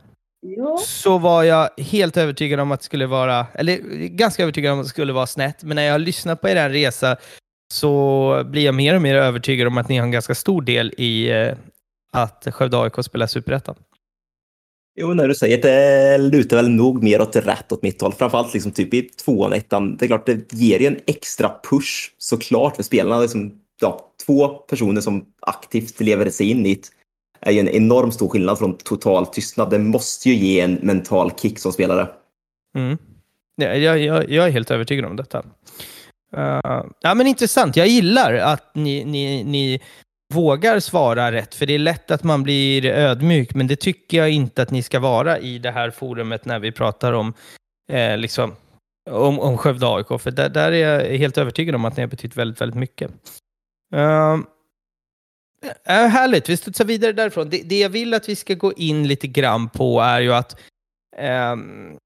[0.81, 3.77] så var jag helt övertygad om att det skulle vara, eller
[4.09, 6.71] ganska övertygad om att det skulle vara snett, men när jag har lyssnat på er
[6.71, 7.17] resa
[7.75, 10.95] så blir jag mer och mer övertygad om att ni har en ganska stor del
[10.97, 11.55] i eh,
[12.17, 13.75] att Skövde AIK spelar Superettan.
[15.01, 18.13] Jo, när du säger det lutar väl nog mer åt rätt åt mitt håll.
[18.13, 19.97] Framförallt liksom typ i tvåan, ettan.
[19.97, 23.21] Det är klart, det ger ju en extra push såklart för spelarna.
[23.21, 28.13] Liksom, ja, två personer som aktivt lever sig in i det är ju en enorm
[28.13, 29.71] stor skillnad från total tystnad.
[29.71, 32.09] Det måste ju ge en mental kick som spelare.
[32.77, 32.99] Mm.
[33.57, 35.39] Ja, jag, jag, jag är helt övertygad om detta.
[36.37, 37.77] Uh, ja, men intressant.
[37.77, 39.81] Jag gillar att ni, ni, ni
[40.35, 44.31] vågar svara rätt, för det är lätt att man blir ödmjuk, men det tycker jag
[44.31, 47.35] inte att ni ska vara i det här forumet när vi pratar om,
[47.93, 48.57] eh, liksom,
[49.11, 52.09] om, om Skövde AIK, för där, där är jag helt övertygad om att ni har
[52.09, 53.11] betytt väldigt, väldigt mycket.
[53.95, 54.39] Uh,
[55.87, 57.51] härligt, vi studsar vidare därifrån.
[57.51, 60.61] Det, det jag vill att vi ska gå in lite grann på är ju att
[61.17, 61.97] ehm,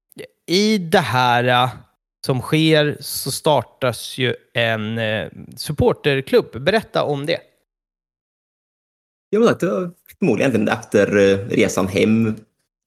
[0.47, 1.73] i det här uh,
[2.25, 6.61] som sker så startas ju en uh, supporterklubb.
[6.61, 7.50] Berätta om det.
[9.33, 12.35] Ja, men sagt, det var förmodligen efter eh, resan hem,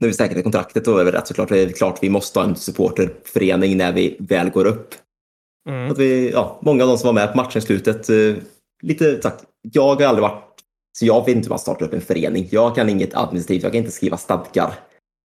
[0.01, 1.49] när vi säkrade kontraktet, är det rätt såklart.
[1.49, 4.95] Det är klart vi måste ha en supporterförening när vi väl går upp.
[5.69, 5.91] Mm.
[5.91, 8.35] Att vi, ja, många av de som var med på matchen i slutet, eh,
[8.83, 10.55] lite sagt, jag har aldrig varit,
[10.99, 12.49] så jag vet inte hur man startar upp en förening.
[12.51, 14.75] Jag kan inget administrativt, jag kan inte skriva stadgar.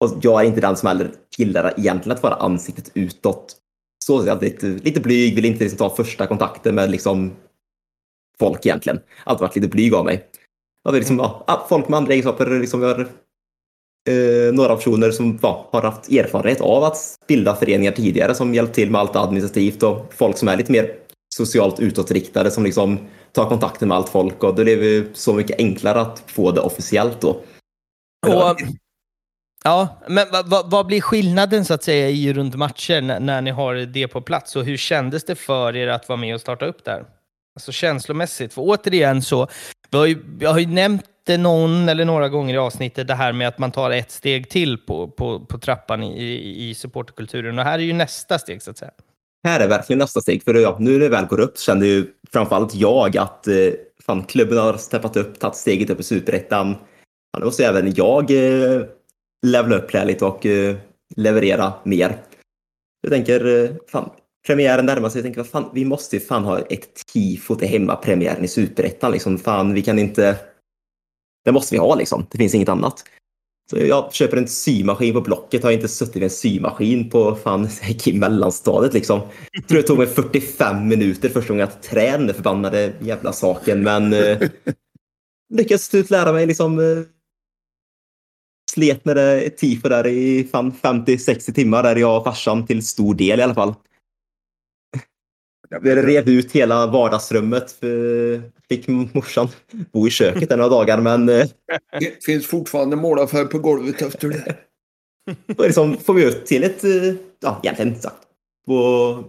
[0.03, 3.55] Och jag är inte den som heller gillar egentligen att vara ansiktet utåt.
[4.05, 7.31] Så jag är lite, lite blyg, vill inte liksom ta första kontakten med liksom
[8.39, 8.99] folk egentligen.
[9.23, 10.29] Alltid varit lite blyg av mig.
[10.83, 12.99] Ja, det är liksom, ja, ah, folk med andra egenskaper, liksom, vi har
[14.09, 16.97] eh, några personer som ja, har haft erfarenhet av att
[17.27, 20.95] bilda föreningar tidigare som hjälpt till med allt administrativt och folk som är lite mer
[21.35, 22.99] socialt utåtriktade som liksom
[23.31, 26.61] tar kontakten med allt folk och det blev det så mycket enklare att få det
[26.61, 27.29] officiellt då.
[28.27, 28.57] Och,
[29.63, 33.41] ja, men vad, vad, vad blir skillnaden så att säga i runt matcher när, när
[33.41, 34.55] ni har det på plats?
[34.55, 37.05] Och hur kändes det för er att vara med och starta upp där?
[37.55, 38.53] Alltså känslomässigt.
[38.53, 39.47] För återigen så,
[39.91, 43.15] vi har ju, jag har ju nämnt det någon eller några gånger i avsnittet, det
[43.15, 47.59] här med att man tar ett steg till på, på, på trappan i, i, supporterkulturen.
[47.59, 48.91] Och här är ju nästa steg så att säga.
[49.43, 50.43] Här är verkligen nästa steg.
[50.43, 53.55] För ja, nu när det väl går upp känner kände ju framförallt jag att eh,
[54.05, 56.75] fan, klubben har steppat upp, tagit steget upp i superettan.
[57.31, 58.81] Ja, nu måste även jag eh,
[59.45, 60.75] levla upp här lite och eh,
[61.15, 62.17] leverera mer.
[63.01, 64.09] Jag tänker, eh, fan,
[64.49, 65.19] premiären närmar sig.
[65.19, 69.11] Jag tänker, vad fan, vi måste ju fan ha ett tifo till hemmapremiären i superettan.
[69.11, 70.37] Liksom, fan, vi kan inte...
[71.45, 72.25] Det måste vi ha liksom.
[72.31, 73.03] Det finns inget annat.
[73.69, 75.63] Så jag köper en symaskin på Blocket.
[75.63, 77.69] Har inte suttit vid en symaskin på fan
[78.05, 79.21] i mellanstadiet liksom.
[79.51, 83.83] Jag tror det tog mig 45 minuter första gången att träna den förbannade jävla saken.
[83.83, 84.37] Men eh,
[85.53, 86.79] lyckades till slut lära mig liksom.
[86.79, 87.03] Eh,
[88.71, 93.15] slet med det tifo där i fan 50-60 timmar där jag och farsan till stor
[93.15, 93.73] del i alla fall.
[95.81, 97.71] Vi rev ut hela vardagsrummet.
[97.71, 99.47] För fick morsan
[99.91, 101.47] bo i köket några dagar men eh,
[101.99, 104.55] Det finns fortfarande målarfärg på golvet efter det.
[105.55, 108.17] Då liksom får vi ut till ett, eh, ja egentligen sagt,
[108.65, 109.23] på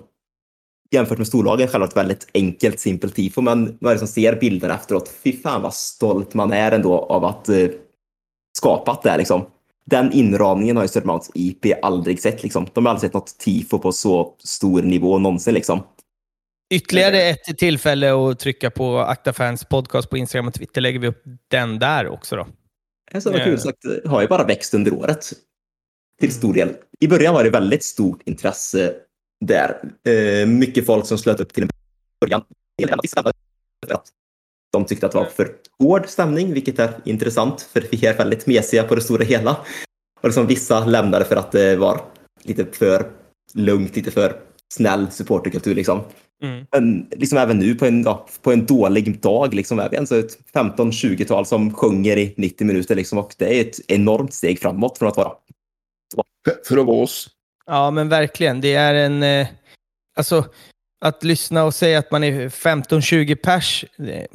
[0.91, 3.41] jämfört med storlagen själva ett väldigt enkelt, simpelt tifo.
[3.41, 5.11] Men man liksom ser bilderna efteråt.
[5.25, 7.69] Fy fan vad stolt man är ändå av att eh,
[8.59, 9.17] skapat det.
[9.17, 9.47] Liksom.
[9.85, 12.43] Den inramningen har ju Södermalms IP aldrig sett.
[12.43, 12.67] Liksom.
[12.73, 15.55] De har aldrig sett något tifo på så stor nivå någonsin.
[15.55, 15.81] Liksom.
[16.73, 21.07] Ytterligare ett tillfälle att trycka på Akta Fans podcast på Instagram och Twitter lägger vi
[21.07, 22.37] upp den där också.
[22.37, 22.47] Då.
[23.21, 25.33] Så var kul sagt, har ju bara växt under året.
[26.21, 26.69] Till stor del.
[27.01, 28.95] I början var det väldigt stort intresse
[29.45, 29.83] där.
[30.09, 31.71] Eh, mycket folk som slöt upp till en
[32.21, 32.43] början.
[34.73, 38.47] De tyckte att det var för hård stämning, vilket är intressant för vi är väldigt
[38.47, 39.57] mesiga på det stora hela.
[40.21, 42.01] Och liksom vissa lämnade för att det var
[42.43, 43.11] lite för
[43.55, 45.75] lugnt, lite för snäll supporterkultur.
[45.75, 46.01] Liksom.
[46.43, 46.67] Mm.
[46.73, 50.19] Men liksom även nu på en, ja, på en dålig dag liksom, är vi alltså
[50.19, 52.95] ett 15-20-tal som sjunger i 90 minuter.
[52.95, 55.33] Liksom, och det är ett enormt steg framåt från att vara.
[56.69, 57.29] För att vara oss.
[57.67, 58.61] Ja, men verkligen.
[58.61, 59.23] Det är en...
[59.23, 59.47] Eh,
[60.17, 60.45] alltså,
[61.01, 64.27] att lyssna och säga att man är 15-20 pers, det,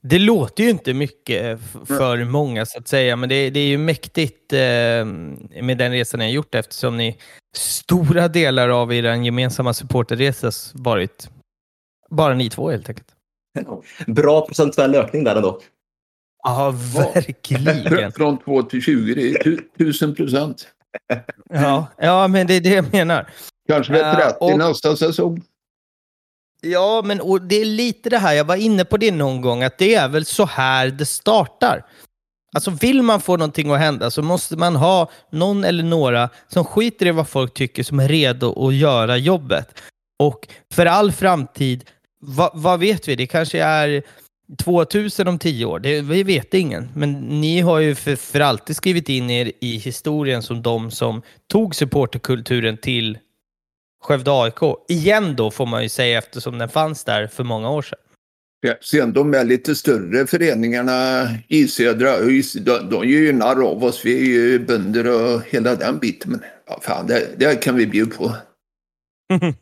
[0.00, 2.30] det, låter ju inte mycket för mm.
[2.30, 4.58] många så att säga, men det, det är ju mäktigt eh,
[5.62, 7.18] med den resan ni har gjort eftersom ni
[7.56, 11.30] stora delar av er gemensamma supporterresa varit
[12.10, 13.08] bara ni två helt enkelt.
[14.06, 15.60] Bra procentuell ökning där ändå.
[16.42, 16.74] Ja,
[17.14, 18.12] verkligen.
[18.16, 20.68] Från 2 till 20, det är tusen procent.
[21.50, 23.30] Ja, ja, men det är det jag menar.
[23.68, 25.42] Kanske det är 30 uh, och, nästa säsong.
[26.60, 29.62] Ja, men och det är lite det här, jag var inne på det någon gång,
[29.62, 31.86] att det är väl så här det startar.
[32.54, 36.64] Alltså vill man få någonting att hända så måste man ha någon eller några som
[36.64, 39.80] skiter i vad folk tycker som är redo att göra jobbet.
[40.18, 41.84] Och för all framtid,
[42.20, 43.16] vad, vad vet vi?
[43.16, 44.02] Det kanske är
[44.64, 46.88] 2000 om tio år, det vi vet ingen.
[46.94, 51.22] Men ni har ju för, för alltid skrivit in er i historien som de som
[51.52, 53.18] tog supporterkulturen till
[54.00, 54.60] Skövde AIK.
[54.88, 57.98] Igen då får man ju säga eftersom den fanns där för många år sedan.
[58.60, 63.62] Ja, sen de är lite större föreningarna i södra ÖIS, de, de gör ju narr
[63.62, 64.04] av oss.
[64.04, 66.30] Vi är ju bönder och hela den biten.
[66.30, 68.32] Men ja, fan, det, det kan vi bjuda på.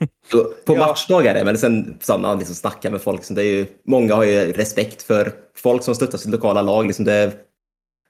[0.64, 0.86] på ja.
[0.86, 3.28] matchdagar är det sen samma liksom snacka med folk.
[3.28, 6.86] det är ju, många har ju respekt för folk som stöttar sitt lokala lag.
[6.86, 7.32] Liksom det,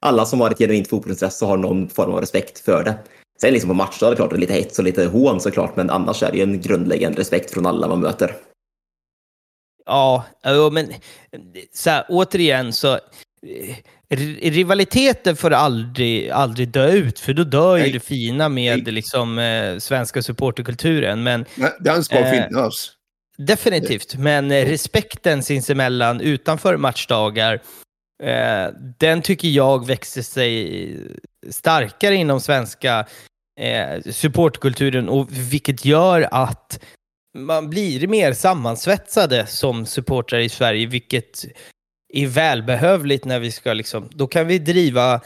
[0.01, 2.99] alla som har ett genuint fotbollsintresse har någon form av respekt för det.
[3.41, 6.23] Sen liksom på matchdag är det klart lite hets och lite hån såklart, men annars
[6.23, 8.37] är det ju en grundläggande respekt från alla man möter.
[9.87, 10.25] Ja,
[10.73, 10.93] men
[11.73, 13.77] så här, återigen så eh,
[14.51, 19.79] rivaliteten får aldrig, aldrig dö ut, för då dör ju det fina med liksom, eh,
[19.79, 21.23] svenska supporterkulturen.
[21.23, 21.45] Men,
[21.81, 22.93] Den ska eh, finnas.
[23.39, 27.63] Definitivt, men eh, respekten sinsemellan utanför matchdagar,
[28.23, 28.69] eh,
[28.99, 30.97] den tycker jag växer sig
[31.51, 33.07] starkare inom svenska
[33.61, 36.81] eh, supportkulturen, och vilket gör att
[37.39, 41.45] man blir mer sammansvetsade som supportrar i Sverige, vilket
[42.15, 45.21] är välbehövligt när vi ska liksom, då kan vi driva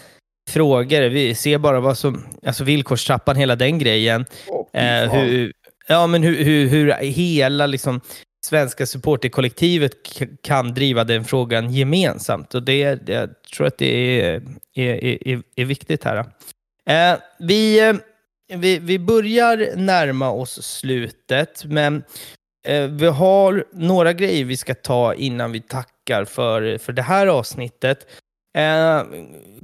[0.51, 1.09] frågor.
[1.09, 4.26] Vi ser bara vad som, alltså villkorstrappan, hela den grejen.
[4.48, 5.52] Oh, eh, hur,
[5.88, 8.01] ja, men hur, hur, hur hela liksom,
[8.44, 9.92] svenska supporterkollektivet
[10.42, 12.54] kan driva den frågan gemensamt.
[12.54, 14.42] Och det, jag tror att det är,
[14.74, 16.16] är, är, är viktigt här.
[16.86, 17.94] Eh, vi, eh,
[18.58, 22.02] vi, vi börjar närma oss slutet, men
[22.66, 27.26] eh, vi har några grejer vi ska ta innan vi tackar för, för det här
[27.26, 28.06] avsnittet.
[28.56, 29.02] Eh,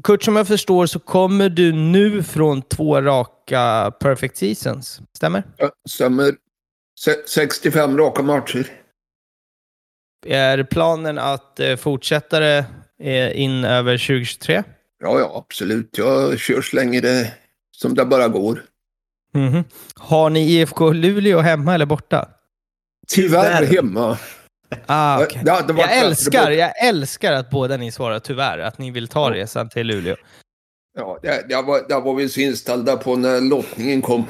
[0.03, 5.43] Kurt, som jag förstår så kommer du nu från två raka perfect seasons, stämmer?
[5.57, 6.35] Ja, stämmer.
[7.27, 8.67] 65 raka matcher.
[10.27, 12.65] Är planen att eh, fortsätta det
[13.03, 14.63] eh, in över 2023?
[15.01, 15.99] Ja, ja, absolut.
[15.99, 17.33] Jag kör så länge det
[17.77, 18.63] som det bara går.
[19.35, 19.65] Mm -hmm.
[19.95, 22.29] Har ni IFK Luleå hemma eller borta?
[23.09, 24.19] Tyvärr hemma.
[24.87, 25.43] Ah, okay.
[25.45, 29.31] det, det jag, älskar, jag älskar att båda ni svarar tyvärr, att ni vill ta
[29.31, 30.17] resan till Luleå.
[30.99, 34.25] Ja, det, det, var, det var vi så inställda på när lottningen kom.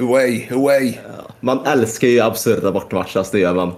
[0.00, 0.94] Away, away.
[1.40, 3.74] Man älskar ju absurda bortamatcher, alltså, det gör man.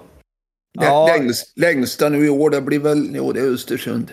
[0.81, 1.07] Ja.
[1.07, 4.13] Längst, längsta nu i år, det blir väl, jo det är Östersund.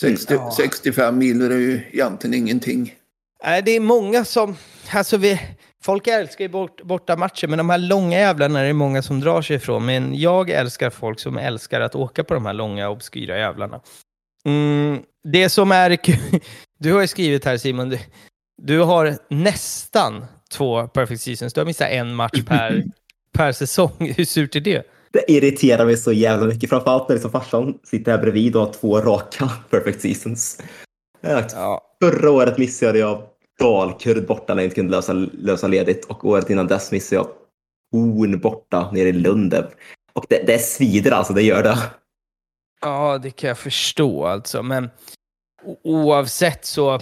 [0.00, 0.52] 60, ja.
[0.56, 2.94] 65 mil är ju egentligen ingenting.
[3.44, 4.56] Nej, det är många som,
[4.92, 5.40] alltså vi,
[5.82, 9.20] folk älskar ju bort, borta matcher, men de här långa jävlarna är det många som
[9.20, 9.86] drar sig ifrån.
[9.86, 13.80] Men jag älskar folk som älskar att åka på de här långa, obskyra jävlarna.
[14.44, 15.02] Mm,
[15.32, 15.98] det som är
[16.78, 17.98] du har ju skrivit här Simon, du,
[18.62, 21.52] du har nästan två perfect seasons.
[21.52, 22.84] Du har missat en match per,
[23.32, 23.90] per säsong.
[24.16, 24.86] Hur surt är det?
[25.12, 28.72] Det irriterar mig så jävla mycket, framförallt när liksom farsan sitter här bredvid och har
[28.72, 30.62] två raka perfect seasons.
[31.20, 31.80] Ja.
[32.02, 33.22] Förra året missade jag
[33.58, 37.28] Dalkurd borta när jag inte kunde lösa, lösa ledigt och året innan dess missade jag
[37.92, 39.54] Horn borta nere i Lund.
[40.12, 41.78] Och det, det svider alltså, det gör det.
[42.80, 44.62] Ja, det kan jag förstå alltså.
[44.62, 44.90] Men
[45.84, 47.00] oavsett så...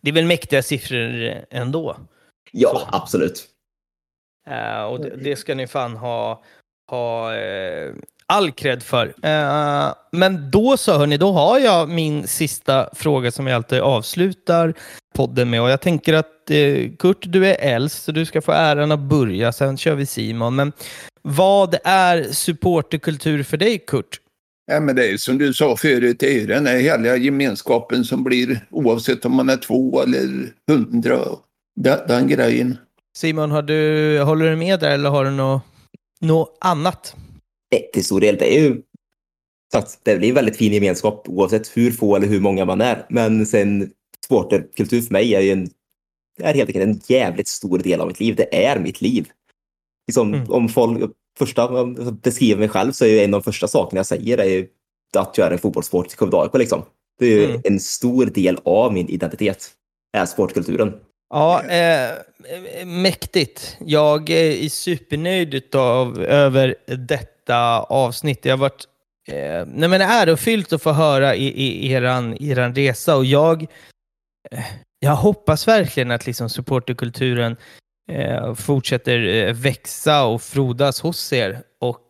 [0.00, 1.96] Det är väl mäktiga siffror ändå.
[2.52, 2.96] Ja, Så.
[2.96, 3.48] absolut.
[4.50, 6.42] Uh, och det, det, ska ni fan ha,
[6.90, 7.94] ha uh,
[8.26, 9.06] all cred för.
[9.06, 14.74] Uh, men då så, hörni, då har jag min sista fråga som jag alltid avslutar
[15.14, 15.62] podden med.
[15.62, 16.30] Och jag tänker att
[16.98, 19.52] Kurt, du är äldst, så du ska få äran att börja.
[19.52, 20.56] Sen kör vi Simon.
[20.56, 20.72] Men
[21.22, 24.20] vad är supporterkultur för dig, Kurt?
[24.66, 28.24] Ja, men det är som du sa förut, det är den här härliga gemenskapen som
[28.24, 31.24] blir oavsett om man är två eller hundra.
[31.76, 32.76] Den, den grejen.
[33.16, 35.62] Simon, har du, håller du med där eller har du något,
[36.20, 37.16] något annat?
[37.92, 38.82] Till stor del, det är ju
[39.72, 43.06] sagt, det blir en väldigt fin gemenskap oavsett hur få eller hur många man är.
[43.08, 43.90] Men sen
[44.24, 45.68] supporterkultur för mig är ju en,
[46.40, 48.36] är helt enkelt en jävligt stor del av mitt liv.
[48.36, 49.28] Det är mitt liv.
[50.06, 50.50] Liksom, mm.
[50.50, 51.84] Om folk första
[52.22, 54.66] beskriver mig själv så är ju en av de första sakerna jag säger är ju
[55.16, 56.54] att jag är en fotbollssport i AIK.
[56.54, 56.82] Liksom.
[57.18, 57.60] Det är ju mm.
[57.64, 59.70] en stor del av min identitet,
[60.12, 60.92] är sportkulturen.
[61.30, 62.16] Ja, eh,
[62.86, 63.76] mäktigt.
[63.80, 68.44] Jag är supernöjd utav, över detta avsnitt.
[68.44, 68.84] Jag har varit
[69.28, 73.62] eh, nej men ärofyllt att få höra i, i eran, eran resa och jag,
[74.50, 74.64] eh,
[74.98, 77.56] jag hoppas verkligen att liksom supporterkulturen
[78.12, 81.62] eh, fortsätter eh, växa och frodas hos er.
[81.80, 82.00] Och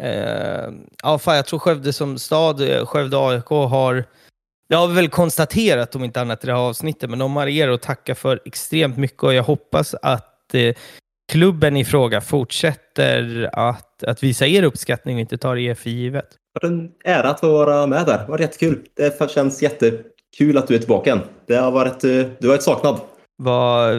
[0.00, 0.70] eh,
[1.02, 4.04] ja, fan, jag tror Skövde som stad, eh, Skövde AIK har
[4.72, 7.68] jag har väl konstaterat, om inte annat i det här avsnittet, men de har er
[7.68, 10.74] att tacka för extremt mycket och jag hoppas att eh,
[11.32, 16.26] klubben i fråga fortsätter att, att visa er uppskattning och inte tar er för givet.
[16.30, 18.18] Det var en ära att få vara med där.
[18.18, 18.82] Det var jättekul.
[18.96, 21.22] Det känns jättekul att du är tillbaka igen.
[21.46, 23.00] Det har varit, eh, du har varit saknad.
[23.36, 23.92] Var,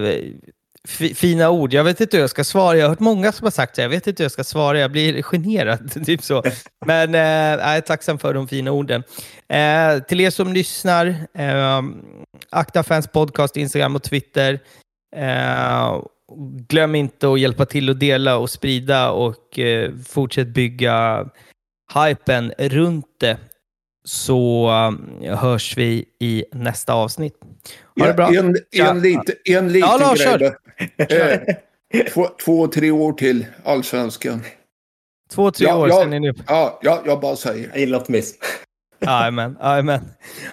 [1.16, 1.74] fina ord.
[1.74, 2.78] Jag vet inte hur jag ska svara.
[2.78, 3.82] Jag har hört många som har sagt det.
[3.82, 4.80] Jag vet inte hur jag ska svara.
[4.80, 6.06] Jag blir generad.
[6.06, 6.44] Typ så.
[6.86, 9.04] Men eh, jag är tacksam för de fina orden.
[9.50, 11.82] Eh, till er som lyssnar, eh,
[12.50, 14.60] Akta Fans Podcast, Instagram och Twitter.
[15.16, 16.02] Eh,
[16.68, 21.30] glöm inte att hjälpa till att dela och sprida och eh, fortsätt bygga
[21.94, 23.38] hypen runt det
[24.04, 24.70] så
[25.24, 27.36] uh, hörs vi i nästa avsnitt.
[28.00, 28.34] Ha det bra.
[28.34, 30.54] En, en, lite, en liten ja, grej.
[30.98, 31.40] Eh,
[32.14, 34.42] två, två, tre år till allsvenskan.
[35.32, 37.70] Två, tre ja, år ja, sen är ni Ja, ja, jag bara säger.
[37.72, 38.42] Jag gillar optimism.
[39.06, 40.02] Jajamän, jajamän.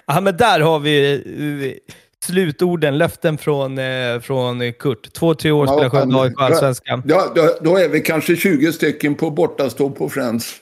[0.05, 1.79] Ja, men där har vi
[2.25, 5.13] slutorden, löften från, uh, från Kurt.
[5.13, 7.03] Två, tre år spelar Skövde AIK allsvenskan.
[7.05, 10.55] Ja, då, då, är vi kanske 20 stycken på bortastå på Friends.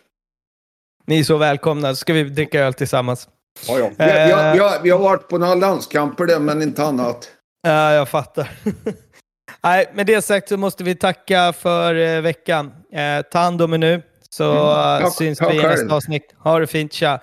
[1.06, 3.28] Ni är så välkomna, så ska vi dricka öl tillsammans.
[3.68, 3.90] Ja, ja.
[3.98, 7.32] Vi, vi, har, vi, har, vi har varit på några landskamper där, men inte annat.
[7.62, 8.50] Ja, jag fattar.
[9.64, 12.72] Nej, med det sagt så måste vi tacka för eh, veckan.
[12.92, 15.04] Eh, ta hand om er nu, så mm.
[15.04, 16.36] tack, syns vi i nästa avsnitt.
[16.44, 17.20] Ha det fint, tja!